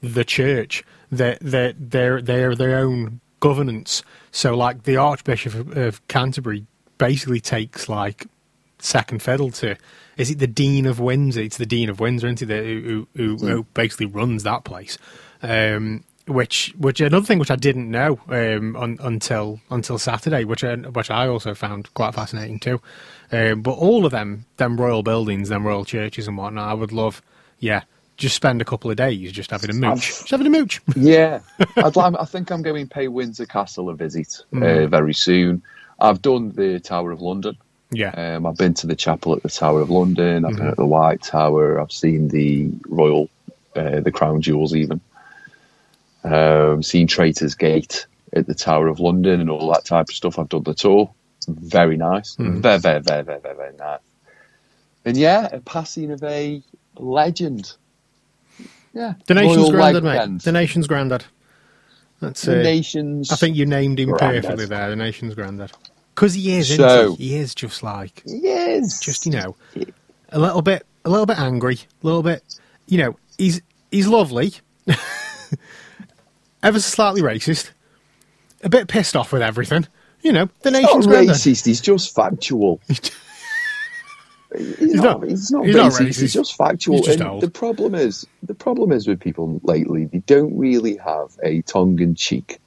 the 0.03 0.25
church. 0.25 0.83
They 1.11 1.39
they 1.41 1.75
they're 1.79 2.21
they're 2.21 2.55
their 2.55 2.79
own 2.79 3.21
governance. 3.41 4.03
So 4.33 4.57
like 4.57 4.85
the 4.85 4.97
Archbishop 4.97 5.55
of, 5.55 5.77
of 5.77 6.09
Canterbury 6.09 6.67
basically 6.99 7.41
takes 7.41 7.89
like 7.89 8.27
second 8.79 9.23
fiddle 9.23 9.51
to 9.51 9.77
is 10.17 10.31
it 10.31 10.39
the 10.39 10.47
Dean 10.47 10.87
of 10.87 10.99
Windsor? 10.99 11.41
It's 11.43 11.59
the 11.59 11.67
Dean 11.67 11.89
of 11.91 12.01
Windsor, 12.01 12.27
isn't 12.29 12.43
it? 12.43 12.47
the- 12.47 12.63
Who, 12.65 13.09
who, 13.15 13.37
who, 13.37 13.47
who 13.47 13.63
basically 13.75 14.07
runs 14.07 14.43
that 14.45 14.65
place. 14.65 14.97
Um, 15.43 16.05
which 16.27 16.75
which 16.77 17.01
another 17.01 17.25
thing 17.25 17.39
which 17.39 17.53
I 17.53 17.57
didn't 17.57 17.89
know 17.89 18.19
um, 18.29 18.75
un, 18.75 18.99
until 19.01 19.61
until 19.71 19.97
Saturday, 19.99 20.43
which 20.45 20.65
I, 20.65 20.75
which 20.75 21.09
I 21.11 21.29
also 21.29 21.55
found 21.55 21.93
quite 21.95 22.15
fascinating 22.15 22.59
too. 22.59 22.81
Um, 23.31 23.63
but 23.63 23.73
all 23.75 24.05
of 24.05 24.11
them, 24.11 24.47
them 24.57 24.81
royal 24.81 25.05
buildings, 25.05 25.51
them 25.51 25.65
royal 25.65 25.85
churches 25.85 26.27
and 26.27 26.37
whatnot, 26.37 26.69
I 26.69 26.75
would 26.75 26.91
love, 26.91 27.23
yeah, 27.61 27.83
just 28.17 28.35
spend 28.37 28.61
a 28.63 28.65
couple 28.65 28.91
of 28.91 28.97
days 28.97 29.31
just 29.33 29.51
having 29.51 29.71
a 29.71 29.75
mooch, 29.75 30.07
just 30.07 30.31
having 30.31 30.47
a 30.47 30.51
mooch. 30.51 30.81
Yeah, 30.97 31.41
I'd 31.77 31.97
like, 31.97 32.15
I 32.19 32.25
think 32.25 32.51
I'm 32.51 32.63
going 32.63 32.87
to 32.89 32.95
pay 32.95 33.09
Windsor 33.09 33.47
Castle 33.47 33.89
a 33.91 33.95
visit 33.95 34.43
uh, 34.55 34.87
very 34.87 35.15
soon. 35.15 35.63
I've 36.01 36.23
done 36.23 36.53
the 36.53 36.81
Tower 36.81 37.11
of 37.13 37.21
London. 37.21 37.57
yeah, 37.91 38.11
Um, 38.37 38.47
I've 38.47 38.57
been 38.57 38.75
to 38.75 38.87
the 38.87 38.97
chapel 38.97 39.35
at 39.35 39.43
the 39.43 39.49
Tower 39.51 39.81
of 39.81 39.91
London. 39.91 40.45
I've 40.45 40.57
been 40.57 40.67
at 40.69 40.77
the 40.77 40.87
White 40.87 41.23
Tower. 41.23 41.81
I've 41.81 41.93
seen 41.93 42.29
the 42.29 42.71
Royal, 42.89 43.29
uh, 43.75 44.01
the 44.01 44.13
Crown 44.13 44.41
Jewels, 44.43 44.75
even. 44.75 45.01
Um, 46.25 46.83
seen 46.83 47.07
Traitors 47.07 47.55
Gate 47.55 48.07
at 48.33 48.47
the 48.47 48.55
Tower 48.55 48.89
of 48.89 48.99
London 48.99 49.41
and 49.41 49.49
all 49.49 49.71
that 49.73 49.85
type 49.85 50.09
of 50.09 50.15
stuff. 50.15 50.39
I've 50.39 50.49
done 50.49 50.65
the 50.65 50.75
tour. 50.75 51.11
Very 51.49 51.97
nice. 51.97 52.35
Very, 52.37 52.59
very, 52.79 53.01
very, 53.01 53.23
very, 53.23 53.41
very, 53.41 53.55
very 53.57 53.77
nice. 53.77 54.01
And 55.05 55.17
yeah, 55.17 55.49
a 55.53 55.61
passing 55.61 56.11
of 56.11 56.23
a 56.25 56.61
legend. 56.97 57.73
Yeah, 58.97 59.15
the 59.27 59.35
nation's 59.35 59.59
Royal 59.59 59.71
granddad, 59.73 60.05
mate. 60.05 60.17
legend. 60.17 60.41
The 60.41 60.53
nation's 60.53 60.87
granddad. 60.87 61.25
That's 62.21 62.43
The 62.43 62.61
uh, 62.61 62.63
nation's. 62.63 63.31
I 63.31 63.37
think 63.37 63.57
you 63.57 63.67
named 63.67 64.01
him 64.01 64.09
Granddad. 64.11 64.43
perfectly 64.45 64.65
there. 64.65 64.89
The 64.89 64.97
nation's 64.97 65.35
granddad, 65.35 65.71
because 66.15 66.33
he 66.33 66.57
is. 66.57 66.75
So- 66.75 66.87
isn't 67.13 67.19
he? 67.19 67.29
he 67.29 67.37
is 67.37 67.55
just 67.55 67.83
like 67.83 68.23
Yes. 68.25 68.99
just 69.01 69.27
you 69.27 69.33
know 69.33 69.55
a 70.31 70.39
little 70.39 70.63
bit 70.63 70.87
a 71.05 71.11
little 71.11 71.27
bit 71.27 71.39
angry 71.39 71.75
a 72.03 72.07
little 72.07 72.23
bit 72.23 72.43
you 72.87 72.97
know 72.99 73.17
he's 73.39 73.61
he's 73.91 74.09
lovely 74.09 74.55
ever 76.63 76.81
so 76.81 76.89
slightly 76.89 77.23
racist 77.23 77.71
a 78.65 78.69
bit 78.69 78.89
pissed 78.89 79.15
off 79.15 79.33
with 79.33 79.43
everything 79.43 79.87
you 80.23 80.33
know 80.33 80.49
the 80.63 80.71
He's 80.71 80.81
nation's 80.83 81.07
not 81.07 81.13
granddad 81.13 81.37
racist. 81.37 81.67
He's 81.67 81.81
just 81.81 82.15
factual. 82.15 82.81
He's, 84.55 85.03
not- 85.03 85.21
not, 85.21 85.29
He's 85.29 85.51
not 85.51 85.65
he's 85.67 85.77
racist. 85.77 85.99
not 85.99 85.99
He's 86.01 86.33
just 86.33 86.57
factual. 86.57 86.97
He's 86.97 87.07
just 87.07 87.21
the 87.41 87.51
problem 87.51 87.95
is, 87.95 88.27
the 88.43 88.55
problem 88.55 88.93
is 88.93 89.07
with 89.09 89.21
people 89.21 89.61
lately. 89.65 90.07
They 90.07 90.19
don't 90.21 90.57
really 90.59 90.97
have 90.99 91.37
a 91.43 91.63
tongue-in-cheek 91.63 92.59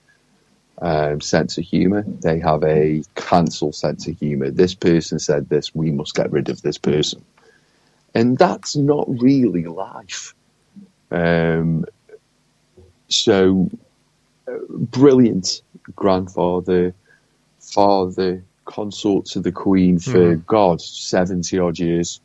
um, 0.82 1.22
sense 1.22 1.58
of 1.58 1.66
humour. 1.66 2.04
They 2.08 2.40
have 2.40 2.64
a 2.64 3.04
cancel 3.16 3.72
sense 3.74 4.08
of 4.08 4.18
humour. 4.20 4.52
This 4.52 4.76
person 4.76 5.20
said 5.20 5.50
this. 5.50 5.74
We 5.76 5.92
must 5.92 6.16
get 6.16 6.32
rid 6.32 6.50
of 6.50 6.62
this 6.62 6.78
person, 6.78 7.24
and 8.16 8.38
that's 8.38 8.76
not 8.76 9.06
really 9.10 9.66
life. 9.66 10.34
Um, 11.12 11.86
so, 13.10 13.70
uh, 14.48 14.58
brilliant 14.70 15.62
grandfather, 15.96 16.94
father, 17.60 18.44
consort 18.74 19.26
to 19.26 19.40
the 19.40 19.52
Queen 19.52 20.00
for 20.00 20.36
God 20.36 20.80
seventy 20.82 21.58
odd 21.60 21.80
years, 21.80 22.22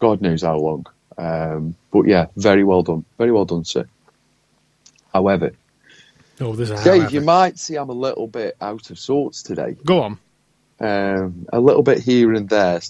God 0.00 0.20
knows 0.20 0.42
how 0.42 0.56
long. 0.58 0.86
Um, 1.18 1.74
but 1.92 2.02
yeah, 2.06 2.26
very 2.36 2.64
well 2.64 2.82
done, 2.82 3.04
very 3.18 3.30
well 3.32 3.44
done, 3.44 3.64
sir. 3.64 3.84
However, 5.12 5.52
oh 6.40 6.56
Dave, 6.56 6.68
however. 6.78 7.08
you 7.10 7.20
might 7.20 7.58
see 7.58 7.76
I'm 7.76 7.90
a 7.90 7.92
little 7.92 8.26
bit 8.26 8.56
out 8.60 8.90
of 8.90 8.98
sorts 8.98 9.42
today. 9.42 9.76
go 9.84 10.00
on 10.02 10.18
Um, 10.80 11.46
a 11.52 11.60
little 11.60 11.82
bit 11.82 11.98
here 12.00 12.32
and 12.32 12.48
there. 12.48 12.80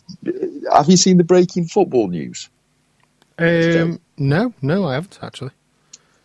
Have 0.72 0.88
you 0.88 0.96
seen 0.96 1.16
the 1.16 1.24
breaking 1.24 1.64
football 1.66 2.08
news? 2.08 2.48
um, 3.38 3.98
no 4.18 4.52
no 4.62 4.84
I 4.86 4.94
haven't 4.94 5.18
actually 5.22 5.50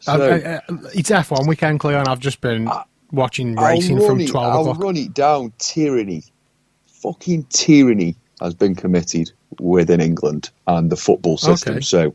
So- 0.01 0.13
I- 0.13 0.57
I- 0.57 0.61
it's 0.93 1.09
F1 1.09 1.47
weekend 1.47 1.79
Cleon 1.79 2.07
I've 2.07 2.19
just 2.19 2.41
been 2.41 2.69
watching 3.11 3.57
I'll 3.57 3.69
racing 3.69 3.99
from 4.05 4.19
it- 4.19 4.27
12 4.29 4.53
I'll 4.53 4.61
o'clock 4.61 4.79
run 4.83 4.97
it 4.97 5.13
down. 5.15 5.51
Tyranny, 5.57 6.23
fucking 7.07 7.43
tyranny 7.49 8.15
has 8.41 8.53
been 8.53 8.75
committed 8.75 9.31
within 9.59 10.01
England 10.01 10.49
and 10.67 10.89
the 10.89 10.97
football 10.97 11.37
system. 11.37 11.75
Okay. 11.75 11.81
So, 11.81 12.13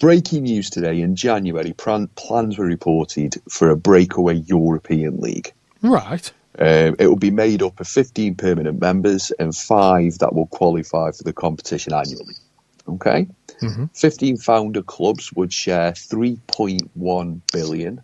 breaking 0.00 0.44
news 0.44 0.70
today 0.70 1.00
in 1.00 1.16
January, 1.16 1.72
plan, 1.72 2.08
plans 2.16 2.58
were 2.58 2.66
reported 2.66 3.34
for 3.50 3.70
a 3.70 3.76
breakaway 3.76 4.34
European 4.34 5.18
League. 5.18 5.52
right 5.82 6.32
Um, 6.58 6.96
it 6.98 7.06
will 7.06 7.16
be 7.16 7.30
made 7.30 7.62
up 7.62 7.80
of 7.80 7.88
15 7.88 8.34
permanent 8.36 8.80
members 8.80 9.30
and 9.38 9.54
five 9.54 10.18
that 10.18 10.34
will 10.34 10.46
qualify 10.46 11.10
for 11.10 11.22
the 11.22 11.34
competition 11.34 11.92
annually. 11.92 12.34
Okay? 12.88 13.28
15 13.94 14.38
founder 14.38 14.82
clubs 14.82 15.32
would 15.32 15.52
share 15.52 15.92
3.1 15.92 17.40
billion 17.52 18.02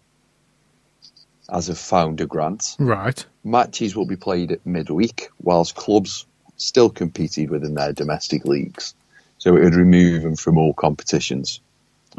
as 1.51 1.69
a 1.69 1.75
founder 1.75 2.27
grant. 2.27 2.77
Right. 2.79 3.25
Matches 3.45 3.97
will 3.97 4.07
be 4.07 4.16
played 4.16 4.53
at 4.53 4.64
midweek, 4.64 5.28
whilst 5.43 5.74
clubs 5.74 6.26
still 6.57 6.90
competed 6.90 7.51
within 7.51 7.74
their 7.74 7.93
domestic 7.93 8.45
leagues. 8.45 8.95
So 9.38 9.57
it 9.57 9.64
would 9.64 9.74
remove 9.74 10.22
them 10.22 10.36
from 10.36 10.59
all 10.59 10.72
competitions. 10.72 11.61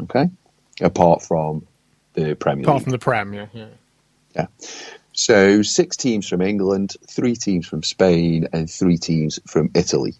Okay? 0.02 0.28
Apart 0.80 1.22
from 1.22 1.66
the 2.12 2.34
Premier 2.34 2.64
Apart 2.64 2.76
League. 2.76 2.82
from 2.84 2.92
the 2.92 2.98
Prem, 2.98 3.32
yeah. 3.32 3.46
yeah. 3.52 3.66
Yeah. 4.36 4.46
So 5.12 5.62
six 5.62 5.96
teams 5.96 6.28
from 6.28 6.42
England, 6.42 6.96
three 7.06 7.36
teams 7.36 7.66
from 7.66 7.82
Spain, 7.82 8.48
and 8.52 8.68
three 8.68 8.98
teams 8.98 9.38
from 9.46 9.70
Italy. 9.74 10.14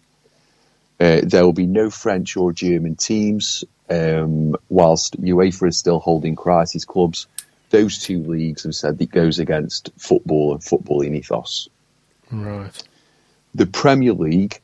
Uh, 1.00 1.20
there 1.24 1.44
will 1.44 1.52
be 1.52 1.66
no 1.66 1.90
French 1.90 2.36
or 2.36 2.52
German 2.52 2.94
teams, 2.94 3.64
um, 3.90 4.54
whilst 4.68 5.20
UEFA 5.20 5.68
is 5.68 5.78
still 5.78 5.98
holding 5.98 6.36
crisis 6.36 6.84
clubs. 6.84 7.26
Those 7.74 7.98
two 7.98 8.22
leagues 8.22 8.62
have 8.62 8.76
said 8.76 9.02
it 9.02 9.10
goes 9.10 9.40
against 9.40 9.90
football 9.98 10.52
and 10.52 10.60
footballing 10.60 11.16
ethos. 11.16 11.68
Right. 12.30 12.70
The 13.52 13.66
Premier 13.66 14.12
League 14.12 14.60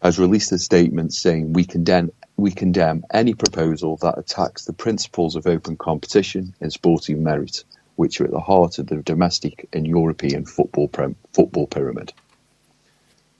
has 0.00 0.16
released 0.20 0.52
a 0.52 0.60
statement 0.60 1.12
saying 1.12 1.54
we 1.54 1.64
condemn 1.64 2.12
we 2.36 2.52
condemn 2.52 3.04
any 3.12 3.34
proposal 3.34 3.96
that 3.96 4.16
attacks 4.16 4.64
the 4.64 4.72
principles 4.72 5.34
of 5.34 5.48
open 5.48 5.76
competition 5.76 6.54
and 6.60 6.72
sporting 6.72 7.24
merit, 7.24 7.64
which 7.96 8.20
are 8.20 8.26
at 8.26 8.30
the 8.30 8.38
heart 8.38 8.78
of 8.78 8.86
the 8.86 9.02
domestic 9.02 9.68
and 9.72 9.84
European 9.84 10.44
football 10.44 10.86
prem, 10.86 11.16
football 11.32 11.66
pyramid. 11.66 12.12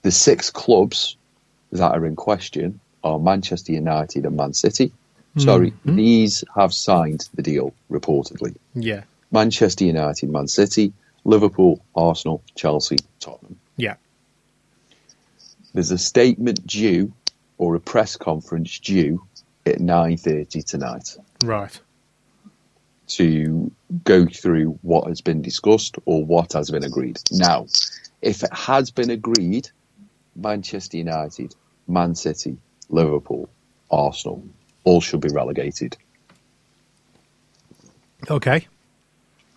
The 0.03 0.11
six 0.11 0.51
clubs 0.51 1.17
that 1.71 1.93
are 1.93 2.05
in 2.05 2.17
question 2.17 2.81
are 3.05 3.21
Manchester 3.21 3.71
United 3.71 4.27
and 4.27 4.37
Man 4.37 4.53
City. 4.53 4.91
Sorry, 5.37 5.71
mm-hmm. 5.73 5.97
these 5.97 6.45
have 6.55 6.73
signed 6.73 7.29
the 7.35 7.43
deal 7.43 7.75
reportedly. 7.91 8.55
Yeah. 8.75 9.03
Manchester 9.33 9.85
United, 9.85 10.31
Man 10.31 10.47
City, 10.47 10.93
Liverpool, 11.25 11.83
Arsenal, 11.97 12.43
Chelsea, 12.55 12.97
Tottenham 13.19 13.59
Yeah. 13.77 13.97
there's 15.73 15.91
a 15.91 15.99
statement 15.99 16.65
due 16.67 17.13
or 17.59 17.75
a 17.75 17.81
press 17.81 18.17
conference 18.17 18.79
due 18.79 19.25
at 19.67 19.79
9.30 19.79 20.65
tonight 20.65 21.17
Right. 21.45 21.81
to 23.09 23.73
go 24.05 24.27
through 24.27 24.79
what 24.83 25.09
has 25.09 25.21
been 25.21 25.43
discussed 25.43 25.97
or 26.05 26.25
what 26.25 26.53
has 26.53 26.71
been 26.71 26.85
agreed. 26.85 27.19
Now, 27.33 27.67
if 28.23 28.43
it 28.45 28.53
has 28.53 28.91
been 28.91 29.11
agreed, 29.11 29.71
Manchester 30.37 30.99
United, 30.99 31.55
Man 31.89 32.15
City, 32.15 32.57
Liverpool, 32.89 33.49
Arsenal, 33.91 34.43
all 34.85 35.01
should 35.01 35.21
be 35.21 35.29
relegated 35.31 35.97
Okay. 38.31 38.67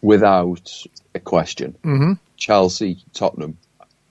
without 0.02 0.72
a 1.16 1.20
question. 1.20 1.76
hmm 1.84 2.14
Chelsea, 2.38 3.00
Tottenham, 3.14 3.58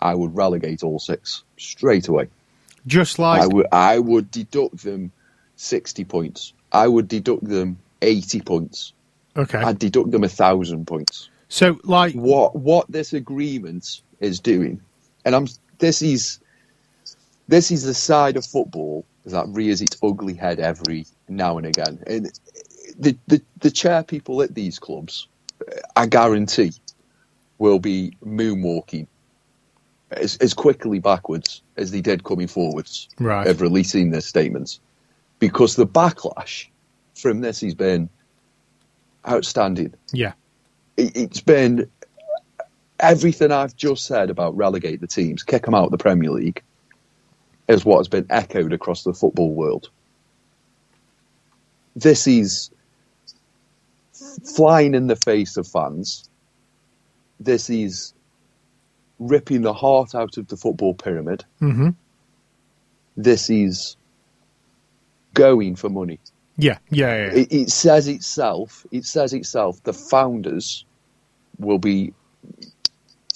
I 0.01 0.14
would 0.14 0.35
relegate 0.35 0.83
all 0.83 0.99
six 0.99 1.43
straight 1.59 2.09
away. 2.09 2.29
Just 2.87 3.19
like 3.19 3.41
I 3.43 3.47
would 3.47 3.67
I 3.73 3.99
would 3.99 4.31
deduct 4.31 4.83
them 4.83 5.12
sixty 5.57 6.05
points. 6.05 6.53
I 6.73 6.89
would 6.89 7.09
deduct 7.09 7.45
them 7.45 7.79
eighty 8.03 8.41
points. 8.41 8.93
okay. 9.37 9.59
I'd 9.59 9.79
deduct 9.79 10.11
them 10.11 10.25
a 10.25 10.29
thousand 10.29 10.87
points. 10.87 11.29
so 11.49 11.79
like 11.85 12.14
What 12.14 12.57
what 12.57 12.91
this 12.91 13.12
agreement 13.12 14.01
is 14.21 14.41
doing, 14.41 14.81
and 15.25 15.35
I'm 15.37 15.47
this 15.79 16.03
is 16.03 16.39
this 17.49 17.71
is 17.71 17.85
the 17.85 17.95
side 17.95 18.37
of 18.37 18.45
football 18.45 19.05
that 19.33 19.47
rears 19.49 19.83
its 19.83 19.97
ugly 20.03 20.35
head 20.35 20.61
every 20.61 21.07
now 21.29 21.59
and 21.59 21.66
again. 21.66 22.03
And 22.07 22.27
the 22.99 23.16
the, 23.27 23.43
the 23.61 23.70
chair 23.70 24.03
people 24.03 24.43
at 24.43 24.55
these 24.55 24.79
clubs, 24.79 25.29
I 25.97 26.07
guarantee, 26.07 26.72
will 27.59 27.79
be 27.79 28.16
moonwalking 28.24 29.07
as, 30.11 30.37
as 30.39 30.55
quickly 30.55 30.99
backwards 31.01 31.62
as 31.77 31.91
they 31.91 32.01
did 32.01 32.24
coming 32.24 32.47
forwards 32.47 33.09
Right. 33.18 33.47
of 33.47 33.61
releasing 33.61 34.11
their 34.11 34.20
statements, 34.20 34.79
because 35.41 35.77
the 35.77 35.87
backlash 35.87 36.68
from 37.14 37.41
this 37.41 37.61
has 37.62 37.74
been 37.74 38.09
outstanding 39.29 39.93
yeah. 40.12 40.33
it- 40.97 41.16
it's 41.16 41.41
been 41.41 41.91
everything 43.01 43.51
I've 43.53 43.77
just 43.77 44.07
said 44.07 44.31
about 44.31 44.57
relegate 44.57 45.01
the 45.01 45.07
teams, 45.07 45.43
kick 45.43 45.64
them 45.64 45.74
out 45.74 45.87
of 45.87 45.91
the 45.91 45.99
Premier 45.99 46.31
League, 46.31 46.62
is 47.69 47.85
what 47.85 47.99
has 47.99 48.09
been 48.09 48.27
echoed 48.31 48.73
across 48.73 49.03
the 49.03 49.14
football 49.14 49.55
world. 49.55 49.89
This 51.97 52.27
is 52.27 52.71
flying 54.57 54.95
in 54.95 55.07
the 55.09 55.17
face 55.17 55.57
of 55.57 55.69
fans. 55.69 56.29
This 57.41 57.71
is 57.71 58.14
ripping 59.19 59.62
the 59.62 59.75
heart 59.75 60.14
out 60.14 60.37
of 60.39 60.49
the 60.49 60.57
football 60.57 60.95
pyramid. 60.95 61.45
hmm 61.61 61.91
This 63.17 63.51
is 63.51 63.97
going 65.35 65.77
for 65.77 65.91
money. 65.91 66.21
Yeah. 66.59 66.79
Yeah. 66.91 67.17
Yeah. 67.17 67.33
it, 67.33 67.53
it 67.53 67.71
says 67.71 68.09
itself. 68.09 68.87
It 68.93 69.05
says 69.05 69.33
itself. 69.33 69.79
The 69.85 69.93
founders 69.95 70.87
will 71.59 71.79
be 71.79 72.14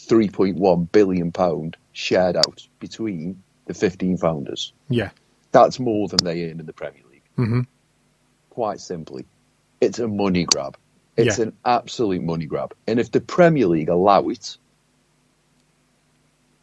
three 0.08 0.28
point 0.28 0.58
one 0.58 0.84
billion 0.84 1.32
pound 1.32 1.76
shared 1.92 2.36
out 2.36 2.60
between 2.80 3.44
the 3.72 3.74
fifteen 3.78 4.16
founders. 4.16 4.72
yeah. 4.88 5.10
That's 5.52 5.80
more 5.80 6.06
than 6.06 6.18
they 6.22 6.44
earn 6.48 6.60
in 6.60 6.66
the 6.66 6.72
Premier 6.72 7.02
League. 7.10 7.22
hmm 7.36 7.60
Quite 8.50 8.80
simply, 8.80 9.24
it's 9.80 9.98
a 9.98 10.06
money 10.08 10.44
grab. 10.44 10.76
It's 11.16 11.38
Yeah. 11.38 11.44
an 11.46 11.52
absolute 11.64 12.22
money 12.22 12.46
grab. 12.46 12.72
And 12.86 12.98
if 13.00 13.10
the 13.10 13.20
Premier 13.20 13.66
League 13.66 13.88
allow 13.88 14.28
it, 14.28 14.56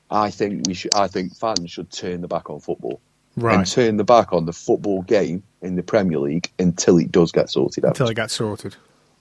I 0.09 0.31
think 0.31 0.67
we 0.67 0.73
should. 0.73 0.93
I 0.95 1.07
think 1.07 1.35
fans 1.35 1.69
should 1.71 1.91
turn 1.91 2.21
the 2.21 2.27
back 2.27 2.49
on 2.49 2.59
football 2.61 2.99
and 3.35 3.67
turn 3.67 3.97
the 3.97 4.03
back 4.05 4.31
on 4.33 4.45
the 4.45 4.53
football 4.53 5.01
game 5.03 5.43
in 5.61 5.75
the 5.75 5.83
Premier 5.83 6.19
League 6.19 6.49
until 6.59 6.97
it 6.97 7.11
does 7.11 7.31
get 7.31 7.49
sorted 7.49 7.83
out. 7.85 7.89
Until 7.89 8.07
it 8.09 8.15
gets 8.15 8.33
sorted. 8.33 8.75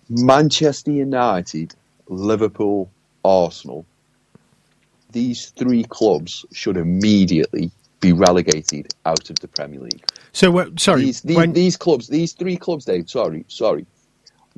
Manchester 0.08 0.92
United, 0.92 1.74
Liverpool, 2.08 2.88
Arsenal, 3.24 3.84
these 5.16 5.46
three 5.56 5.82
clubs 5.84 6.44
should 6.52 6.76
immediately 6.76 7.70
be 8.00 8.12
relegated 8.12 8.94
out 9.06 9.30
of 9.30 9.38
the 9.40 9.48
Premier 9.48 9.80
League. 9.80 10.04
So 10.32 10.50
what? 10.50 10.78
Sorry. 10.78 11.06
These, 11.06 11.22
these, 11.22 11.36
when, 11.38 11.54
these 11.54 11.78
clubs, 11.78 12.08
these 12.08 12.34
three 12.34 12.58
clubs, 12.58 12.84
Dave, 12.84 13.08
sorry, 13.08 13.46
sorry. 13.48 13.86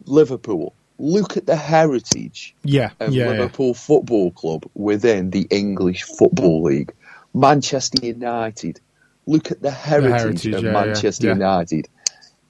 Liverpool, 0.07 0.75
look 0.99 1.37
at 1.37 1.47
the 1.47 1.55
heritage 1.55 2.57
yeah. 2.65 2.91
of 2.99 3.13
Yeah. 3.13 3.27
yeah. 3.27 3.31
Liverpool 3.31 3.73
Football 3.73 4.33
Club 4.33 4.69
within 4.75 5.31
the 5.31 5.47
English 5.51 6.03
Football 6.03 6.65
League. 6.65 6.93
Manchester 7.33 8.05
United, 8.05 8.81
look 9.27 9.53
at 9.53 9.63
the 9.63 9.71
heritage, 9.71 10.21
heritage, 10.21 10.55
of 10.55 10.65
yeah, 10.65 10.73
yeah, 10.73 10.85
Manchester 10.85 11.27
yeah. 11.29 11.33
United 11.35 11.89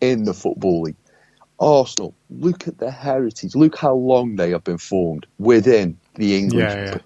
in 0.00 0.24
the 0.24 0.32
Football 0.32 0.82
League. 0.82 0.96
Arsenal, 1.60 2.14
look 2.30 2.68
at 2.68 2.78
the 2.78 2.90
heritage. 2.90 3.54
Look 3.54 3.76
how 3.76 3.94
long 3.94 4.36
they 4.36 4.52
have 4.52 4.64
been 4.64 4.78
formed 4.78 5.26
within 5.38 5.98
the 6.14 6.38
English. 6.38 7.02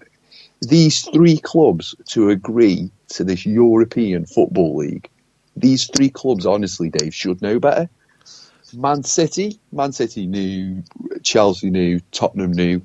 These 0.67 1.01
three 1.01 1.37
clubs 1.37 1.95
to 2.09 2.29
agree 2.29 2.89
to 3.09 3.23
this 3.23 3.45
European 3.45 4.25
Football 4.25 4.77
League. 4.77 5.09
These 5.55 5.85
three 5.87 6.09
clubs, 6.09 6.45
honestly, 6.45 6.89
Dave, 6.89 7.13
should 7.13 7.41
know 7.41 7.59
better. 7.59 7.89
Man 8.75 9.03
City, 9.03 9.59
Man 9.71 9.91
City 9.91 10.25
knew, 10.25 10.83
Chelsea 11.21 11.69
knew, 11.69 11.99
Tottenham 12.11 12.51
knew. 12.51 12.81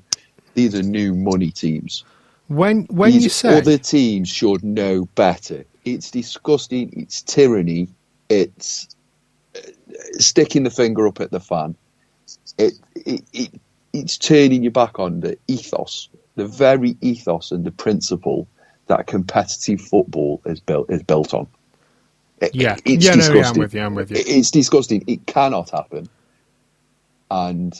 These 0.53 0.75
are 0.75 0.83
new 0.83 1.15
money 1.15 1.51
teams. 1.51 2.03
When 2.47 2.85
when 2.89 3.11
These 3.13 3.23
you 3.23 3.29
say 3.29 3.59
other 3.59 3.77
teams 3.77 4.29
should 4.29 4.63
know 4.63 5.05
better. 5.15 5.63
It's 5.85 6.11
disgusting. 6.11 6.91
It's 6.93 7.21
tyranny. 7.21 7.89
It's 8.29 8.87
uh, 9.55 9.61
sticking 10.17 10.63
the 10.63 10.69
finger 10.71 11.07
up 11.07 11.21
at 11.21 11.31
the 11.31 11.39
fan. 11.39 11.75
It, 12.57 12.73
it, 12.95 13.23
it 13.33 13.61
it's 13.93 14.17
turning 14.17 14.63
your 14.63 14.71
back 14.71 14.99
on 14.99 15.21
the 15.21 15.37
ethos, 15.47 16.09
the 16.39 16.47
very 16.47 16.97
ethos 17.01 17.51
and 17.51 17.65
the 17.65 17.71
principle 17.71 18.49
that 18.87 19.07
competitive 19.07 19.81
football 19.81 20.41
is 20.45 20.61
built 20.61 20.91
is 20.91 21.03
built 21.03 21.33
on. 21.35 21.47
It- 22.41 22.55
yeah, 22.55 22.77
it's 22.85 23.05
yeah, 23.05 23.15
no, 23.15 23.29
yeah, 23.29 23.49
I'm 23.49 23.57
disgusting. 23.57 23.59
with 23.59 23.73
you. 23.75 23.81
I'm 23.81 23.95
with 23.95 24.11
you. 24.11 24.17
It- 24.17 24.27
It's 24.29 24.51
disgusting. 24.51 25.03
It 25.07 25.27
cannot 25.27 25.71
happen. 25.71 26.09
And 27.31 27.73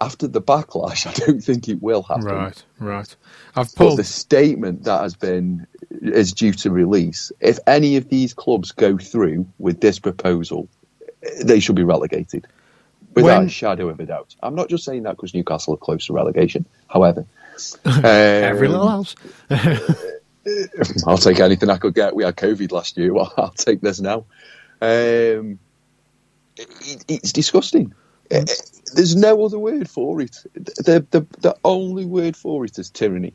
after 0.00 0.28
the 0.28 0.42
backlash, 0.42 1.06
I 1.12 1.12
don't 1.26 1.42
think 1.42 1.68
it 1.68 1.82
will 1.82 2.02
happen. 2.04 2.24
Right, 2.24 2.64
right. 2.80 3.16
I've 3.56 3.74
But 3.76 3.76
pulled. 3.76 3.98
the 3.98 4.04
statement 4.04 4.84
that 4.84 5.02
has 5.02 5.16
been 5.16 5.66
is 5.90 6.32
due 6.32 6.52
to 6.54 6.70
release, 6.70 7.32
if 7.40 7.58
any 7.66 7.96
of 7.96 8.08
these 8.08 8.34
clubs 8.34 8.72
go 8.72 8.98
through 8.98 9.46
with 9.58 9.80
this 9.80 9.98
proposal, 10.00 10.68
they 11.44 11.60
should 11.60 11.76
be 11.76 11.84
relegated 11.84 12.46
without 13.16 13.38
When- 13.38 13.46
a 13.46 13.50
shadow 13.50 13.88
of 13.88 13.98
a 13.98 14.06
doubt. 14.06 14.36
I'm 14.42 14.54
not 14.54 14.68
just 14.68 14.84
saying 14.84 15.02
that 15.02 15.16
because 15.16 15.34
Newcastle 15.34 15.74
are 15.74 15.78
close 15.78 16.06
to 16.06 16.12
relegation. 16.12 16.64
However, 16.86 17.26
Every 17.84 18.68
um, 18.68 18.72
little 18.72 18.88
house. 18.88 19.16
I'll 21.06 21.18
take 21.18 21.40
anything 21.40 21.70
I 21.70 21.78
could 21.78 21.94
get. 21.94 22.14
We 22.14 22.22
had 22.22 22.36
COVID 22.36 22.70
last 22.70 22.96
year. 22.96 23.12
Well, 23.14 23.32
I'll 23.36 23.50
take 23.50 23.80
this 23.80 23.98
now. 23.98 24.26
Um, 24.80 25.58
it, 26.56 27.04
it's 27.08 27.32
disgusting. 27.32 27.92
Uh, 28.30 28.44
There's 28.94 29.16
no 29.16 29.44
other 29.44 29.58
word 29.58 29.88
for 29.88 30.20
it. 30.20 30.36
The, 30.54 31.04
the 31.10 31.26
the 31.40 31.56
only 31.64 32.04
word 32.04 32.36
for 32.36 32.64
it 32.64 32.78
is 32.78 32.90
tyranny. 32.90 33.32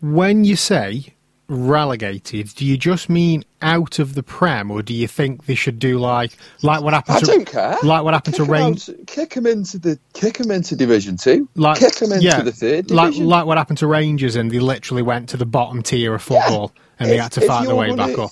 When 0.00 0.44
you 0.44 0.56
say 0.56 1.14
relegated, 1.48 2.48
do 2.54 2.64
you 2.64 2.76
just 2.76 3.08
mean 3.08 3.44
out 3.60 3.98
of 3.98 4.14
the 4.14 4.22
Prem, 4.22 4.70
or 4.70 4.82
do 4.82 4.94
you 4.94 5.06
think 5.06 5.46
they 5.46 5.54
should 5.54 5.78
do 5.78 5.98
like 5.98 6.32
like 6.62 6.82
what 6.82 6.94
happened 6.94 7.16
I 7.16 7.20
to 7.20 7.26
don't 7.26 7.44
care. 7.46 7.76
like 7.82 8.02
what 8.04 8.14
happened 8.14 8.36
kick 8.36 8.46
to 8.46 8.54
out- 8.54 9.06
kick 9.06 9.34
them 9.34 9.46
into 9.46 9.78
the 9.78 9.98
kick 10.14 10.40
'em 10.40 10.50
into 10.50 10.76
Division 10.76 11.16
Two. 11.16 11.48
like 11.54 11.78
kick 11.78 11.94
them 11.94 12.12
into 12.12 12.24
yeah, 12.24 12.42
the 12.42 12.52
third 12.52 12.90
like 12.90 13.08
division. 13.10 13.26
like 13.28 13.46
what 13.46 13.58
happened 13.58 13.78
to 13.78 13.86
Rangers, 13.86 14.36
and 14.36 14.50
they 14.50 14.58
literally 14.58 15.02
went 15.02 15.28
to 15.30 15.36
the 15.36 15.46
bottom 15.46 15.82
tier 15.82 16.14
of 16.14 16.22
football, 16.22 16.72
and 16.98 17.10
they 17.10 17.16
If- 17.16 17.22
had 17.22 17.32
to 17.32 17.40
fight 17.42 17.66
their 17.66 17.76
way 17.76 17.88
gonna- 17.90 18.06
back 18.08 18.18
up. 18.18 18.30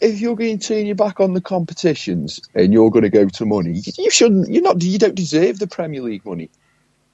if 0.00 0.20
you're 0.20 0.36
going 0.36 0.58
to 0.58 0.66
turn 0.68 0.86
your 0.86 0.96
back 0.96 1.20
on 1.20 1.34
the 1.34 1.40
competitions 1.40 2.40
and 2.54 2.72
you're 2.72 2.90
going 2.90 3.04
to 3.04 3.10
go 3.10 3.28
to 3.28 3.46
money, 3.46 3.80
you 3.98 4.10
shouldn't. 4.10 4.48
You're 4.50 4.62
not. 4.62 4.82
You 4.82 4.98
don't 4.98 5.14
deserve 5.14 5.58
the 5.58 5.66
Premier 5.68 6.00
League 6.02 6.24
money. 6.24 6.50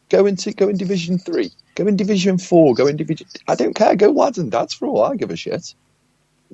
Go 0.09 0.26
into 0.26 0.52
go 0.52 0.68
in 0.68 0.76
Division 0.76 1.18
Three. 1.18 1.50
Go 1.74 1.86
in 1.86 1.96
Division 1.96 2.38
Four. 2.38 2.74
Go 2.74 2.86
in 2.86 2.96
Division. 2.96 3.26
I 3.46 3.54
don't 3.54 3.74
care. 3.74 3.94
Go 3.96 4.11
lads 4.11 4.38
and 4.38 4.50
dads 4.50 4.74
for 4.74 4.86
all 4.86 5.04
I 5.04 5.16
give 5.16 5.30
a 5.30 5.36
shit. 5.36 5.74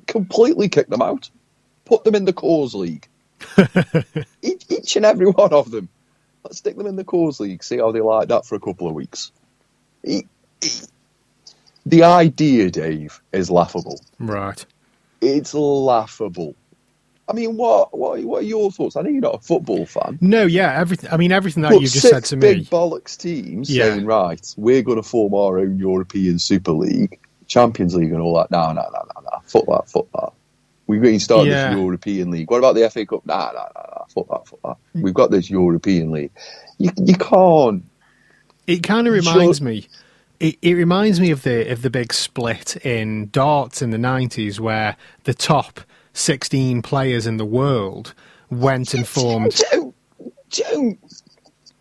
Completely 0.07 0.69
kick 0.69 0.87
them 0.87 1.01
out. 1.01 1.29
Put 1.85 2.03
them 2.03 2.15
in 2.15 2.25
the 2.25 2.33
cause 2.33 2.75
league. 2.75 3.07
each, 4.41 4.65
each 4.69 4.95
and 4.95 5.05
every 5.05 5.27
one 5.27 5.53
of 5.53 5.71
them. 5.71 5.89
Let's 6.43 6.57
stick 6.57 6.77
them 6.77 6.87
in 6.87 6.95
the 6.95 7.03
cause 7.03 7.39
league. 7.39 7.63
See 7.63 7.77
how 7.77 7.91
they 7.91 8.01
like 8.01 8.27
that 8.27 8.45
for 8.45 8.55
a 8.55 8.59
couple 8.59 8.87
of 8.87 8.93
weeks. 8.93 9.31
The 10.03 10.25
idea, 12.03 12.71
Dave, 12.71 13.21
is 13.31 13.51
laughable 13.51 13.99
Right. 14.19 14.65
it's 15.21 15.53
laughable. 15.53 16.55
I 17.27 17.33
mean, 17.33 17.57
what 17.57 17.97
what 17.97 18.23
what 18.23 18.39
are 18.43 18.45
your 18.45 18.71
thoughts? 18.71 18.95
I 18.95 19.01
know 19.01 19.09
you're 19.09 19.21
not 19.21 19.35
a 19.35 19.39
football 19.39 19.85
fan. 19.85 20.19
No, 20.21 20.45
yeah, 20.45 20.79
everything. 20.79 21.09
I 21.11 21.17
mean, 21.17 21.31
everything 21.31 21.63
that 21.63 21.73
you've 21.73 21.91
just 21.91 22.07
said 22.07 22.23
to 22.25 22.37
big 22.37 22.57
me. 22.57 22.63
Big 22.63 22.69
bollocks 22.69 23.17
teams 23.17 23.69
Yeah. 23.69 23.85
saying, 23.85 24.05
right, 24.05 24.53
we're 24.57 24.83
going 24.83 24.97
to 24.97 25.03
form 25.03 25.33
our 25.33 25.57
own 25.59 25.79
European 25.79 26.37
Super 26.37 26.71
League, 26.71 27.19
Champions 27.47 27.95
League, 27.95 28.11
and 28.11 28.21
all 28.21 28.35
that. 28.37 28.51
No, 28.51 28.67
no, 28.67 28.81
no, 28.93 28.99
no, 29.15 29.21
no. 29.21 29.39
Fuck 29.47 29.65
that, 29.65 29.89
fuck 29.89 30.05
that. 30.13 30.33
We're 30.87 31.01
going 31.01 31.17
to 31.17 31.19
start 31.23 31.47
Yeah. 31.47 31.69
this 31.71 31.79
European 31.79 32.29
League. 32.29 32.51
What 32.51 32.59
about 32.59 32.75
the 32.75 32.87
FA 32.91 33.07
Cup? 33.07 33.25
Nah, 33.25 33.51
nah, 33.53 33.69
nah, 33.75 33.81
nah. 33.95 34.05
Fuck 34.13 34.27
that, 34.29 34.47
fuck 34.47 34.59
that. 34.63 34.77
We've 35.01 35.13
got 35.15 35.31
this 35.31 35.49
European 35.49 36.11
League. 36.11 36.31
You 36.77 36.91
you 36.97 37.15
can't. 37.15 37.83
It 38.67 38.83
kind 38.83 39.07
of 39.07 39.13
reminds 39.13 39.61
me. 39.61 39.87
It, 40.39 40.57
it 40.61 40.73
reminds 40.73 41.19
me 41.19 41.31
of 41.31 41.41
the 41.43 41.71
of 41.71 41.81
the 41.81 41.89
big 41.89 42.13
split 42.13 42.75
in 42.85 43.29
darts 43.31 43.81
in 43.81 43.89
the 43.89 43.97
nineties, 43.97 44.59
where 44.59 44.95
the 45.23 45.33
top 45.33 45.79
sixteen 46.15 46.81
players 46.81 47.27
in 47.27 47.37
the 47.37 47.45
world 47.45 48.13
went 48.49 48.93
and 48.93 49.07
formed. 49.07 49.61
Don't, 49.71 49.95
don't. 50.49 50.99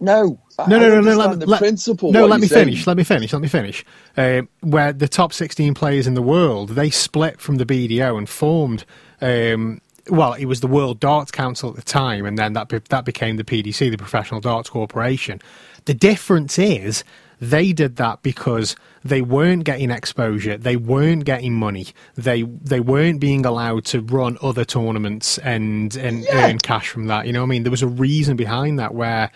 No. 0.00 0.38
No, 0.58 0.78
no, 0.78 0.88
no, 0.88 1.00
no. 1.00 1.16
Let, 1.16 1.40
the 1.40 1.46
let- 1.46 1.60
principle. 1.60 2.12
no, 2.12 2.26
let 2.26 2.40
me 2.40 2.46
saying. 2.46 2.66
finish. 2.66 2.86
Let 2.86 2.96
me 2.96 3.04
finish. 3.04 3.32
Let 3.32 3.42
me 3.42 3.48
finish. 3.48 3.84
Uh, 4.16 4.42
where 4.60 4.92
the 4.92 5.08
top 5.08 5.32
16 5.32 5.74
players 5.74 6.06
in 6.06 6.14
the 6.14 6.22
world, 6.22 6.70
they 6.70 6.90
split 6.90 7.40
from 7.40 7.56
the 7.56 7.64
BDO 7.66 8.16
and 8.18 8.28
formed. 8.28 8.84
Um, 9.20 9.80
well, 10.10 10.34
it 10.34 10.44
was 10.44 10.60
the 10.60 10.66
World 10.66 11.00
Darts 11.00 11.30
Council 11.30 11.70
at 11.70 11.76
the 11.76 11.82
time, 11.82 12.26
and 12.26 12.38
then 12.38 12.52
that 12.52 12.68
be- 12.68 12.80
that 12.90 13.04
became 13.04 13.36
the 13.36 13.44
PDC, 13.44 13.90
the 13.90 13.96
Professional 13.96 14.40
Darts 14.40 14.68
Corporation. 14.68 15.40
The 15.86 15.94
difference 15.94 16.58
is 16.58 17.02
they 17.40 17.72
did 17.72 17.96
that 17.96 18.22
because 18.22 18.76
they 19.04 19.20
weren't 19.22 19.64
getting 19.64 19.90
exposure, 19.90 20.56
they 20.56 20.76
weren't 20.76 21.24
getting 21.24 21.54
money, 21.54 21.88
they 22.14 22.42
they 22.42 22.80
weren't 22.80 23.20
being 23.20 23.44
allowed 23.44 23.84
to 23.86 24.00
run 24.00 24.38
other 24.42 24.64
tournaments 24.64 25.38
and 25.38 25.94
and 25.96 26.22
Yeah. 26.24 26.48
earn 26.48 26.58
cash 26.58 26.88
from 26.88 27.06
that. 27.06 27.26
You 27.26 27.32
know, 27.32 27.40
what 27.40 27.46
I 27.46 27.50
mean, 27.50 27.62
there 27.64 27.70
was 27.70 27.82
a 27.82 27.88
reason 27.88 28.36
behind 28.36 28.78
that. 28.78 28.94
Where, 28.94 29.30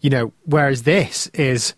you 0.00 0.10
know, 0.10 0.32
whereas 0.44 0.82
this 0.82 1.28
is 1.34 1.74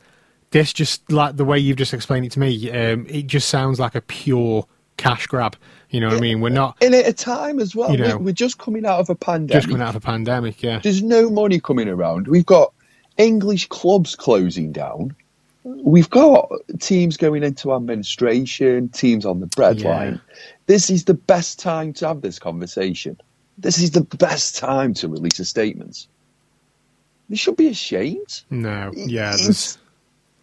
this 0.50 0.72
just 0.72 1.10
like 1.12 1.36
the 1.36 1.44
way 1.44 1.58
you've 1.58 1.76
just 1.76 1.92
explained 1.94 2.26
it 2.26 2.32
to 2.32 2.40
me, 2.40 2.70
um, 2.70 3.06
it 3.08 3.26
just 3.26 3.48
sounds 3.48 3.78
like 3.78 3.94
a 3.94 4.00
pure 4.00 4.66
cash 4.96 5.26
grab. 5.26 5.56
You 5.90 6.00
know 6.00 6.08
what 6.08 6.16
I 6.16 6.20
mean? 6.20 6.40
We're 6.40 6.48
not 6.48 6.76
And 6.82 6.94
at 6.94 7.06
a 7.06 7.12
time 7.12 7.60
as 7.60 7.76
well, 7.76 7.92
You 7.92 7.98
know. 7.98 8.16
we're 8.18 8.32
just 8.32 8.58
coming 8.58 8.84
out 8.84 8.98
of 8.98 9.08
a 9.08 9.14
pandemic. 9.14 9.52
just 9.52 9.68
coming 9.68 9.82
out 9.82 9.90
of 9.90 9.96
a 9.96 10.00
pandemic. 10.00 10.62
Yeah, 10.62 10.80
There's 10.82 11.02
no 11.02 11.30
money 11.30 11.60
coming 11.60 11.88
around. 11.88 12.26
We've 12.26 12.44
got 12.46 12.72
English 13.18 13.68
clubs 13.68 14.16
closing 14.16 14.72
down. 14.72 15.14
We've 15.66 16.08
got 16.08 16.48
teams 16.78 17.16
going 17.16 17.42
into 17.42 17.74
administration, 17.74 18.88
teams 18.90 19.26
on 19.26 19.40
the 19.40 19.48
breadline. 19.48 20.20
This 20.66 20.90
is 20.90 21.06
the 21.06 21.14
best 21.14 21.58
time 21.58 21.92
to 21.94 22.06
have 22.06 22.20
this 22.20 22.38
conversation. 22.38 23.20
This 23.58 23.82
is 23.82 23.90
the 23.90 24.02
best 24.02 24.56
time 24.56 24.94
to 24.94 25.08
release 25.08 25.40
a 25.40 25.44
statement. 25.44 26.06
They 27.28 27.34
should 27.34 27.56
be 27.56 27.66
ashamed. 27.66 28.42
no, 28.50 28.92
yeah. 28.94 29.32
It's, 29.32 29.42
There's, 29.42 29.78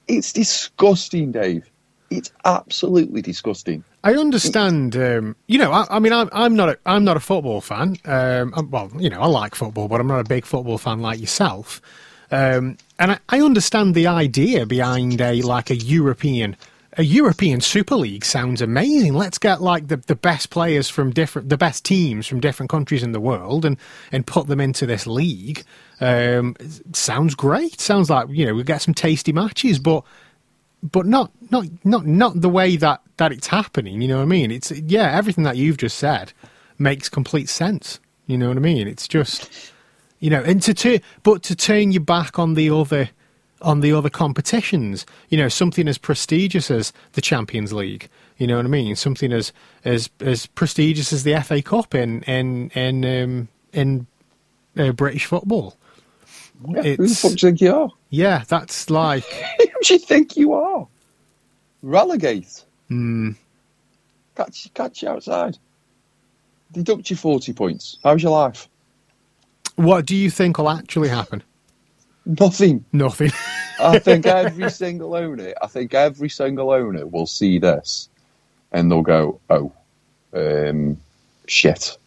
it's 0.09 0.34
disgusting, 0.34 1.32
Dave. 1.32 1.69
It's 2.09 2.32
absolutely 2.43 3.21
disgusting. 3.21 3.82
I 4.03 4.15
understand. 4.15 4.97
Um, 4.97 5.38
you 5.47 5.57
know, 5.57 5.71
I, 5.71 5.88
I 5.89 5.99
mean, 5.99 6.11
I'm, 6.11 6.28
I'm 6.34 6.53
not 6.53 6.67
a, 6.67 6.78
I'm 6.86 7.05
not 7.05 7.15
a 7.15 7.21
football 7.21 7.61
fan. 7.61 7.95
Um, 8.03 8.69
well, 8.69 8.91
you 8.97 9.09
know, 9.09 9.21
I 9.21 9.28
like 9.28 9.55
football, 9.55 9.88
but 9.88 10.01
I'm 10.01 10.07
not 10.07 10.19
a 10.19 10.26
big 10.26 10.45
football 10.45 10.78
fan 10.78 10.99
like 10.99 11.21
yourself. 11.21 11.82
Um, 12.34 12.78
and 12.98 13.12
I, 13.12 13.20
I 13.30 13.42
understand 13.42 13.94
the 13.94 14.08
idea 14.08 14.66
behind 14.66 15.22
a 15.22 15.44
like 15.44 15.70
a 15.70 15.76
European 15.76 16.58
a 16.98 17.04
European 17.04 17.62
Super 17.62 17.96
League 17.96 18.26
sounds 18.26 18.60
amazing. 18.60 19.14
Let's 19.14 19.38
get 19.38 19.62
like 19.62 19.88
the, 19.88 19.98
the 19.98 20.16
best 20.16 20.50
players 20.50 20.90
from 20.90 21.12
different 21.12 21.50
the 21.50 21.58
best 21.58 21.86
teams 21.86 22.26
from 22.26 22.40
different 22.40 22.72
countries 22.72 23.04
in 23.04 23.12
the 23.12 23.20
world 23.20 23.66
and 23.66 23.78
and 24.12 24.26
put 24.26 24.48
them 24.48 24.60
into 24.60 24.88
this 24.88 25.06
league. 25.06 25.64
Um, 26.02 26.56
sounds 26.92 27.36
great. 27.36 27.80
Sounds 27.80 28.10
like 28.10 28.28
you 28.32 28.48
know 28.48 28.56
we 28.56 28.64
get 28.64 28.82
some 28.82 28.96
tasty 28.96 29.32
matches, 29.32 29.78
but 29.78 30.04
but 30.82 31.06
not 31.06 31.32
not 31.52 31.66
not 31.84 32.08
not 32.08 32.42
the 32.42 32.50
way 32.50 32.78
that 32.78 33.02
that 33.18 33.32
it's 33.32 33.48
happening. 33.48 34.02
You 34.02 34.08
know 34.08 34.18
what 34.18 34.24
I 34.24 34.26
mean? 34.26 34.50
It's 34.50 34.72
yeah, 34.72 35.16
everything 35.16 35.44
that 35.44 35.58
you've 35.58 35.78
just 35.78 36.00
said 36.00 36.34
makes 36.80 37.10
complete 37.10 37.50
sense. 37.50 38.00
You 38.26 38.40
know 38.40 38.48
what 38.48 38.58
I 38.58 38.62
mean? 38.62 38.88
It's 38.88 39.08
just 39.08 39.72
you 40.24 40.30
know, 40.30 40.41
and 40.41 40.61
to 40.61 40.74
tu- 40.74 41.01
but 41.24 41.43
to 41.43 41.53
turn 41.53 41.91
your 41.91 42.01
back 42.01 42.39
on 42.39 42.53
the 42.53 42.69
other 42.69 43.09
on 43.61 43.82
the 43.82 43.91
other 43.91 44.09
competitions, 44.09 45.05
you 45.28 45.38
know, 45.38 45.49
something 45.49 45.86
as 45.86 45.97
prestigious 45.97 46.71
as 46.71 46.93
the 47.11 47.19
Champions 47.19 47.74
League. 47.74 48.07
You 48.38 48.47
know 48.47 48.55
what 48.55 48.65
I 48.65 48.69
mean? 48.69 48.95
Something 48.95 49.34
as 49.34 49.51
as 49.84 50.09
as 50.21 50.45
prestigious 50.45 51.11
as 51.11 51.24
the 51.24 51.36
FA 51.41 51.61
Cup 51.61 51.93
in 51.93 52.21
in 52.24 52.69
in 52.69 53.03
um, 53.03 53.47
in 53.74 54.07
uh, 54.78 54.93
British 54.93 55.26
football. 55.26 55.76
Yeah, 56.69 56.95
who 56.95 57.05
the 57.05 57.15
fuck 57.15 57.32
do 57.32 57.47
you 57.47 57.51
think 57.51 57.59
you 57.59 57.76
are? 57.76 57.89
Yeah, 58.09 58.43
that's 58.47 58.89
like 58.89 59.26
Who 59.59 59.65
do 59.84 59.93
you 59.93 59.99
think 59.99 60.38
you 60.38 60.53
are? 60.53 60.88
Relegate. 61.82 62.63
Hmm. 62.88 63.32
Catch, 64.38 64.74
catch 64.74 65.03
you 65.03 65.09
outside. 65.09 65.57
Deduct 66.71 67.09
your 67.09 67.17
40 67.17 67.51
points. 67.51 67.97
How's 68.05 68.24
your 68.24 68.32
life? 68.32 68.69
What 69.76 70.05
do 70.05 70.15
you 70.15 70.30
think 70.30 70.57
will 70.57 70.69
actually 70.69 71.09
happen? 71.09 71.43
Nothing. 72.26 72.86
Nothing. 72.91 73.32
I 73.80 73.99
think 73.99 74.26
every 74.26 74.69
single 74.71 75.15
owner, 75.15 75.53
I 75.61 75.67
think 75.67 75.93
every 75.93 76.30
single 76.30 76.71
owner 76.71 77.05
will 77.05 77.28
see 77.28 77.59
this 77.59 78.09
and 78.71 78.91
they'll 78.91 79.01
go, 79.01 79.39
oh, 79.49 79.71
um, 80.34 80.97
shit. 81.47 81.97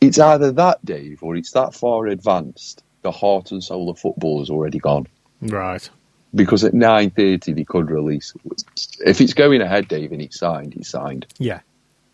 It's 0.00 0.18
either 0.18 0.52
that, 0.52 0.84
Dave, 0.84 1.22
or 1.22 1.36
it's 1.36 1.52
that 1.52 1.74
far 1.74 2.06
advanced. 2.06 2.82
The 3.02 3.10
heart 3.10 3.52
and 3.52 3.62
soul 3.62 3.90
of 3.90 3.98
football 3.98 4.42
is 4.42 4.50
already 4.50 4.78
gone. 4.78 5.06
right. 5.40 5.88
Because 6.34 6.62
at 6.62 6.74
9.30 6.74 7.54
they 7.54 7.64
could 7.64 7.90
release. 7.90 8.34
If 9.00 9.22
it's 9.22 9.32
going 9.32 9.62
ahead, 9.62 9.88
Dave, 9.88 10.12
and 10.12 10.20
it's 10.20 10.38
signed, 10.38 10.74
it's 10.74 10.90
signed. 10.90 11.26
Yeah. 11.38 11.60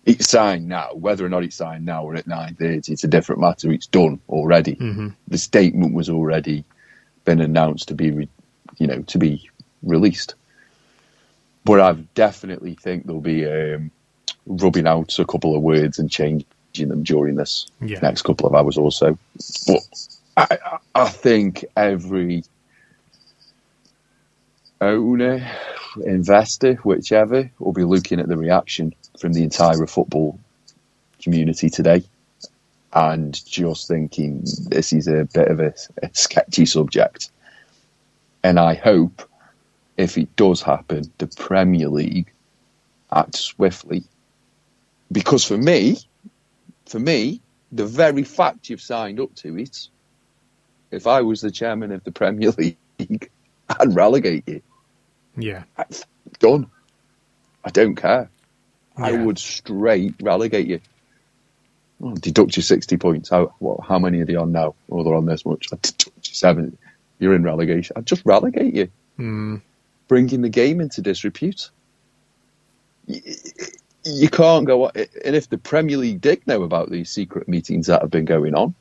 It's 0.07 0.29
signed 0.29 0.69
now. 0.69 0.91
Whether 0.95 1.25
or 1.25 1.29
not 1.29 1.45
it's 1.45 1.57
signed 1.57 1.85
now 1.87 2.05
or 2.05 2.15
at 2.17 2.27
nine 2.27 2.55
thirty, 2.55 2.93
it's 2.93 3.05
a 3.05 3.09
different 3.09 3.41
matter. 3.41 3.73
It's 3.73 3.87
done 3.87 4.21
already. 4.29 4.75
hmm 4.75 5.09
The 5.29 5.39
statement 5.39 5.95
was 5.95 6.09
already 6.11 6.65
been 7.25 7.41
announced 7.41 7.89
to 7.89 7.95
be, 7.95 8.11
re- 8.11 8.29
you 8.79 8.87
know, 8.87 9.03
to 9.03 9.19
be 9.19 9.49
released. 9.83 10.35
But 11.65 11.81
I 11.81 11.93
definitely 12.15 12.75
think 12.75 13.07
there'll 13.07 13.21
be 13.23 13.47
um, 13.47 13.91
rubbing 14.47 14.87
out 14.87 15.19
a 15.19 15.25
couple 15.25 15.57
of 15.57 15.63
words 15.63 15.99
and 15.99 16.11
changing 16.11 16.45
them 16.89 17.03
during 17.03 17.37
this 17.37 17.67
Yeah. 17.81 18.01
next 18.01 18.23
couple 18.23 18.47
of 18.47 18.55
hours 18.55 18.77
or 18.77 18.93
so. 18.93 19.17
But 19.67 19.81
I- 20.37 20.79
I 20.95 21.09
think 21.09 21.65
every 21.77 22.45
owner, 24.81 25.51
investor, 26.05 26.75
whichever, 26.77 27.51
will 27.59 27.73
be 27.73 27.85
looking 27.85 28.21
at 28.21 28.29
the 28.29 28.37
reaction 28.37 28.95
from 29.19 29.33
the 29.33 29.43
entire 29.43 29.87
football 29.87 30.39
community 31.23 31.71
today 31.71 32.05
and 32.93 33.45
just 33.47 33.89
thinking 33.89 34.45
this 34.69 34.93
is 34.93 35.09
a 35.09 35.29
bit 35.33 35.49
of 35.49 35.61
a, 35.61 35.75
a 36.03 36.11
sketchy 36.13 36.65
subject. 36.65 37.31
And 38.43 38.59
I 38.61 38.75
hope 38.75 39.29
if 39.97 40.17
it 40.17 40.35
does 40.37 40.63
happen, 40.63 41.13
the 41.19 41.27
Premier 41.27 41.89
League 41.89 42.31
acts 43.13 43.41
swiftly. 43.41 44.05
Because 45.11 45.45
for 45.45 45.59
me, 45.59 45.99
for 46.87 46.99
me, 46.99 47.41
the 47.73 47.87
very 47.87 48.23
fact 48.23 48.71
you've 48.71 48.81
signed 48.81 49.19
up 49.19 49.35
to 49.37 49.59
it, 49.59 49.89
if 50.91 51.07
I 51.07 51.23
was 51.23 51.41
the 51.41 51.51
chairman 51.51 51.91
of 51.91 52.05
the 52.05 52.13
Premier 52.13 52.51
League, 52.99 53.31
I'd 53.69 53.95
relegate 53.95 54.45
you. 54.47 54.63
Yeah. 55.37 55.65
That's 55.77 56.05
done. 56.39 56.71
I 57.65 57.71
don't 57.71 57.97
care. 57.97 58.31
I 58.97 59.13
would 59.13 59.39
straight 59.39 60.15
relegate 60.21 60.67
you. 60.67 60.81
Oh, 62.03 62.15
deduct 62.15 62.57
you 62.57 62.63
60 62.63 62.97
points. 62.97 63.29
How, 63.31 63.55
what, 63.59 63.81
how 63.87 63.99
many 63.99 64.21
are 64.21 64.25
they 64.25 64.37
on 64.37 64.53
now? 64.53 64.75
Oh, 64.91 65.03
they're 65.03 65.15
on 65.15 65.27
this 65.27 65.45
much. 65.47 65.69
I 65.73 65.77
deduct 65.81 66.29
your 66.29 66.35
seven. 66.35 66.77
You're 67.19 67.35
in 67.35 67.43
relegation. 67.43 67.95
I'd 67.97 68.07
just 68.07 68.23
relegate 68.25 68.75
you. 68.75 68.91
Mm. 69.19 69.63
Bringing 70.09 70.43
the 70.43 70.49
game 70.49 70.81
into 70.81 71.01
disrepute. 71.01 71.71
You, 73.07 73.23
you 74.05 74.29
can't 74.29 74.67
go. 74.67 74.89
And 74.89 75.37
if 75.37 75.49
the 75.49 75.59
Premier 75.59 75.97
League 75.97 76.21
did 76.21 76.47
know 76.47 76.63
about 76.63 76.91
these 76.91 77.11
secret 77.11 77.49
meetings 77.49 77.87
that 77.87 78.03
have 78.03 78.11
been 78.11 78.25
going 78.25 78.55
on, 78.55 78.75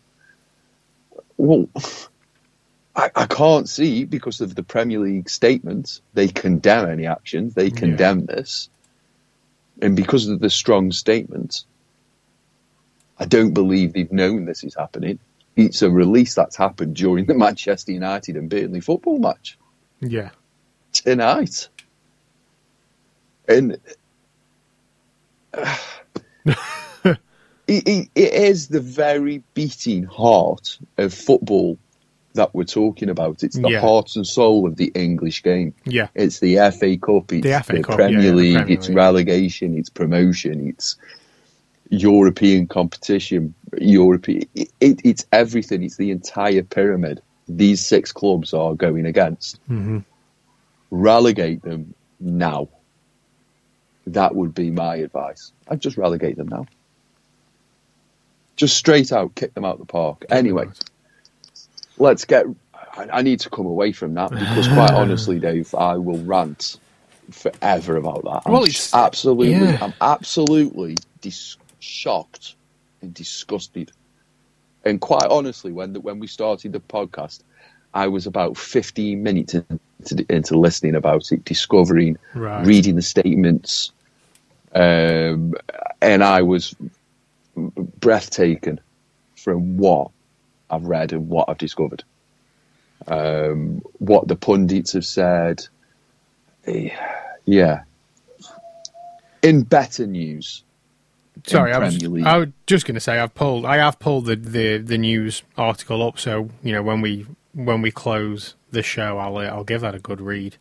well, 1.38 1.70
I, 2.96 3.10
I 3.16 3.26
can't 3.26 3.68
see 3.68 4.06
because 4.06 4.42
of 4.42 4.56
the 4.56 4.64
Premier 4.64 5.00
League 5.00 5.30
statements, 5.30 6.02
they 6.14 6.28
condemn 6.28 6.90
any 6.90 7.08
actions, 7.08 7.54
they 7.54 7.72
condemn 7.72 8.26
this. 8.26 8.70
And 9.82 9.96
because 9.96 10.28
of 10.28 10.40
the 10.40 10.50
strong 10.50 10.92
statement, 10.92 11.64
I 13.20 13.26
don't 13.26 13.54
believe 13.54 13.94
they've 13.94 14.12
known 14.12 14.46
this 14.46 14.64
is 14.64 14.76
happening. 14.76 15.20
It's 15.56 15.82
a 15.82 15.90
release 15.90 16.34
that's 16.36 16.56
happened 16.56 16.96
during 16.96 17.26
the 17.26 17.34
Manchester 17.34 17.92
United 17.92 18.36
and 18.36 18.50
Burnley 18.50 18.80
football 18.80 19.20
match 19.20 19.58
Yeah. 20.00 20.30
tonight. 20.94 21.70
And 23.48 23.78
it, 26.46 27.18
it, 27.68 28.10
it 28.16 28.34
is 28.34 28.68
the 28.68 28.80
very 28.82 29.44
beating 29.54 30.04
heart 30.04 30.78
of 30.98 31.14
football 31.14 31.78
that 32.34 32.54
we're 32.54 32.64
talking 32.64 33.10
about. 33.10 33.44
It's 33.44 33.58
the 33.58 33.70
Yeah. 33.70 33.80
heart 33.82 34.16
and 34.16 34.26
soul 34.26 34.66
of 34.66 34.76
the 34.76 34.92
English 34.96 35.44
game. 35.44 35.74
Yeah. 35.86 36.08
It's 36.16 36.40
the 36.40 36.58
FA 36.72 36.98
Cup, 36.98 37.32
it's 37.32 37.44
The 37.44 37.54
FA 37.64 37.74
the 37.78 37.84
Cup, 37.84 37.96
Premier 37.98 38.22
yeah, 38.22 38.32
League, 38.32 38.56
Premier 38.56 38.74
it's 38.78 38.88
League. 38.88 38.98
relegation, 38.98 39.78
it's 39.78 39.90
promotion, 39.90 40.68
it's 40.68 40.96
European 41.90 42.68
competition, 42.68 43.54
European. 43.80 44.44
It, 44.56 44.70
it, 44.80 45.02
it's 45.04 45.26
everything. 45.32 45.84
It's 45.84 45.98
the 45.98 46.12
entire 46.12 46.64
pyramid. 46.64 47.22
These 47.48 47.86
six 47.86 48.12
clubs 48.12 48.54
are 48.54 48.74
going 48.74 49.06
against. 49.06 49.60
hmm 49.68 50.00
Relegate 50.92 51.62
them 51.64 51.94
now. 52.20 52.70
That 54.08 54.36
would 54.36 54.54
be 54.54 54.70
my 54.70 54.96
advice. 54.98 55.52
I'd 55.68 55.82
just 55.82 55.98
relegate 55.98 56.38
them 56.38 56.48
now. 56.50 56.66
Just 58.56 58.78
straight 58.78 59.12
out, 59.12 59.34
kick 59.36 59.54
them 59.56 59.66
out 59.66 59.80
the 59.80 59.86
park. 59.86 60.26
Anyway, 60.30 60.68
let's 61.98 62.26
get. 62.26 62.46
I, 62.96 63.08
I 63.12 63.22
need 63.22 63.40
to 63.42 63.50
come 63.50 63.66
away 63.66 63.92
from 63.92 64.14
that 64.16 64.30
because, 64.32 64.68
quite 64.68 64.92
honestly, 64.94 65.40
Dave, 65.40 65.74
I 65.76 65.98
will 65.98 66.20
rant 66.24 66.78
forever 67.32 67.96
about 67.98 68.24
that. 68.24 68.42
I'm 68.46 68.52
Well, 68.54 68.64
it's- 68.64 68.94
absolutely, 68.94 69.52
yeah. 69.52 69.78
I'm 69.82 69.94
absolutely 70.02 70.98
dis- 71.22 71.58
shocked 71.80 72.56
and 73.02 73.14
disgusted. 73.14 73.92
And 74.86 75.00
quite 75.00 75.24
honestly, 75.30 75.72
when 75.72 75.94
the, 75.94 76.02
when 76.02 76.20
we 76.20 76.28
started 76.28 76.74
the 76.74 76.82
podcast, 76.82 77.40
I 77.94 78.08
was 78.08 78.28
about 78.28 78.58
15 78.58 79.24
minutes 79.24 79.54
into, 79.56 80.26
into 80.30 80.60
listening 80.60 80.96
about 80.96 81.32
it, 81.32 81.46
discovering, 81.46 82.18
Right. 82.36 82.66
reading 82.66 82.96
the 82.96 83.02
statements, 83.02 83.92
um, 84.76 85.54
and 86.02 86.24
I 86.24 86.42
was 86.42 86.76
breathtaking 87.56 88.80
from 89.36 89.78
what 89.78 90.12
I've 90.74 90.86
read 90.86 91.14
and 91.14 91.30
what 91.30 91.50
I've 91.50 91.58
discovered. 91.58 92.04
Um, 93.08 93.82
what 94.00 94.28
the 94.28 94.36
pundits 94.36 94.94
have 94.94 95.06
said. 95.06 95.66
Yeah. 97.46 97.84
In 99.42 99.64
better 99.64 100.08
news, 100.08 100.64
Sorry, 101.46 101.74
I 101.74 101.80
was, 101.80 102.02
I 102.24 102.38
was 102.38 102.50
just 102.68 102.86
going 102.86 102.94
to 102.96 103.02
say 103.02 103.20
I've 103.20 103.34
pulled 103.34 103.66
I 103.66 103.78
have 103.78 104.00
pulled 104.00 104.26
the, 104.28 104.36
the, 104.38 104.78
the 104.78 104.98
news 104.98 105.42
article 105.58 106.02
up, 106.08 106.18
so 106.20 106.50
you 106.62 106.72
know 106.72 106.82
when 106.84 107.02
we 107.02 107.26
when 107.54 107.82
we 107.82 107.92
close 107.92 108.54
the 108.72 108.84
show, 108.84 109.18
I'll 109.18 109.38
uh, 109.38 109.46
I'll 109.46 109.64
give 109.66 109.82
that 109.82 109.96
a 109.96 110.00
good 110.00 110.22
read, 110.22 110.56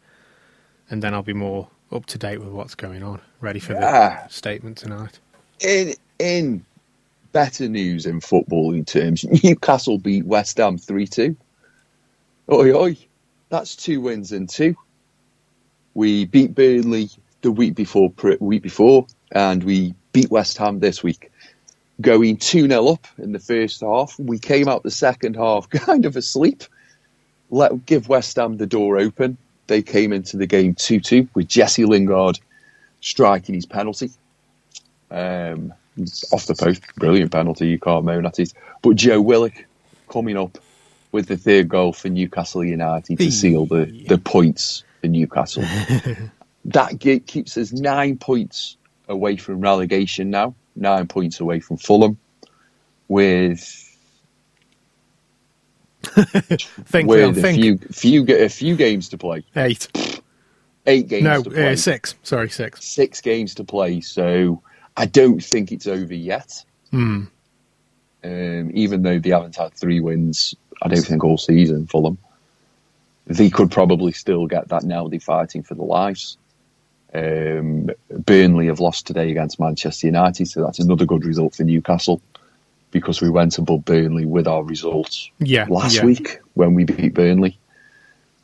and 0.91 1.03
then 1.03 1.15
I'll 1.15 1.23
be 1.23 1.35
more 1.35 1.69
up 1.93 2.07
to 2.07 2.19
date 2.19 2.39
with 2.39 2.49
what's 2.49 2.75
going 2.75 3.03
on, 3.05 3.21
ready 3.41 3.61
for 3.61 3.75
the 3.75 3.85
Ah. 3.87 4.27
statement 4.31 4.79
tonight. 4.79 5.21
in 5.61 5.95
in 6.19 6.65
better 7.33 7.69
news 7.69 8.07
in 8.07 8.21
footballing 8.21 8.87
terms, 8.87 9.25
Newcastle 9.45 9.99
beat 9.99 10.25
West 10.25 10.59
Ham 10.59 10.79
three 10.79 11.07
two. 11.07 11.37
Oi 12.51 12.73
oi, 12.75 12.97
that's 13.49 13.77
two 13.77 14.01
wins 14.01 14.33
in 14.33 14.47
two. 14.47 14.77
We 15.95 16.25
beat 16.27 16.55
Burnley 16.55 17.11
the 17.43 17.51
week 17.53 17.75
before 17.75 18.13
week 18.41 18.63
before, 18.63 19.07
and 19.33 19.63
we 19.65 19.95
beat 20.13 20.31
West 20.31 20.59
Ham 20.59 20.81
this 20.81 21.03
week, 21.03 21.31
going 22.01 22.37
two 22.37 22.69
0 22.69 22.87
up 22.87 23.07
in 23.19 23.33
the 23.33 23.39
first 23.39 23.81
half. 23.81 24.19
We 24.19 24.39
came 24.39 24.69
out 24.69 24.83
the 24.83 24.91
second 24.91 25.37
half 25.37 25.69
kind 25.71 26.05
of 26.07 26.17
asleep. 26.17 26.65
Let 27.51 27.85
give 27.87 28.09
West 28.09 28.37
Ham 28.37 28.57
the 28.57 28.67
door 28.67 28.99
open. 28.99 29.37
They 29.67 29.83
came 29.83 30.13
into 30.13 30.37
the 30.37 30.47
game 30.47 30.75
two 30.75 31.01
two 31.01 31.29
with 31.35 31.49
Jesse 31.49 31.85
Lingard 31.85 32.39
striking 33.01 33.55
his 33.55 33.67
penalty. 33.67 34.11
Um, 35.11 35.75
off 36.33 36.47
the 36.47 36.55
post, 36.55 36.83
brilliant 36.97 37.31
penalty. 37.33 37.69
You 37.69 37.79
can't 37.79 38.05
moan 38.05 38.27
at 38.27 38.39
it. 38.39 38.53
But 38.83 38.97
Joe 38.97 39.21
Willock 39.21 39.53
coming 40.09 40.37
up 40.37 40.59
with 41.13 41.27
the 41.29 41.37
third 41.37 41.69
goal 41.69 41.93
for 41.93 42.09
Newcastle 42.09 42.65
United 42.65 43.19
to 43.19 43.31
seal 43.31 43.67
the, 43.67 43.85
the 44.09 44.19
points 44.19 44.85
for 45.01 45.09
Newcastle. 45.09 45.65
that 46.67 47.01
keeps 47.27 47.57
us 47.59 47.73
nine 47.73 48.17
points 48.17 48.77
away 49.09 49.37
from 49.37 49.61
relegation 49.61 50.31
now, 50.31 50.55
nine 50.77 51.07
points 51.09 51.41
away 51.41 51.61
from 51.61 51.77
Fulham, 51.77 52.17
with 53.09 53.79
Think, 56.03 57.09
with 57.09 57.39
a 57.39 57.41
think. 57.41 57.61
few 57.61 57.79
few 57.79 58.27
a 58.37 58.49
few 58.49 58.75
games 58.77 59.09
to 59.11 59.19
play, 59.19 59.45
Eight. 59.55 59.89
eight 60.87 61.07
games 61.09 61.23
No, 61.25 61.43
to 61.43 61.51
play. 61.51 61.73
uh, 61.73 61.77
six. 61.77 62.17
Sorry, 62.25 62.51
six. 62.51 62.85
six 62.85 63.21
games 63.21 63.55
to 63.57 63.65
play, 63.65 64.01
so 64.01 64.63
I 64.97 65.07
don't 65.07 65.43
think 65.43 65.73
it's 65.73 65.87
over 65.87 66.15
yet. 66.15 66.65
Hmm. 66.91 67.25
Um, 68.25 68.71
even 68.75 69.03
though 69.03 69.19
they 69.19 69.31
haven't 69.31 69.57
had 69.57 69.75
three 69.75 70.01
wins, 70.01 70.55
I 70.81 70.89
don't 70.89 71.03
think 71.03 71.25
all 71.25 71.39
season 71.39 71.87
for 71.87 72.03
them. 72.03 72.19
They 73.27 73.51
could 73.51 73.71
probably 73.71 74.13
still 74.13 74.47
get 74.47 74.69
that 74.69 74.85
now. 74.85 75.09
They're 75.09 75.21
fighting 75.21 75.63
for 75.63 75.75
the 75.75 75.83
lives. 75.83 76.37
Um, 77.15 77.91
Burnley 78.11 78.67
have 78.67 78.81
lost 78.81 79.07
today 79.07 79.31
against 79.31 79.61
Manchester 79.61 80.07
United, 80.07 80.49
so 80.49 80.65
that's 80.65 80.79
another 80.79 81.05
good 81.05 81.25
result 81.25 81.55
for 81.55 81.65
Newcastle 81.65 82.21
because 82.91 83.21
we 83.21 83.31
went 83.31 83.59
above 83.59 83.85
Burnley 83.85 84.27
with 84.27 84.47
our 84.47 84.63
results 84.63 85.31
Yeah. 85.39 85.67
last 85.69 85.97
yeah. 85.97 86.05
week 86.05 86.41
when 86.55 86.75
we 86.75 86.85
beat 86.85 87.15
Burnley. 87.15 87.59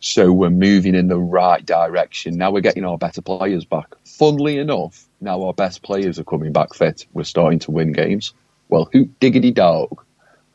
So 0.00 0.32
we're 0.32 0.50
moving 0.50 0.94
in 0.94 1.08
the 1.08 1.18
right 1.18 1.64
direction. 1.64 2.36
Now 2.36 2.50
we're 2.50 2.60
getting 2.60 2.84
our 2.84 2.98
better 2.98 3.20
players 3.20 3.64
back. 3.64 3.94
Funnily 4.04 4.58
enough, 4.58 5.08
now 5.20 5.42
our 5.42 5.52
best 5.52 5.82
players 5.82 6.18
are 6.18 6.24
coming 6.24 6.52
back 6.52 6.74
fit. 6.74 7.06
We're 7.12 7.24
starting 7.24 7.58
to 7.60 7.70
win 7.72 7.92
games. 7.92 8.32
Well, 8.68 8.88
hoot 8.92 9.18
diggity 9.18 9.50
dog. 9.50 10.04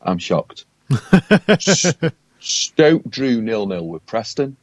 I'm 0.02 0.18
shocked. 0.18 0.64
Stoke 2.40 3.08
drew 3.08 3.40
nil 3.40 3.66
nil 3.66 3.86
with 3.86 4.04
Preston, 4.06 4.56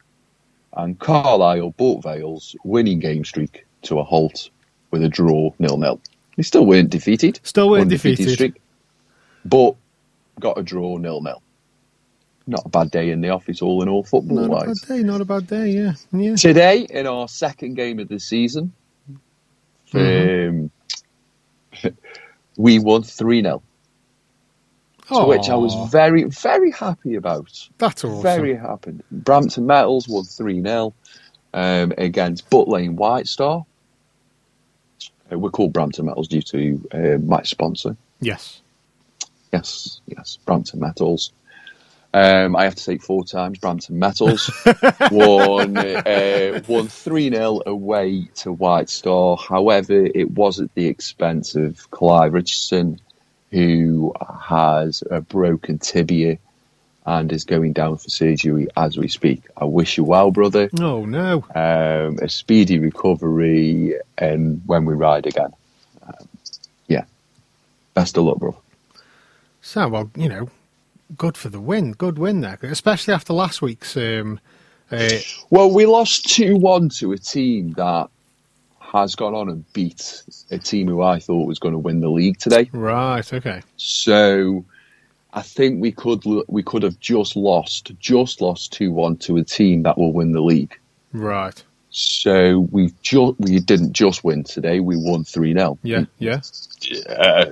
and 0.74 1.00
Carlisle 1.00 1.72
brought 1.72 2.04
Vale's 2.04 2.56
winning 2.64 3.00
game 3.00 3.26
streak 3.26 3.66
to 3.84 4.00
a 4.00 4.04
halt 4.04 4.50
with 4.92 5.04
a 5.04 5.10
draw 5.10 5.52
nil 5.60 5.78
nil. 5.78 6.00
They 6.38 6.44
still 6.44 6.66
weren't 6.66 6.90
defeated. 6.90 7.40
Still 7.44 7.70
weren't 7.70 7.90
defeated. 7.90 8.30
streak, 8.30 8.62
but 9.46 9.76
got 10.40 10.58
a 10.58 10.64
draw 10.64 10.98
nil 10.98 11.22
nil. 11.22 11.42
Not 12.52 12.66
a 12.66 12.70
bad 12.70 12.92
day 12.92 13.10
in 13.12 13.22
the 13.22 13.30
office, 13.30 13.62
all 13.62 13.82
in 13.82 13.88
all, 13.88 14.04
football 14.04 14.48
Not 14.48 14.64
a 14.64 14.66
bad 14.68 14.76
day. 14.88 15.04
Not 15.04 15.22
a 15.22 15.26
bad 15.26 15.48
day. 15.48 15.70
Yeah. 15.70 15.94
Yeah. 16.12 16.36
Today, 16.36 16.86
in 16.90 17.08
our 17.08 17.30
second 17.30 17.76
game 17.76 18.00
of 18.00 18.10
the 18.10 18.20
season, 18.20 18.74
Mm-hmm. 19.94 20.72
um, 21.84 21.94
we 22.58 22.80
won 22.80 23.04
3 23.04 23.42
0, 23.42 23.62
to 25.10 25.26
which 25.26 25.50
I 25.50 25.56
was 25.56 25.92
very, 25.92 26.24
very 26.24 26.72
happy 26.72 27.16
about. 27.16 27.68
That's 27.78 28.06
awesome. 28.06 28.22
Very 28.22 28.56
happy. 28.56 29.00
Brampton 29.12 29.66
Metals 29.66 30.08
won 30.08 30.24
3 30.24 30.62
0 30.62 30.94
um, 31.54 31.94
against 31.98 32.50
Butt 32.50 32.70
Lane 32.70 32.96
White 32.96 33.28
Star. 33.28 33.66
Uh, 35.32 35.38
we're 35.40 35.50
called 35.50 35.74
Brampton 35.74 36.06
Metals 36.06 36.30
due 36.30 36.42
to 36.42 36.90
uh, 36.94 37.18
my 37.18 37.42
sponsor. 37.44 37.98
Yes. 38.22 38.62
Yes, 39.52 40.00
yes, 40.08 40.38
Brampton 40.46 40.80
Metals. 40.80 41.34
Um, 42.14 42.58
I 42.58 42.66
have 42.66 42.76
to 42.76 42.84
say 42.84 42.98
four 42.98 43.24
times. 43.24 43.60
Brampton 43.60 43.98
Metals 43.98 44.52
won 45.12 45.78
uh, 45.78 46.62
won 46.68 46.88
three 46.88 47.30
0 47.30 47.62
away 47.66 48.28
to 48.36 48.52
White 48.52 48.90
Star. 48.90 49.38
However, 49.38 50.06
it 50.14 50.32
was 50.32 50.60
at 50.60 50.74
the 50.76 50.88
expense 50.88 51.56
of 51.56 51.90
Clive 51.92 52.34
Richardson, 52.34 53.00
who 53.52 54.14
has 54.42 55.04
a 55.10 55.22
broken 55.22 55.80
tibia 55.80 56.38
and 57.06 57.32
is 57.32 57.46
going 57.46 57.74
down 57.74 57.98
for 57.98 58.10
surgery 58.10 58.68
as 58.76 58.98
we 58.98 59.08
speak. 59.08 59.44
I 59.58 59.66
wish 59.66 59.98
you 59.98 60.04
well, 60.04 60.32
brother. 60.32 60.70
Oh 60.80 61.06
no. 61.06 61.46
Um, 61.56 62.20
a 62.22 62.30
speedy 62.30 62.78
recovery, 62.80 63.96
and 64.18 64.62
when 64.66 64.86
we 64.86 64.94
ride 64.94 65.26
again. 65.26 65.54
Um, 66.06 66.28
yeah, 66.88 67.06
best 67.94 68.18
of 68.18 68.26
luck, 68.26 68.38
bro. 68.38 68.56
So 69.62 69.88
well, 69.88 70.12
you 70.16 70.28
know, 70.28 70.50
good 71.18 71.38
for 71.38 71.50
the 71.50 71.60
win. 71.60 71.92
Good 71.94 72.18
win 72.18 72.42
there, 72.42 72.58
especially 72.64 73.14
after 73.14 73.34
last 73.34 73.62
week's. 73.62 73.96
Um, 73.98 74.40
uh, 74.92 75.10
Well, 75.50 75.72
we 75.72 75.86
lost 75.86 76.30
2 76.36 76.58
1 76.58 76.90
to 77.00 77.12
a 77.14 77.18
team 77.18 77.72
that 77.74 78.10
has 78.80 79.16
gone 79.16 79.34
on 79.34 79.48
and 79.50 79.72
beat 79.74 80.24
a 80.52 80.58
team 80.58 80.88
who 80.88 81.02
I 81.02 81.20
thought 81.20 81.48
was 81.48 81.60
going 81.60 81.72
to 81.74 81.78
win 81.80 82.02
the 82.02 82.10
league 82.10 82.38
today. 82.40 82.70
right. 82.74 83.32
Okay. 83.34 83.62
So 83.78 84.66
I 85.34 85.42
think 85.42 85.82
we 85.82 85.94
could 85.94 86.24
we 86.48 86.62
could 86.62 86.84
have 86.84 87.00
just 87.00 87.38
lost 87.38 87.92
just 88.00 88.42
lost 88.42 88.74
2 88.74 88.92
1 88.92 89.18
to 89.18 89.38
a 89.38 89.44
team 89.44 89.84
that 89.84 89.98
will 89.98 90.12
win 90.12 90.34
the 90.34 90.42
league. 90.42 90.78
Right. 91.14 91.64
So 91.90 92.68
we 92.72 92.92
ju- 93.02 93.36
we 93.40 93.60
didn't 93.60 93.94
just 93.94 94.24
win 94.26 94.44
today, 94.44 94.80
we 94.82 94.98
won 94.98 95.24
3 95.24 95.54
0. 95.54 95.78
Yeah. 95.84 96.04
Yeah. 96.20 96.40
Uh, 97.10 97.46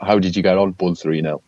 how 0.00 0.18
did 0.20 0.36
you 0.36 0.42
get 0.42 0.58
on? 0.58 0.74
Won 0.78 0.94
3 0.94 1.22
0. 1.22 1.42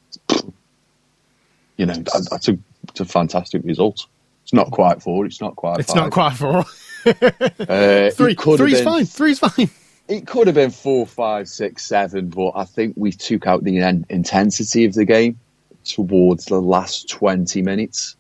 You 1.77 1.87
know, 1.87 1.95
that, 1.95 2.29
that's 2.31 2.49
a, 2.49 2.59
it's 2.89 3.01
a 3.01 3.05
fantastic 3.05 3.63
result. 3.65 4.07
It's 4.45 4.53
not 4.53 4.71
quite 4.71 5.03
four, 5.03 5.27
it's 5.27 5.41
not 5.41 5.57
quite 5.57 5.81
It's 5.81 5.93
five. 5.93 5.97
not 6.05 6.11
quite 6.13 6.35
four. 6.35 6.65
Uh, 7.07 8.11
Three. 8.11 8.33
it 8.33 8.39
could 8.39 8.59
have 8.61 8.69
Three's 8.69 8.75
been- 8.81 8.85
fine. 8.85 9.05
Three's 9.05 9.39
fine. 9.39 9.71
It 10.09 10.27
could 10.27 10.47
have 10.47 10.55
been 10.55 10.71
four, 10.71 11.05
five, 11.05 11.49
six, 11.49 11.85
seven, 11.85 12.29
but 12.29 12.53
I 12.55 12.65
think 12.65 12.95
we 12.97 13.11
took 13.11 13.47
out 13.49 13.65
the 13.65 13.79
in- 13.79 14.07
intensity 14.09 14.85
of 14.85 14.95
the 14.95 15.05
game 15.05 15.39
towards 15.85 16.45
the 16.45 16.61
last 16.61 17.09
20 17.09 17.61
minutes. 17.63 18.15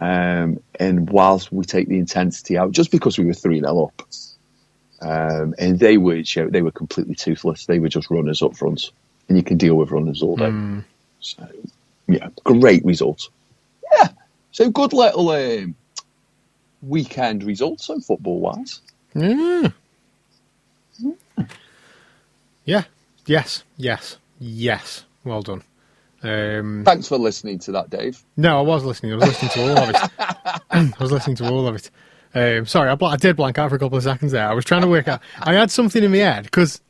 Um, 0.00 0.60
and 0.78 1.10
whilst 1.10 1.52
we 1.52 1.64
take 1.64 1.88
the 1.88 1.98
intensity 1.98 2.56
out, 2.56 2.72
just 2.72 2.90
because 2.90 3.18
we 3.18 3.24
were 3.26 3.34
3 3.34 3.60
0 3.60 3.84
up, 3.84 4.02
um, 5.02 5.54
and 5.58 5.78
they 5.78 5.98
were 5.98 6.16
you 6.16 6.24
know, 6.44 6.48
they 6.48 6.62
were 6.62 6.70
completely 6.70 7.14
toothless. 7.14 7.66
They 7.66 7.78
were 7.78 7.88
just 7.88 8.10
runners 8.10 8.40
up 8.42 8.56
front, 8.56 8.90
and 9.28 9.36
you 9.36 9.42
can 9.44 9.56
deal 9.58 9.74
with 9.74 9.90
runners 9.90 10.22
all 10.22 10.36
day. 10.36 10.82
So, 11.20 11.46
yeah, 12.12 12.28
great 12.44 12.84
result. 12.84 13.28
Yeah, 13.92 14.08
so 14.52 14.70
good 14.70 14.92
little 14.92 15.30
um, 15.30 15.74
weekend 16.82 17.42
result, 17.44 17.80
so 17.80 18.00
football 18.00 18.40
wise. 18.40 18.80
Yeah. 19.14 19.68
Yeah. 22.64 22.84
Yes. 23.26 23.64
Yes. 23.76 24.18
Yes. 24.38 25.04
Well 25.24 25.42
done. 25.42 25.62
Um, 26.22 26.82
Thanks 26.84 27.08
for 27.08 27.16
listening 27.18 27.58
to 27.60 27.72
that, 27.72 27.88
Dave. 27.90 28.22
no, 28.36 28.58
I 28.58 28.62
was 28.62 28.84
listening. 28.84 29.12
I 29.12 29.16
was 29.16 29.26
listening 29.28 29.50
to 29.52 29.62
all 29.62 29.78
of 29.78 29.88
it. 29.90 29.96
I 30.70 30.92
was 31.00 31.10
listening 31.12 31.36
to 31.36 31.48
all 31.48 31.66
of 31.66 31.74
it. 31.76 31.90
Um, 32.34 32.66
sorry, 32.66 32.90
I, 32.90 32.94
bl- 32.94 33.06
I 33.06 33.16
did 33.16 33.36
blank 33.36 33.58
out 33.58 33.70
for 33.70 33.76
a 33.76 33.78
couple 33.78 33.96
of 33.96 34.04
seconds 34.04 34.32
there. 34.32 34.46
I 34.48 34.52
was 34.52 34.64
trying 34.64 34.82
to 34.82 34.88
work 34.88 35.08
out. 35.08 35.20
I 35.40 35.54
had 35.54 35.70
something 35.70 36.04
in 36.04 36.10
my 36.10 36.18
head 36.18 36.44
because 36.44 36.80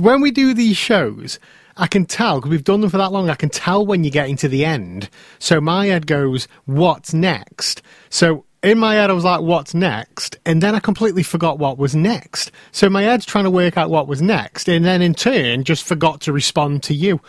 when 0.00 0.20
we 0.20 0.30
do 0.30 0.54
these 0.54 0.76
shows, 0.76 1.38
I 1.82 1.88
can 1.88 2.06
tell 2.06 2.36
because 2.36 2.52
we've 2.52 2.62
done 2.62 2.80
them 2.80 2.90
for 2.90 2.98
that 2.98 3.10
long. 3.10 3.28
I 3.28 3.34
can 3.34 3.48
tell 3.48 3.84
when 3.84 4.04
you're 4.04 4.12
getting 4.12 4.36
to 4.36 4.48
the 4.48 4.64
end. 4.64 5.10
So 5.40 5.60
my 5.60 5.86
head 5.86 6.06
goes, 6.06 6.46
"What's 6.64 7.12
next?" 7.12 7.82
So 8.08 8.44
in 8.62 8.78
my 8.78 8.94
head, 8.94 9.10
I 9.10 9.14
was 9.14 9.24
like, 9.24 9.40
"What's 9.40 9.74
next?" 9.74 10.38
And 10.46 10.62
then 10.62 10.76
I 10.76 10.78
completely 10.78 11.24
forgot 11.24 11.58
what 11.58 11.78
was 11.78 11.96
next. 11.96 12.52
So 12.70 12.88
my 12.88 13.02
head's 13.02 13.26
trying 13.26 13.44
to 13.44 13.50
work 13.50 13.76
out 13.76 13.90
what 13.90 14.06
was 14.06 14.22
next, 14.22 14.68
and 14.68 14.84
then 14.84 15.02
in 15.02 15.12
turn, 15.12 15.64
just 15.64 15.82
forgot 15.82 16.20
to 16.20 16.32
respond 16.32 16.84
to 16.84 16.94
you. 16.94 17.20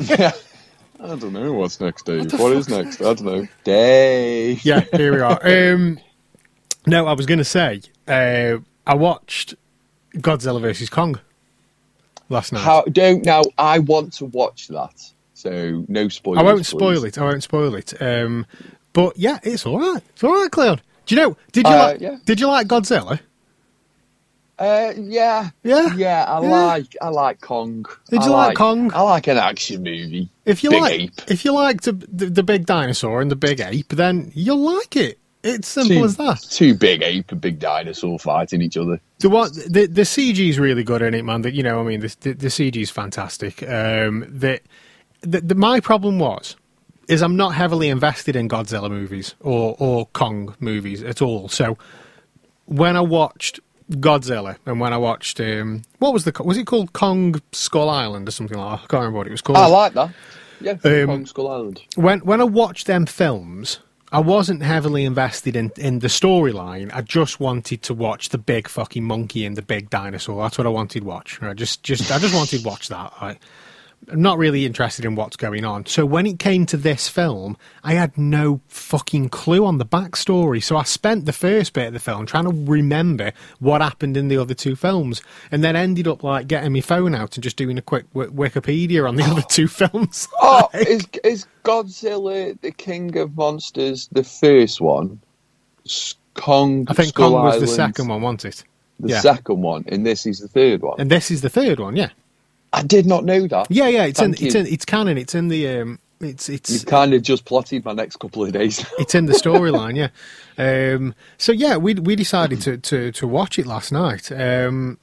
yeah. 0.00 0.32
I 1.02 1.16
don't 1.16 1.34
know 1.34 1.52
what's 1.52 1.78
next, 1.78 2.06
Dave. 2.06 2.32
what 2.32 2.52
is 2.52 2.70
next? 2.70 3.02
I 3.02 3.12
don't 3.12 3.22
know. 3.22 3.48
Dave. 3.64 4.64
yeah, 4.64 4.84
here 4.94 5.12
we 5.12 5.20
are. 5.20 5.74
Um, 5.74 5.98
no, 6.86 7.06
I 7.06 7.12
was 7.12 7.26
going 7.26 7.38
to 7.38 7.44
say, 7.44 7.82
uh, 8.08 8.58
I 8.86 8.94
watched 8.94 9.56
Godzilla 10.14 10.60
versus 10.60 10.88
Kong 10.88 11.20
last 12.28 12.52
night. 12.52 12.62
How 12.62 12.82
don't 12.84 13.24
now? 13.24 13.42
I 13.58 13.78
want 13.80 14.12
to 14.14 14.26
watch 14.26 14.68
that. 14.68 14.94
So 15.34 15.84
no 15.88 16.08
spoilers. 16.08 16.38
I 16.40 16.42
won't 16.42 16.58
please. 16.58 16.68
spoil 16.68 17.04
it. 17.04 17.18
I 17.18 17.22
won't 17.24 17.42
spoil 17.42 17.74
it. 17.74 18.00
Um, 18.00 18.46
but 18.92 19.16
yeah, 19.18 19.38
it's 19.42 19.66
all 19.66 19.78
right. 19.78 20.02
It's 20.10 20.22
all 20.24 20.32
right, 20.32 20.50
Cleon. 20.50 20.80
Do 21.06 21.14
you 21.14 21.20
know? 21.20 21.36
Did 21.52 21.66
you 21.66 21.72
Uh, 21.74 21.78
like? 21.78 22.00
yeah. 22.00 22.16
Did 22.24 22.38
you 22.40 22.46
like 22.48 22.68
Godzilla? 22.68 23.18
Uh, 24.58 24.92
yeah, 24.96 25.50
Yeah? 25.64 25.94
yeah. 25.96 26.24
I 26.28 26.40
Yeah. 26.42 26.50
like 26.66 26.96
I 27.00 27.08
like 27.08 27.40
Kong. 27.40 27.84
Did 28.10 28.22
you 28.22 28.30
like 28.30 28.56
Kong? 28.56 28.92
I 28.94 29.00
like 29.02 29.26
an 29.26 29.38
action 29.38 29.82
movie. 29.82 30.28
If 30.44 30.62
you 30.62 30.70
Big 30.70 30.80
like, 30.80 31.00
ape. 31.00 31.20
if 31.28 31.44
you 31.44 31.52
like 31.52 31.80
the, 31.80 31.92
the, 31.92 32.26
the 32.26 32.42
big 32.44 32.66
dinosaur 32.66 33.20
and 33.20 33.30
the 33.30 33.36
big 33.36 33.60
ape, 33.60 33.88
then 33.88 34.30
you'll 34.34 34.58
like 34.76 34.94
it. 34.94 35.18
It's 35.42 35.66
simple 35.68 35.96
two, 35.96 36.04
as 36.04 36.16
that. 36.18 36.40
Two 36.50 36.74
big 36.74 37.02
ape 37.02 37.32
and 37.32 37.40
big 37.40 37.58
dinosaur 37.58 38.18
fighting 38.18 38.62
each 38.62 38.76
other. 38.76 39.00
The 39.18 39.28
what 39.28 39.52
the 39.54 39.86
the 39.86 40.02
CG 40.02 40.48
is 40.48 40.58
really 40.58 40.84
good 40.84 41.02
in 41.02 41.14
it, 41.14 41.24
man. 41.24 41.42
That 41.42 41.52
you 41.54 41.62
know, 41.62 41.80
I 41.80 41.82
mean, 41.82 42.00
the 42.00 42.16
the, 42.20 42.32
the 42.34 42.48
CG 42.48 42.76
is 42.76 42.90
fantastic. 42.90 43.62
Um, 43.64 44.24
the, 44.28 44.60
the 45.22 45.40
the 45.40 45.54
my 45.56 45.80
problem 45.80 46.18
was 46.20 46.56
is 47.08 47.22
I'm 47.22 47.36
not 47.36 47.54
heavily 47.56 47.88
invested 47.88 48.36
in 48.36 48.48
Godzilla 48.48 48.88
movies 48.88 49.34
or 49.40 49.74
or 49.80 50.06
Kong 50.12 50.54
movies 50.60 51.02
at 51.02 51.20
all. 51.20 51.48
So 51.48 51.76
when 52.66 52.96
I 52.96 53.00
watched 53.00 53.58
Godzilla 53.90 54.56
and 54.64 54.78
when 54.80 54.92
I 54.92 54.96
watched 54.96 55.40
um, 55.40 55.82
what 55.98 56.12
was 56.12 56.24
the 56.24 56.32
was 56.44 56.56
it 56.56 56.66
called 56.66 56.92
Kong 56.92 57.40
Skull 57.50 57.90
Island 57.90 58.28
or 58.28 58.30
something 58.30 58.56
like 58.56 58.78
that? 58.78 58.84
I 58.84 58.86
can't 58.86 58.92
remember 59.00 59.18
what 59.18 59.26
it 59.26 59.30
was 59.32 59.42
called. 59.42 59.58
I 59.58 59.66
like 59.66 59.94
that. 59.94 60.10
Yeah, 60.60 60.76
Um, 60.84 61.06
Kong 61.06 61.26
Skull 61.26 61.48
Island. 61.50 61.82
when 61.96 62.20
when 62.20 62.40
I 62.40 62.44
watched 62.44 62.86
them 62.86 63.04
films, 63.06 63.80
I 64.12 64.20
wasn't 64.20 64.62
heavily 64.62 65.06
invested 65.06 65.56
in, 65.56 65.72
in 65.78 66.00
the 66.00 66.08
storyline. 66.08 66.90
I 66.92 67.00
just 67.00 67.40
wanted 67.40 67.82
to 67.84 67.94
watch 67.94 68.28
the 68.28 68.36
big 68.36 68.68
fucking 68.68 69.02
monkey 69.02 69.46
and 69.46 69.56
the 69.56 69.62
big 69.62 69.88
dinosaur. 69.88 70.42
That's 70.42 70.58
what 70.58 70.66
I 70.66 70.70
wanted 70.70 71.00
to 71.00 71.06
watch. 71.06 71.40
I 71.40 71.54
just 71.54 71.82
just 71.82 72.12
I 72.12 72.18
just 72.18 72.34
wanted 72.34 72.60
to 72.60 72.68
watch 72.68 72.88
that. 72.88 73.10
I, 73.20 73.38
I'm 74.10 74.20
not 74.20 74.38
really 74.38 74.66
interested 74.66 75.04
in 75.04 75.14
what's 75.14 75.36
going 75.36 75.64
on. 75.64 75.86
So 75.86 76.04
when 76.04 76.26
it 76.26 76.38
came 76.38 76.66
to 76.66 76.76
this 76.76 77.08
film, 77.08 77.56
I 77.84 77.94
had 77.94 78.18
no 78.18 78.60
fucking 78.68 79.28
clue 79.28 79.64
on 79.64 79.78
the 79.78 79.86
backstory. 79.86 80.62
So 80.62 80.76
I 80.76 80.82
spent 80.82 81.24
the 81.24 81.32
first 81.32 81.72
bit 81.72 81.88
of 81.88 81.92
the 81.92 82.00
film 82.00 82.26
trying 82.26 82.44
to 82.44 82.70
remember 82.70 83.32
what 83.60 83.80
happened 83.80 84.16
in 84.16 84.28
the 84.28 84.38
other 84.38 84.54
two 84.54 84.74
films, 84.74 85.22
and 85.50 85.62
then 85.62 85.76
ended 85.76 86.08
up 86.08 86.22
like 86.22 86.48
getting 86.48 86.72
my 86.72 86.80
phone 86.80 87.14
out 87.14 87.36
and 87.36 87.44
just 87.44 87.56
doing 87.56 87.78
a 87.78 87.82
quick 87.82 88.12
w- 88.12 88.32
Wikipedia 88.32 89.08
on 89.08 89.16
the 89.16 89.22
other 89.30 89.42
two 89.42 89.68
films. 89.68 90.28
Oh, 90.40 90.68
is 90.74 91.06
is 91.22 91.46
Godzilla 91.64 92.60
the 92.60 92.72
King 92.72 93.16
of 93.18 93.36
Monsters 93.36 94.08
the 94.10 94.24
first 94.24 94.80
one? 94.80 95.20
Kong. 96.34 96.86
I 96.88 96.94
think 96.94 97.10
Skull 97.10 97.30
Kong 97.30 97.44
was 97.44 97.60
the 97.60 97.66
second 97.66 98.08
one, 98.08 98.22
wasn't 98.22 98.46
it? 98.46 98.64
The 99.00 99.08
yeah. 99.10 99.20
second 99.20 99.62
one, 99.62 99.84
and 99.88 100.06
this 100.06 100.26
is 100.26 100.38
the 100.38 100.48
third 100.48 100.82
one. 100.82 101.00
And 101.00 101.10
this 101.10 101.30
is 101.30 101.40
the 101.40 101.48
third 101.48 101.80
one, 101.80 101.96
yeah. 101.96 102.10
I 102.72 102.82
did 102.82 103.06
not 103.06 103.24
know 103.24 103.46
that. 103.46 103.66
Yeah, 103.70 103.88
yeah, 103.88 104.04
it's 104.04 104.18
Thank 104.20 104.40
in 104.40 104.46
it's 104.46 104.54
in 104.54 104.66
it's 104.66 104.84
canon, 104.84 105.18
it's 105.18 105.34
in 105.34 105.48
the 105.48 105.68
um 105.80 105.98
it's 106.20 106.48
it's 106.48 106.70
You've 106.70 106.86
kind 106.86 107.12
of 107.14 107.22
just 107.22 107.44
plotted 107.44 107.84
my 107.84 107.92
next 107.92 108.16
couple 108.16 108.44
of 108.44 108.52
days. 108.52 108.84
it's 108.98 109.14
in 109.14 109.26
the 109.26 109.32
storyline, 109.32 109.96
yeah. 109.96 110.94
Um 110.94 111.14
so 111.38 111.52
yeah, 111.52 111.76
we 111.76 111.94
we 111.94 112.16
decided 112.16 112.60
to 112.62 112.78
to 112.78 113.12
to 113.12 113.26
watch 113.26 113.58
it 113.58 113.66
last 113.66 113.92
night. 113.92 114.32
Um 114.32 114.98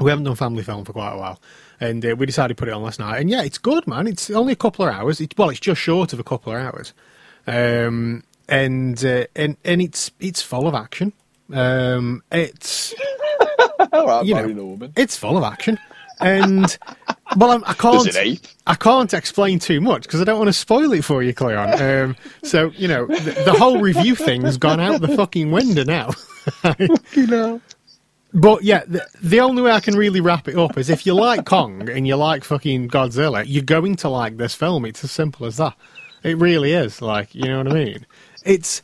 we 0.00 0.10
haven't 0.10 0.24
done 0.24 0.34
family 0.34 0.62
film 0.62 0.84
for 0.84 0.92
quite 0.92 1.12
a 1.12 1.18
while. 1.18 1.40
And 1.80 2.04
uh, 2.04 2.16
we 2.16 2.26
decided 2.26 2.56
to 2.56 2.60
put 2.60 2.68
it 2.68 2.74
on 2.74 2.82
last 2.82 2.98
night. 2.98 3.20
And 3.20 3.28
yeah, 3.30 3.42
it's 3.42 3.58
good, 3.58 3.86
man. 3.86 4.06
It's 4.06 4.30
only 4.30 4.52
a 4.52 4.56
couple 4.56 4.86
of 4.86 4.94
hours. 4.94 5.20
It's 5.20 5.36
well, 5.36 5.50
it's 5.50 5.60
just 5.60 5.80
short 5.80 6.12
of 6.12 6.20
a 6.20 6.24
couple 6.24 6.52
of 6.52 6.58
hours. 6.58 6.94
Um 7.46 8.24
and 8.48 9.04
uh, 9.04 9.26
and 9.36 9.56
and 9.64 9.82
it's 9.82 10.10
it's 10.20 10.40
full 10.40 10.66
of 10.66 10.74
action. 10.74 11.12
Um 11.52 12.22
it's 12.32 12.94
All 13.92 14.06
right, 14.06 14.24
You 14.24 14.34
know. 14.34 14.90
It's 14.96 15.16
full 15.16 15.36
of 15.36 15.44
action, 15.44 15.78
and 16.20 16.78
well, 17.36 17.50
I'm, 17.50 17.64
I 17.64 17.74
can't. 17.74 18.04
There's 18.04 18.16
an 18.16 18.22
ape. 18.22 18.46
I 18.66 18.74
can't 18.74 19.12
explain 19.12 19.58
too 19.58 19.80
much 19.80 20.02
because 20.04 20.20
I 20.20 20.24
don't 20.24 20.38
want 20.38 20.48
to 20.48 20.52
spoil 20.52 20.92
it 20.92 21.04
for 21.04 21.22
you, 21.22 21.34
Cleon. 21.34 21.80
Um, 21.80 22.16
so 22.42 22.70
you 22.76 22.88
know, 22.88 23.06
the, 23.06 23.42
the 23.44 23.52
whole 23.52 23.80
review 23.80 24.14
thing's 24.14 24.56
gone 24.56 24.80
out 24.80 25.00
the 25.00 25.16
fucking 25.16 25.50
window 25.50 25.84
now. 25.84 26.10
But 28.34 28.64
yeah, 28.64 28.82
the, 28.86 29.06
the 29.22 29.40
only 29.40 29.62
way 29.62 29.70
I 29.70 29.78
can 29.78 29.94
really 29.94 30.20
wrap 30.20 30.48
it 30.48 30.58
up 30.58 30.76
is 30.76 30.90
if 30.90 31.06
you 31.06 31.14
like 31.14 31.44
Kong 31.46 31.88
and 31.88 32.04
you 32.06 32.16
like 32.16 32.42
fucking 32.42 32.88
Godzilla, 32.88 33.44
you're 33.46 33.62
going 33.62 33.94
to 33.96 34.08
like 34.08 34.36
this 34.38 34.56
film. 34.56 34.84
It's 34.84 35.04
as 35.04 35.12
simple 35.12 35.46
as 35.46 35.58
that. 35.58 35.76
It 36.24 36.36
really 36.38 36.72
is. 36.72 37.00
Like, 37.00 37.32
you 37.34 37.44
know 37.44 37.58
what 37.58 37.68
I 37.70 37.74
mean? 37.74 38.06
It's 38.44 38.82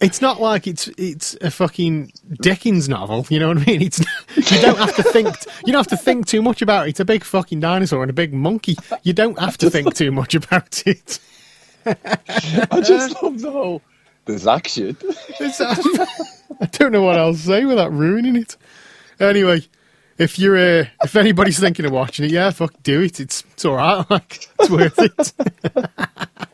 it's 0.00 0.20
not 0.20 0.40
like 0.40 0.66
it's 0.66 0.88
it's 0.98 1.34
a 1.40 1.50
fucking 1.50 2.12
Dickens 2.40 2.88
novel. 2.88 3.26
You 3.28 3.38
know 3.38 3.48
what 3.48 3.58
I 3.58 3.64
mean? 3.64 3.82
It's 3.82 4.00
you 4.36 4.60
don't 4.60 4.78
have 4.78 4.94
to 4.96 5.02
think 5.02 5.28
you 5.64 5.72
don't 5.72 5.80
have 5.80 5.86
to 5.88 5.96
think 5.96 6.26
too 6.26 6.42
much 6.42 6.62
about 6.62 6.86
it. 6.86 6.90
It's 6.90 7.00
a 7.00 7.04
big 7.04 7.24
fucking 7.24 7.60
dinosaur 7.60 8.02
and 8.02 8.10
a 8.10 8.14
big 8.14 8.34
monkey. 8.34 8.76
You 9.02 9.12
don't 9.12 9.38
have 9.38 9.56
to 9.58 9.70
think 9.70 9.94
too 9.94 10.12
much 10.12 10.34
about 10.34 10.82
it. 10.86 11.18
I 11.86 12.80
just 12.80 13.22
love 13.22 13.40
the 13.40 13.50
whole. 13.50 13.82
There's 14.24 14.46
action. 14.46 14.96
It's, 15.38 15.60
I 15.60 16.66
don't 16.72 16.90
know 16.90 17.02
what 17.02 17.16
else 17.16 17.42
to 17.42 17.46
say 17.46 17.64
without 17.64 17.92
ruining 17.92 18.34
it. 18.34 18.56
Anyway, 19.20 19.62
if 20.18 20.38
you're 20.38 20.56
uh, 20.56 20.86
if 21.04 21.14
anybody's 21.14 21.58
thinking 21.60 21.84
of 21.84 21.92
watching 21.92 22.24
it, 22.24 22.32
yeah, 22.32 22.50
fuck, 22.50 22.74
do 22.82 23.02
it. 23.02 23.20
It's 23.20 23.44
it's 23.52 23.64
all 23.64 23.76
right. 23.76 24.04
Like 24.10 24.48
it's 24.58 24.70
worth 24.70 24.98
it. 24.98 25.32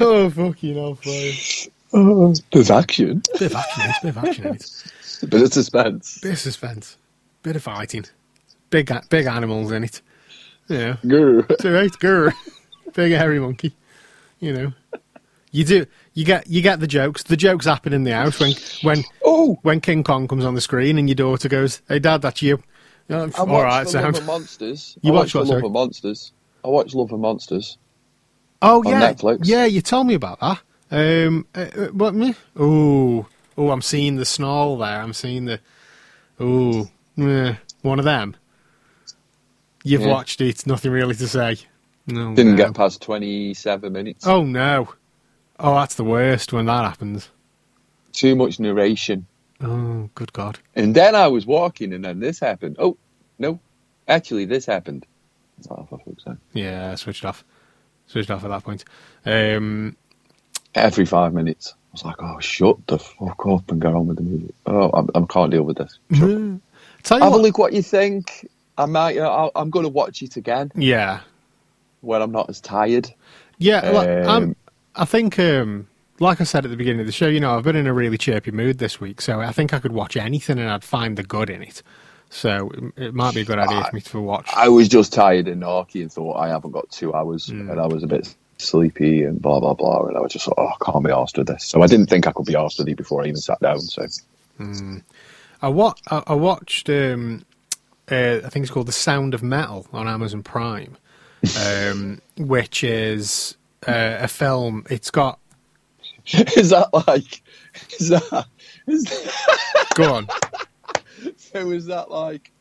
oh 0.00 0.30
fuck 0.34 0.62
you 0.62 0.74
know, 0.74 0.94
fine. 0.94 1.72
Oh, 1.94 2.34
action. 2.70 3.22
Bit 3.38 3.42
of 3.42 3.54
action, 3.54 3.92
bit 4.02 4.08
of 4.16 4.18
action 4.18 4.46
in 4.46 4.54
it. 4.54 4.84
Bit 5.28 5.42
of 5.42 5.52
suspense. 5.52 6.18
Bit 6.20 6.32
of 6.32 6.38
suspense, 6.38 6.96
bit 7.42 7.56
of 7.56 7.62
fighting, 7.62 8.06
big 8.70 8.90
big 9.08 9.26
animals 9.26 9.72
in 9.72 9.84
it. 9.84 10.00
Yeah, 10.68 10.96
Grr. 11.04 11.50
it's 11.50 11.64
all 11.64 11.72
right, 11.72 12.34
big 12.94 13.12
hairy 13.12 13.40
monkey. 13.40 13.74
You 14.40 14.52
know, 14.52 14.72
you 15.50 15.64
do 15.64 15.86
you 16.14 16.24
get 16.24 16.46
you 16.46 16.62
get 16.62 16.80
the 16.80 16.86
jokes. 16.86 17.22
The 17.22 17.36
jokes 17.36 17.66
happen 17.66 17.92
in 17.92 18.04
the 18.04 18.12
house 18.12 18.40
when 18.40 18.52
when 18.82 19.04
Oh, 19.24 19.58
when 19.62 19.80
King 19.80 20.04
Kong 20.04 20.28
comes 20.28 20.44
on 20.44 20.54
the 20.54 20.60
screen 20.60 20.98
and 20.98 21.08
your 21.08 21.16
daughter 21.16 21.48
goes, 21.48 21.82
"Hey, 21.88 21.98
Dad, 21.98 22.22
that's 22.22 22.42
you." 22.42 22.62
Watched 23.08 23.38
all 23.38 23.62
right, 23.62 23.88
sound. 23.88 24.14
Love 24.14 24.16
and 24.18 24.26
Monsters. 24.26 24.96
You 25.02 25.12
I 25.12 25.16
watched 25.16 25.34
what, 25.34 25.46
Love 25.46 25.62
and 25.64 25.72
Monsters. 25.72 26.32
I 26.64 26.68
watched 26.68 26.94
Love 26.94 27.12
and 27.12 27.20
Monsters. 27.20 27.78
Oh 28.62 28.82
yeah, 28.84 29.12
Netflix. 29.12 29.40
yeah. 29.42 29.64
You 29.64 29.80
told 29.82 30.06
me 30.06 30.14
about 30.14 30.40
that. 30.40 30.60
Um, 30.90 31.46
uh, 31.54 31.58
uh, 31.76 31.86
what 31.88 32.14
me? 32.14 32.34
Oh, 32.56 33.26
oh, 33.58 33.70
I'm 33.70 33.82
seeing 33.82 34.16
the 34.16 34.24
snarl 34.24 34.76
there. 34.78 35.00
I'm 35.02 35.12
seeing 35.12 35.46
the. 35.46 35.60
Oh, 36.38 36.88
eh, 37.18 37.54
one 37.82 37.98
of 37.98 38.04
them. 38.04 38.36
You've 39.84 40.02
Yeah. 40.02 40.08
watched 40.08 40.40
it. 40.40 40.66
Nothing 40.66 40.92
really 40.92 41.14
to 41.16 41.28
say. 41.28 41.56
No, 42.06 42.34
Didn't 42.34 42.52
no. 42.52 42.56
get 42.56 42.74
past 42.74 43.00
27 43.02 43.92
minutes. 43.92 44.26
Oh 44.26 44.44
no. 44.44 44.92
Oh, 45.58 45.74
that's 45.74 45.94
the 45.94 46.04
worst 46.04 46.52
when 46.52 46.66
that 46.66 46.84
happens. 46.84 47.28
Too 48.12 48.34
much 48.34 48.58
narration. 48.60 49.26
Oh, 49.60 50.10
good 50.14 50.32
God. 50.32 50.58
And 50.74 50.94
then 50.94 51.14
I 51.14 51.28
was 51.28 51.46
walking, 51.46 51.92
and 51.92 52.04
then 52.04 52.18
this 52.20 52.40
happened. 52.40 52.76
Oh, 52.80 52.96
no. 53.38 53.60
Actually, 54.08 54.44
this 54.46 54.66
happened. 54.66 55.06
Oh. 55.70 55.86
Yeah, 56.52 56.90
I 56.90 56.94
switched 56.96 57.24
off. 57.24 57.44
Switched 58.12 58.30
off 58.30 58.44
at 58.44 58.50
that 58.50 58.62
point. 58.62 58.84
Um, 59.24 59.96
Every 60.74 61.06
five 61.06 61.32
minutes. 61.32 61.72
I 61.74 61.88
was 61.92 62.04
like, 62.04 62.16
oh, 62.18 62.38
shut 62.40 62.86
the 62.86 62.98
fuck 62.98 63.46
up 63.46 63.70
and 63.70 63.80
go 63.80 63.96
on 63.96 64.06
with 64.06 64.18
the 64.18 64.22
music. 64.22 64.54
Oh, 64.66 64.90
I, 64.90 65.18
I 65.18 65.24
can't 65.30 65.50
deal 65.50 65.62
with 65.62 65.78
this. 65.78 65.98
Tell 67.02 67.18
you 67.18 67.24
Have 67.24 67.32
a 67.32 67.38
look 67.38 67.56
what 67.56 67.72
you 67.72 67.80
think. 67.80 68.46
I 68.76 68.84
might. 68.84 69.18
I'll, 69.18 69.50
I'm 69.54 69.70
going 69.70 69.84
to 69.84 69.88
watch 69.88 70.20
it 70.20 70.36
again 70.36 70.70
Yeah, 70.74 71.20
when 72.02 72.20
I'm 72.20 72.32
not 72.32 72.50
as 72.50 72.60
tired. 72.60 73.10
Yeah, 73.56 73.90
like, 73.90 74.08
I'm, 74.08 74.28
Um, 74.28 74.56
I 74.94 75.06
think, 75.06 75.38
um, 75.38 75.88
like 76.20 76.42
I 76.42 76.44
said 76.44 76.66
at 76.66 76.70
the 76.70 76.76
beginning 76.76 77.00
of 77.00 77.06
the 77.06 77.12
show, 77.12 77.28
you 77.28 77.40
know, 77.40 77.56
I've 77.56 77.64
been 77.64 77.76
in 77.76 77.86
a 77.86 77.94
really 77.94 78.18
chirpy 78.18 78.50
mood 78.50 78.76
this 78.76 79.00
week, 79.00 79.22
so 79.22 79.40
I 79.40 79.52
think 79.52 79.72
I 79.72 79.78
could 79.78 79.92
watch 79.92 80.18
anything 80.18 80.58
and 80.58 80.68
I'd 80.68 80.84
find 80.84 81.16
the 81.16 81.22
good 81.22 81.48
in 81.48 81.62
it. 81.62 81.82
So 82.34 82.70
it, 82.96 83.02
it 83.08 83.14
might 83.14 83.34
be 83.34 83.42
a 83.42 83.44
good 83.44 83.58
idea 83.58 83.84
for 83.84 83.94
me 83.94 84.00
to 84.00 84.20
watch. 84.20 84.48
I 84.56 84.68
was 84.68 84.88
just 84.88 85.12
tired 85.12 85.48
and 85.48 85.62
narky 85.62 86.00
and 86.00 86.10
thought 86.10 86.36
I 86.38 86.48
haven't 86.48 86.70
got 86.72 86.90
two 86.90 87.12
hours, 87.14 87.48
Mm. 87.48 87.70
and 87.70 87.78
I 87.78 87.86
was 87.86 88.02
a 88.02 88.06
bit 88.06 88.34
sleepy 88.56 89.22
and 89.24 89.40
blah 89.40 89.60
blah 89.60 89.74
blah, 89.74 90.06
and 90.06 90.16
I 90.16 90.20
was 90.20 90.32
just 90.32 90.48
like, 90.48 90.56
oh, 90.58 90.68
I 90.68 90.84
can't 90.90 91.04
be 91.04 91.10
asked 91.12 91.36
with 91.36 91.46
this. 91.48 91.64
So 91.66 91.82
I 91.82 91.86
didn't 91.86 92.06
think 92.06 92.26
I 92.26 92.32
could 92.32 92.46
be 92.46 92.56
asked 92.56 92.78
with 92.78 92.88
it 92.88 92.96
before 92.96 93.22
I 93.22 93.26
even 93.26 93.36
sat 93.36 93.60
down. 93.60 93.80
So 93.80 94.06
I, 95.60 95.68
wa- 95.68 95.94
I, 96.10 96.22
I 96.28 96.34
watched, 96.34 96.88
um, 96.88 97.44
uh, 98.10 98.40
I 98.44 98.48
think 98.48 98.64
it's 98.64 98.70
called 98.70 98.88
The 98.88 98.92
Sound 98.92 99.34
of 99.34 99.42
Metal 99.42 99.86
on 99.92 100.08
Amazon 100.08 100.42
Prime, 100.42 100.96
um, 101.60 102.20
which 102.38 102.82
is 102.82 103.56
uh, 103.86 104.16
a 104.20 104.28
film. 104.28 104.86
It's 104.90 105.10
got. 105.10 105.38
is 106.56 106.70
that 106.70 106.88
like? 107.08 107.42
Is 107.98 108.08
that? 108.08 108.46
Is 108.86 109.04
that 109.04 109.86
Go 109.96 110.14
on. 110.14 110.28
so? 111.62 111.70
Is 111.70 111.86
that 111.86 112.10
like 112.10 112.52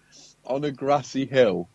on 0.46 0.64
a 0.64 0.72
grassy 0.72 1.26
hill? 1.26 1.70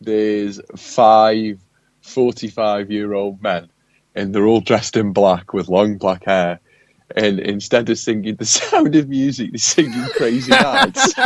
There's 0.00 0.60
five 0.76 1.60
45 2.02 2.90
year 2.90 3.12
old 3.12 3.42
men, 3.42 3.70
and 4.14 4.34
they're 4.34 4.46
all 4.46 4.60
dressed 4.60 4.96
in 4.96 5.12
black 5.12 5.52
with 5.52 5.68
long 5.68 5.98
black 5.98 6.24
hair. 6.24 6.60
And 7.14 7.40
instead 7.40 7.88
of 7.90 7.98
singing 7.98 8.36
the 8.36 8.44
sound 8.46 8.96
of 8.96 9.08
music, 9.08 9.52
they're 9.52 9.58
singing 9.58 10.04
Crazy 10.16 10.50
Nights. 10.50 11.14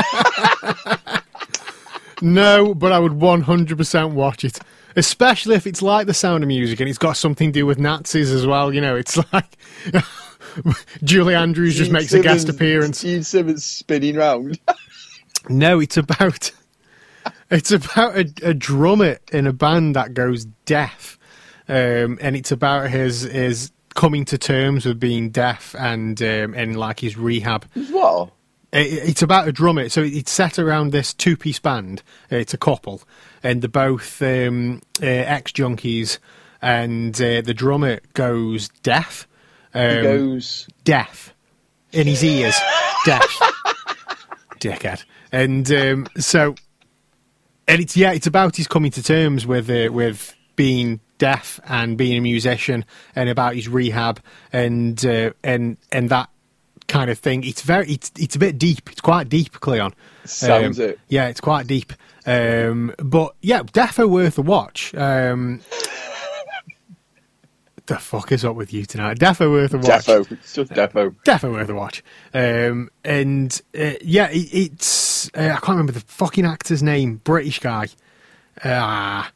No, 2.22 2.74
but 2.74 2.92
I 2.92 2.98
would 2.98 3.12
100% 3.12 4.12
watch 4.12 4.44
it. 4.44 4.58
Especially 4.96 5.54
if 5.54 5.66
it's 5.66 5.82
like 5.82 6.06
the 6.06 6.14
sound 6.14 6.42
of 6.42 6.48
music 6.48 6.80
and 6.80 6.88
it's 6.88 6.98
got 6.98 7.16
something 7.16 7.52
to 7.52 7.60
do 7.60 7.66
with 7.66 7.78
Nazis 7.78 8.30
as 8.30 8.46
well. 8.46 8.72
You 8.72 8.80
know, 8.80 8.96
it's 8.96 9.18
like 9.32 9.58
Julie 11.04 11.34
Andrews 11.34 11.76
just 11.76 11.88
Gene 11.88 11.92
makes 11.92 12.12
a 12.14 12.20
guest 12.20 12.48
appearance. 12.48 13.02
Gene 13.02 13.22
Simmons 13.22 13.64
spinning 13.64 14.16
round. 14.16 14.58
No, 15.48 15.80
it's 15.80 15.96
about 15.96 16.50
it's 17.50 17.70
about 17.70 18.16
a, 18.16 18.32
a 18.42 18.54
drummer 18.54 19.18
in 19.32 19.46
a 19.46 19.52
band 19.52 19.94
that 19.96 20.14
goes 20.14 20.44
deaf, 20.64 21.18
um, 21.68 22.18
and 22.20 22.36
it's 22.36 22.52
about 22.52 22.90
his 22.90 23.22
his 23.22 23.70
coming 23.94 24.24
to 24.26 24.36
terms 24.38 24.84
with 24.84 25.00
being 25.00 25.30
deaf 25.30 25.74
and 25.78 26.20
um, 26.22 26.54
and 26.54 26.76
like 26.76 27.00
his 27.00 27.16
rehab. 27.16 27.64
what? 27.90 28.30
It- 28.72 29.08
It's 29.08 29.22
about 29.22 29.48
a 29.48 29.52
drummer, 29.52 29.88
so 29.88 30.02
it's 30.02 30.30
set 30.30 30.58
around 30.58 30.90
this 30.92 31.14
two-piece 31.14 31.60
band. 31.60 32.02
It's 32.30 32.52
a 32.52 32.58
couple, 32.58 33.02
and 33.42 33.62
they're 33.62 33.68
both 33.70 34.20
um, 34.20 34.82
uh, 35.00 35.06
ex-junkies, 35.06 36.18
and 36.60 37.14
uh, 37.20 37.40
the 37.42 37.54
drummer 37.54 38.00
goes 38.14 38.68
deaf. 38.82 39.26
He 39.72 39.78
Um, 39.78 40.02
goes. 40.02 40.66
deaf 40.84 41.32
in 41.92 42.06
his 42.06 42.22
ears, 42.24 42.56
deaf, 43.06 43.24
dickhead, 44.68 45.04
and 45.32 45.70
um, 45.72 46.06
so, 46.18 46.54
and 47.68 47.80
it's 47.80 47.96
yeah, 47.96 48.12
it's 48.12 48.26
about 48.26 48.56
his 48.56 48.66
coming 48.66 48.90
to 48.92 49.02
terms 49.02 49.46
with 49.46 49.70
uh, 49.70 49.92
with 49.92 50.34
being 50.56 51.00
deaf 51.18 51.60
and 51.66 51.96
being 51.96 52.18
a 52.18 52.20
musician, 52.20 52.84
and 53.14 53.28
about 53.28 53.54
his 53.54 53.68
rehab 53.68 54.20
and 54.52 55.04
uh, 55.04 55.30
and 55.44 55.76
and 55.92 56.08
that 56.10 56.28
kind 56.88 57.10
of 57.10 57.18
thing. 57.18 57.44
It's 57.44 57.62
very, 57.62 57.88
it's 57.90 58.12
it's 58.18 58.36
a 58.36 58.38
bit 58.38 58.58
deep. 58.58 58.90
It's 58.90 59.00
quite 59.00 59.28
deep, 59.28 59.60
Cleon. 59.60 59.94
Sounds 60.24 60.78
Um, 60.78 60.90
it. 60.90 61.00
Yeah, 61.08 61.28
it's 61.28 61.40
quite 61.40 61.66
deep. 61.66 61.92
Um, 62.26 62.92
but 62.98 63.34
yeah, 63.40 63.62
defo 63.62 64.08
worth 64.08 64.36
a 64.38 64.42
watch. 64.42 64.94
Um, 64.94 65.60
the 67.86 67.98
fuck 67.98 68.32
is 68.32 68.44
up 68.44 68.56
with 68.56 68.72
you 68.72 68.84
tonight? 68.84 69.18
Defo 69.18 69.50
worth 69.50 69.74
a 69.74 69.78
watch. 69.78 70.06
Defo. 70.06 70.30
It's 70.32 70.54
just 70.54 70.72
Defo. 70.72 71.14
Definitely 71.24 71.58
worth 71.58 71.68
a 71.70 71.74
watch. 71.74 72.02
Um, 72.34 72.90
and 73.04 73.60
uh, 73.78 73.92
yeah, 74.02 74.28
it, 74.30 74.48
it's 74.52 75.28
uh, 75.36 75.42
I 75.42 75.56
can't 75.56 75.68
remember 75.68 75.92
the 75.92 76.00
fucking 76.00 76.44
actor's 76.44 76.82
name. 76.82 77.20
British 77.24 77.58
guy. 77.60 77.88
Ah. 78.64 79.32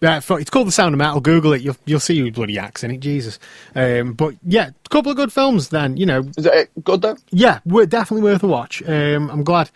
Uh, 0.00 0.20
it's 0.30 0.50
called 0.50 0.68
The 0.68 0.72
Sound 0.72 0.94
of 0.94 0.98
Metal. 0.98 1.20
Google 1.20 1.52
it. 1.54 1.62
You'll 1.62 1.76
you'll 1.84 1.98
see 1.98 2.18
who 2.20 2.30
bloody 2.30 2.56
acts 2.56 2.84
in 2.84 2.92
it. 2.92 2.98
Jesus. 3.00 3.40
Um, 3.74 4.12
but 4.12 4.34
yeah, 4.44 4.68
a 4.68 4.88
couple 4.90 5.10
of 5.10 5.16
good 5.16 5.32
films. 5.32 5.70
Then 5.70 5.96
you 5.96 6.06
know, 6.06 6.20
Is 6.36 6.46
it 6.46 6.70
good 6.84 7.02
though? 7.02 7.16
yeah, 7.30 7.58
we're 7.64 7.86
definitely 7.86 8.22
worth 8.22 8.44
a 8.44 8.46
watch. 8.46 8.80
Um, 8.86 9.28
I'm 9.28 9.42
glad. 9.42 9.70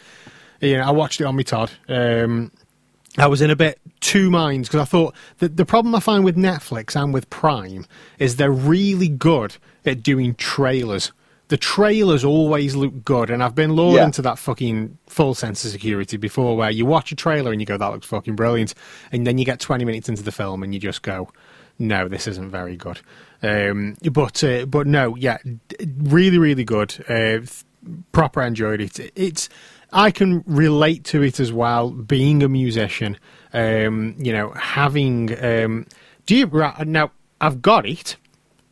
You 0.61 0.77
know, 0.77 0.85
I 0.85 0.91
watched 0.93 1.21
it 1.21 1.25
on 1.25 1.35
me 1.35 1.43
Todd. 1.43 1.73
Um, 1.89 2.53
I 3.19 3.27
was 3.27 3.43
in 3.43 3.51
a 3.51 3.57
bit 3.57 3.79
two 4.01 4.31
minds 4.31 4.69
because 4.69 4.81
I 4.81 4.85
thought 4.87 5.15
that 5.39 5.57
the 5.57 5.67
problem 5.67 5.95
I 5.95 6.01
find 6.01 6.25
with 6.25 6.37
Netflix 6.37 6.97
and 7.01 7.13
with 7.13 7.29
Prime 7.31 7.87
is 8.19 8.37
they're 8.37 8.51
really 8.51 9.09
good 9.09 9.57
at 9.85 10.03
doing 10.03 10.35
trailers. 10.37 11.13
The 11.49 11.57
trailers 11.59 12.25
always 12.25 12.75
look 12.75 13.05
good, 13.05 13.29
and 13.29 13.43
I've 13.45 13.55
been 13.55 13.75
lured 13.75 13.97
Yeah. 13.97 14.07
into 14.07 14.23
that 14.23 14.39
fucking 14.39 14.97
full 15.07 15.35
sense 15.35 15.63
of 15.67 15.71
security 15.73 16.17
before, 16.17 16.57
where 16.57 16.71
you 16.71 16.87
watch 16.87 17.13
a 17.13 17.15
trailer 17.15 17.53
and 17.53 17.61
you 17.61 17.67
go, 17.67 17.77
"That 17.77 17.89
looks 17.93 18.07
fucking 18.07 18.37
brilliant," 18.37 18.73
and 19.11 19.27
then 19.27 19.37
you 19.37 19.45
get 19.45 19.61
20 19.61 19.85
minutes 19.85 20.09
into 20.09 20.23
the 20.23 20.33
film 20.33 20.63
and 20.63 20.73
you 20.73 20.81
just 20.81 21.03
go, 21.03 21.29
"No, 21.79 22.09
this 22.09 22.27
isn't 22.27 22.51
very 22.51 22.77
good." 22.77 23.01
Um, 23.43 23.97
but 24.11 24.43
uh, 24.43 24.65
but 24.65 24.87
no, 24.87 25.15
yeah, 25.17 25.37
really 25.99 26.39
really 26.39 26.65
good. 26.65 27.05
Uh, 27.07 27.45
proper 28.13 28.41
enjoyed 28.41 28.81
it. 28.81 29.13
It's 29.15 29.51
I 29.93 30.11
can 30.11 30.43
relate 30.47 31.05
to 31.05 31.23
it 31.23 31.41
as 31.41 31.53
well. 31.53 31.91
Being 31.91 32.43
a 32.43 32.49
musician, 32.49 33.19
um, 33.53 34.15
you 34.19 34.33
know, 34.33 34.51
having 34.51 35.37
um, 35.45 35.87
do 36.27 36.37
you 36.37 36.47
right, 36.47 36.87
now? 36.87 37.11
I've 37.41 37.61
got 37.61 37.87
it, 37.87 38.17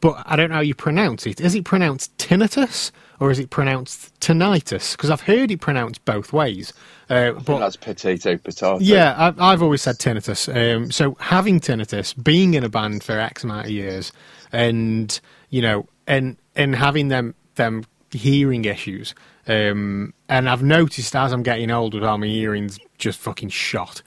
but 0.00 0.22
I 0.26 0.36
don't 0.36 0.50
know 0.50 0.56
how 0.56 0.60
you 0.60 0.74
pronounce 0.74 1.26
it. 1.26 1.40
Is 1.40 1.54
it 1.54 1.64
pronounced 1.64 2.16
tinnitus 2.18 2.92
or 3.18 3.30
is 3.30 3.38
it 3.38 3.50
pronounced 3.50 4.18
tinnitus? 4.20 4.92
Because 4.92 5.10
I've 5.10 5.22
heard 5.22 5.50
it 5.50 5.60
pronounced 5.60 6.04
both 6.04 6.32
ways. 6.32 6.72
Uh, 7.10 7.14
I 7.14 7.32
think 7.32 7.44
but 7.46 7.58
that's 7.58 7.76
potato 7.76 8.36
potato. 8.36 8.78
yeah, 8.80 9.14
I've, 9.18 9.40
I've 9.40 9.62
always 9.62 9.82
said 9.82 9.98
tinnitus. 9.98 10.48
Um, 10.48 10.92
so 10.92 11.16
having 11.20 11.58
tinnitus, 11.60 12.14
being 12.22 12.54
in 12.54 12.64
a 12.64 12.68
band 12.68 13.02
for 13.02 13.18
X 13.18 13.42
amount 13.42 13.66
of 13.66 13.72
years, 13.72 14.12
and 14.52 15.20
you 15.50 15.60
know, 15.60 15.88
and 16.06 16.36
and 16.54 16.76
having 16.76 17.08
them 17.08 17.34
them 17.56 17.84
hearing 18.12 18.64
issues, 18.64 19.14
um, 19.48 20.14
and 20.30 20.48
I've 20.48 20.62
noticed 20.62 21.14
as 21.14 21.32
I'm 21.32 21.42
getting 21.42 21.70
older, 21.70 22.00
how 22.00 22.16
my 22.16 22.26
hearing's 22.26 22.78
just 22.98 23.18
fucking 23.18 23.50
shot. 23.50 24.00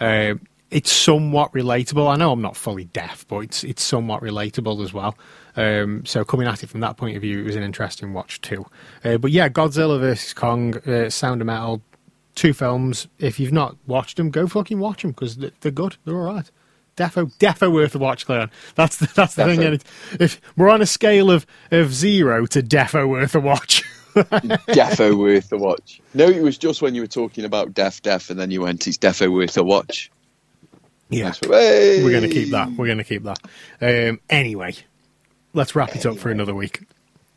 Uh, 0.00 0.34
it's 0.70 0.92
somewhat 0.92 1.52
relatable. 1.52 2.12
I 2.12 2.16
know 2.16 2.32
I'm 2.32 2.42
not 2.42 2.56
fully 2.56 2.84
deaf, 2.84 3.24
but 3.28 3.38
it's 3.38 3.64
it's 3.64 3.82
somewhat 3.82 4.22
relatable 4.22 4.84
as 4.84 4.92
well. 4.92 5.16
Um, 5.56 6.04
so 6.04 6.24
coming 6.24 6.46
at 6.46 6.62
it 6.62 6.68
from 6.68 6.80
that 6.80 6.96
point 6.96 7.16
of 7.16 7.22
view, 7.22 7.40
it 7.40 7.44
was 7.44 7.56
an 7.56 7.62
interesting 7.62 8.12
watch 8.12 8.40
too. 8.40 8.66
Uh, 9.02 9.16
but 9.16 9.30
yeah, 9.30 9.48
Godzilla 9.48 9.98
vs 9.98 10.34
Kong, 10.34 10.76
uh, 10.86 11.08
Sound 11.08 11.40
of 11.40 11.46
Metal, 11.46 11.80
two 12.34 12.52
films. 12.52 13.06
If 13.18 13.40
you've 13.40 13.52
not 13.52 13.76
watched 13.86 14.18
them, 14.18 14.30
go 14.30 14.46
fucking 14.46 14.78
watch 14.78 15.02
them 15.02 15.12
because 15.12 15.36
they're 15.36 15.72
good. 15.72 15.96
They're 16.04 16.16
all 16.16 16.34
right. 16.34 16.50
Defo, 16.96 17.32
defo 17.38 17.72
worth 17.72 17.94
a 17.94 17.98
watch, 17.98 18.26
Cleon. 18.26 18.50
That's 18.74 18.96
the, 18.96 19.08
that's 19.14 19.36
the 19.36 19.44
thing. 19.44 19.80
If 20.18 20.40
we're 20.56 20.68
on 20.68 20.82
a 20.82 20.86
scale 20.86 21.30
of, 21.30 21.46
of 21.70 21.94
zero 21.94 22.44
to 22.46 22.60
defo 22.60 23.08
worth 23.08 23.36
a 23.36 23.40
watch. 23.40 23.84
defo 24.14 25.16
worth 25.16 25.52
a 25.52 25.56
watch. 25.56 26.00
No, 26.14 26.26
it 26.28 26.42
was 26.42 26.58
just 26.58 26.82
when 26.82 26.94
you 26.94 27.02
were 27.02 27.06
talking 27.08 27.44
about 27.44 27.74
Def 27.74 28.02
Def, 28.02 28.30
and 28.30 28.38
then 28.38 28.50
you 28.50 28.62
went, 28.62 28.86
"It's 28.86 28.98
defo 28.98 29.32
worth 29.32 29.56
a 29.56 29.64
watch." 29.64 30.10
yeah, 31.10 31.32
what- 31.46 31.60
Hey! 31.60 32.02
we're 32.04 32.10
going 32.10 32.22
to 32.22 32.28
keep 32.28 32.50
that. 32.50 32.70
We're 32.72 32.86
going 32.86 32.98
to 32.98 33.04
keep 33.04 33.22
that. 33.24 33.38
Um, 33.80 34.20
anyway, 34.28 34.74
let's 35.54 35.74
wrap 35.74 35.94
it 35.96 36.04
up 36.06 36.18
for 36.18 36.30
another 36.30 36.54
week. 36.54 36.82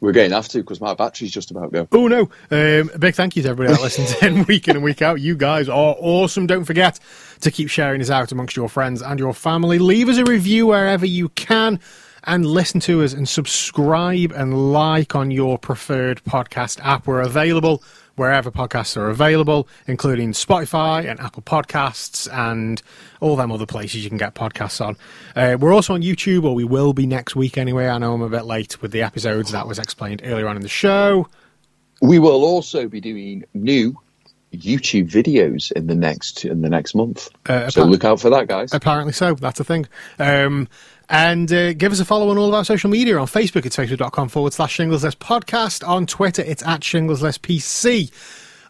We're 0.02 0.14
going 0.14 0.30
to 0.32 0.36
have 0.36 0.48
to 0.50 0.58
because 0.58 0.82
my 0.82 0.96
battery's 0.96 1.32
just 1.32 1.52
about 1.52 1.72
go. 1.72 1.88
Oh 1.92 2.08
no! 2.08 2.22
Um, 2.50 2.90
a 2.92 2.98
big 2.98 3.14
thank 3.14 3.36
you 3.36 3.44
to 3.44 3.50
everybody 3.50 3.76
that 3.76 3.84
listens 3.84 4.14
in 4.24 4.46
week 4.46 4.68
in 4.68 4.76
and 4.76 4.84
week 4.84 5.04
out. 5.04 5.22
You 5.22 5.36
guys 5.36 5.70
are 5.70 5.96
awesome. 6.00 6.48
Don't 6.48 6.66
forget 6.66 7.00
to 7.42 7.52
keep 7.52 7.70
sharing 7.70 8.02
us 8.02 8.10
out 8.10 8.32
amongst 8.32 8.56
your 8.56 8.68
friends 8.68 9.04
and 9.04 9.20
your 9.20 9.34
family. 9.34 9.78
Leave 9.78 10.10
us 10.10 10.18
a 10.18 10.24
review 10.24 10.66
wherever 10.68 11.06
you 11.06 11.30
can, 11.30 11.80
and 12.24 12.46
listen 12.46 12.80
to 12.82 13.04
us 13.04 13.14
and 13.14 13.28
subscribe 13.28 14.32
and 14.32 14.72
like 14.72 15.16
on 15.16 15.32
your 15.32 15.58
preferred 15.58 16.24
podcast 16.24 16.80
app. 16.84 17.08
We're 17.08 17.22
available 17.22 17.84
wherever 18.16 18.52
podcasts 18.52 18.98
are 18.98 19.10
available, 19.10 19.68
including 19.88 20.32
Spotify 20.34 21.10
and 21.10 21.20
Apple 21.20 21.42
Podcasts 21.42 22.32
and 22.32 22.82
all 23.20 23.36
them 23.36 23.52
other 23.52 23.66
places 23.66 24.04
you 24.04 24.10
can 24.10 24.18
get 24.18 24.36
podcasts 24.36 24.86
on. 24.86 24.98
Uh, 25.36 25.58
we're 25.60 25.74
also 25.74 25.94
on 25.94 26.02
YouTube, 26.02 26.44
or 26.44 26.54
we 26.54 26.64
will 26.64 26.94
be 26.94 27.08
next 27.08 27.36
week 27.36 27.58
anyway. 27.58 27.88
I 27.88 27.98
know 27.98 28.14
I'm 28.14 28.22
a 28.22 28.30
bit 28.30 28.46
late 28.46 28.82
with 28.82 28.92
the 28.92 29.02
episodes 29.02 29.52
that 29.52 29.68
was 29.68 29.80
explained 29.80 30.22
earlier 30.24 30.48
on 30.48 30.56
in 30.56 30.62
the 30.62 30.70
show. 30.70 31.28
We 32.02 32.20
will 32.20 32.44
also 32.44 32.88
be 32.88 33.00
doing 33.00 33.46
new 33.54 33.98
YouTube 34.54 35.10
videos 35.10 35.72
in 35.72 35.88
the 35.88 35.96
next 35.96 36.44
in 36.44 36.62
the 36.62 36.70
next 36.70 36.94
month. 36.94 37.30
Uh, 37.46 37.70
so 37.70 37.86
look 37.86 38.04
out 38.04 38.20
for 38.20 38.30
that, 38.32 38.48
guys. 38.48 38.74
Apparently 38.74 39.14
so. 39.14 39.34
That's 39.34 39.60
a 39.60 39.64
thing. 39.64 39.88
Um, 40.20 40.68
and 41.12 41.52
uh, 41.52 41.74
give 41.74 41.92
us 41.92 42.00
a 42.00 42.06
follow 42.06 42.30
on 42.30 42.38
all 42.38 42.48
of 42.48 42.54
our 42.54 42.64
social 42.64 42.90
media. 42.90 43.18
On 43.20 43.28
Facebook, 43.28 43.66
it's 43.66 43.76
facebook.com 43.76 44.30
forward 44.30 44.54
slash 44.54 44.78
shinglesless 44.78 45.16
podcast. 45.16 45.86
On 45.86 46.06
Twitter, 46.06 46.42
it's 46.42 46.64
at 46.66 46.82
shinglesless 46.82 47.38
PC. 47.38 48.10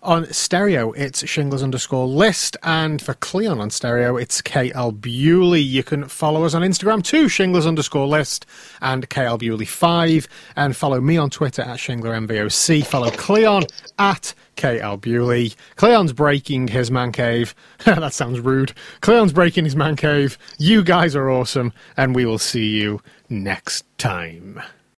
On 0.02 0.26
stereo, 0.34 0.92
it's 0.94 1.24
shingles 1.30 1.62
underscore 1.62 2.08
list. 2.08 2.58
And 2.64 3.00
for 3.00 3.14
Cleon 3.14 3.60
on 3.60 3.70
stereo, 3.70 4.18
it's 4.18 4.42
KL 4.42 5.00
Bewley. 5.00 5.62
You 5.62 5.84
can 5.84 6.08
follow 6.08 6.44
us 6.44 6.56
on 6.56 6.64
Instagram 6.64 7.04
too, 7.04 7.30
shingles 7.30 7.68
underscore 7.68 8.08
list 8.08 8.48
and 8.82 9.08
KL 9.08 9.38
Bewley 9.38 9.66
5. 9.66 10.28
And 10.56 10.76
follow 10.76 11.00
me 11.00 11.18
on 11.18 11.30
Twitter 11.30 11.62
at 11.62 11.78
shinglermvoc. 11.78 12.88
Follow 12.88 13.12
Cleon 13.12 13.66
at 14.00 14.34
KL 14.62 15.01
Bewley. 15.01 15.53
Cleon's 15.76 16.14
breaking 16.14 16.68
his 16.68 16.91
man 16.91 17.12
cave. 17.12 17.55
that 17.86 18.14
sounds 18.14 18.39
rude. 18.39 18.74
Cleon's 19.01 19.34
breaking 19.34 19.66
his 19.66 19.76
man 19.76 19.95
cave. 19.95 20.38
You 20.59 20.84
guys 20.84 21.16
are 21.16 21.32
awesome, 21.32 21.74
and 21.97 22.14
we 22.14 22.26
will 22.26 22.38
see 22.38 22.68
you 22.68 23.01
next 23.28 23.86
time. 23.97 24.62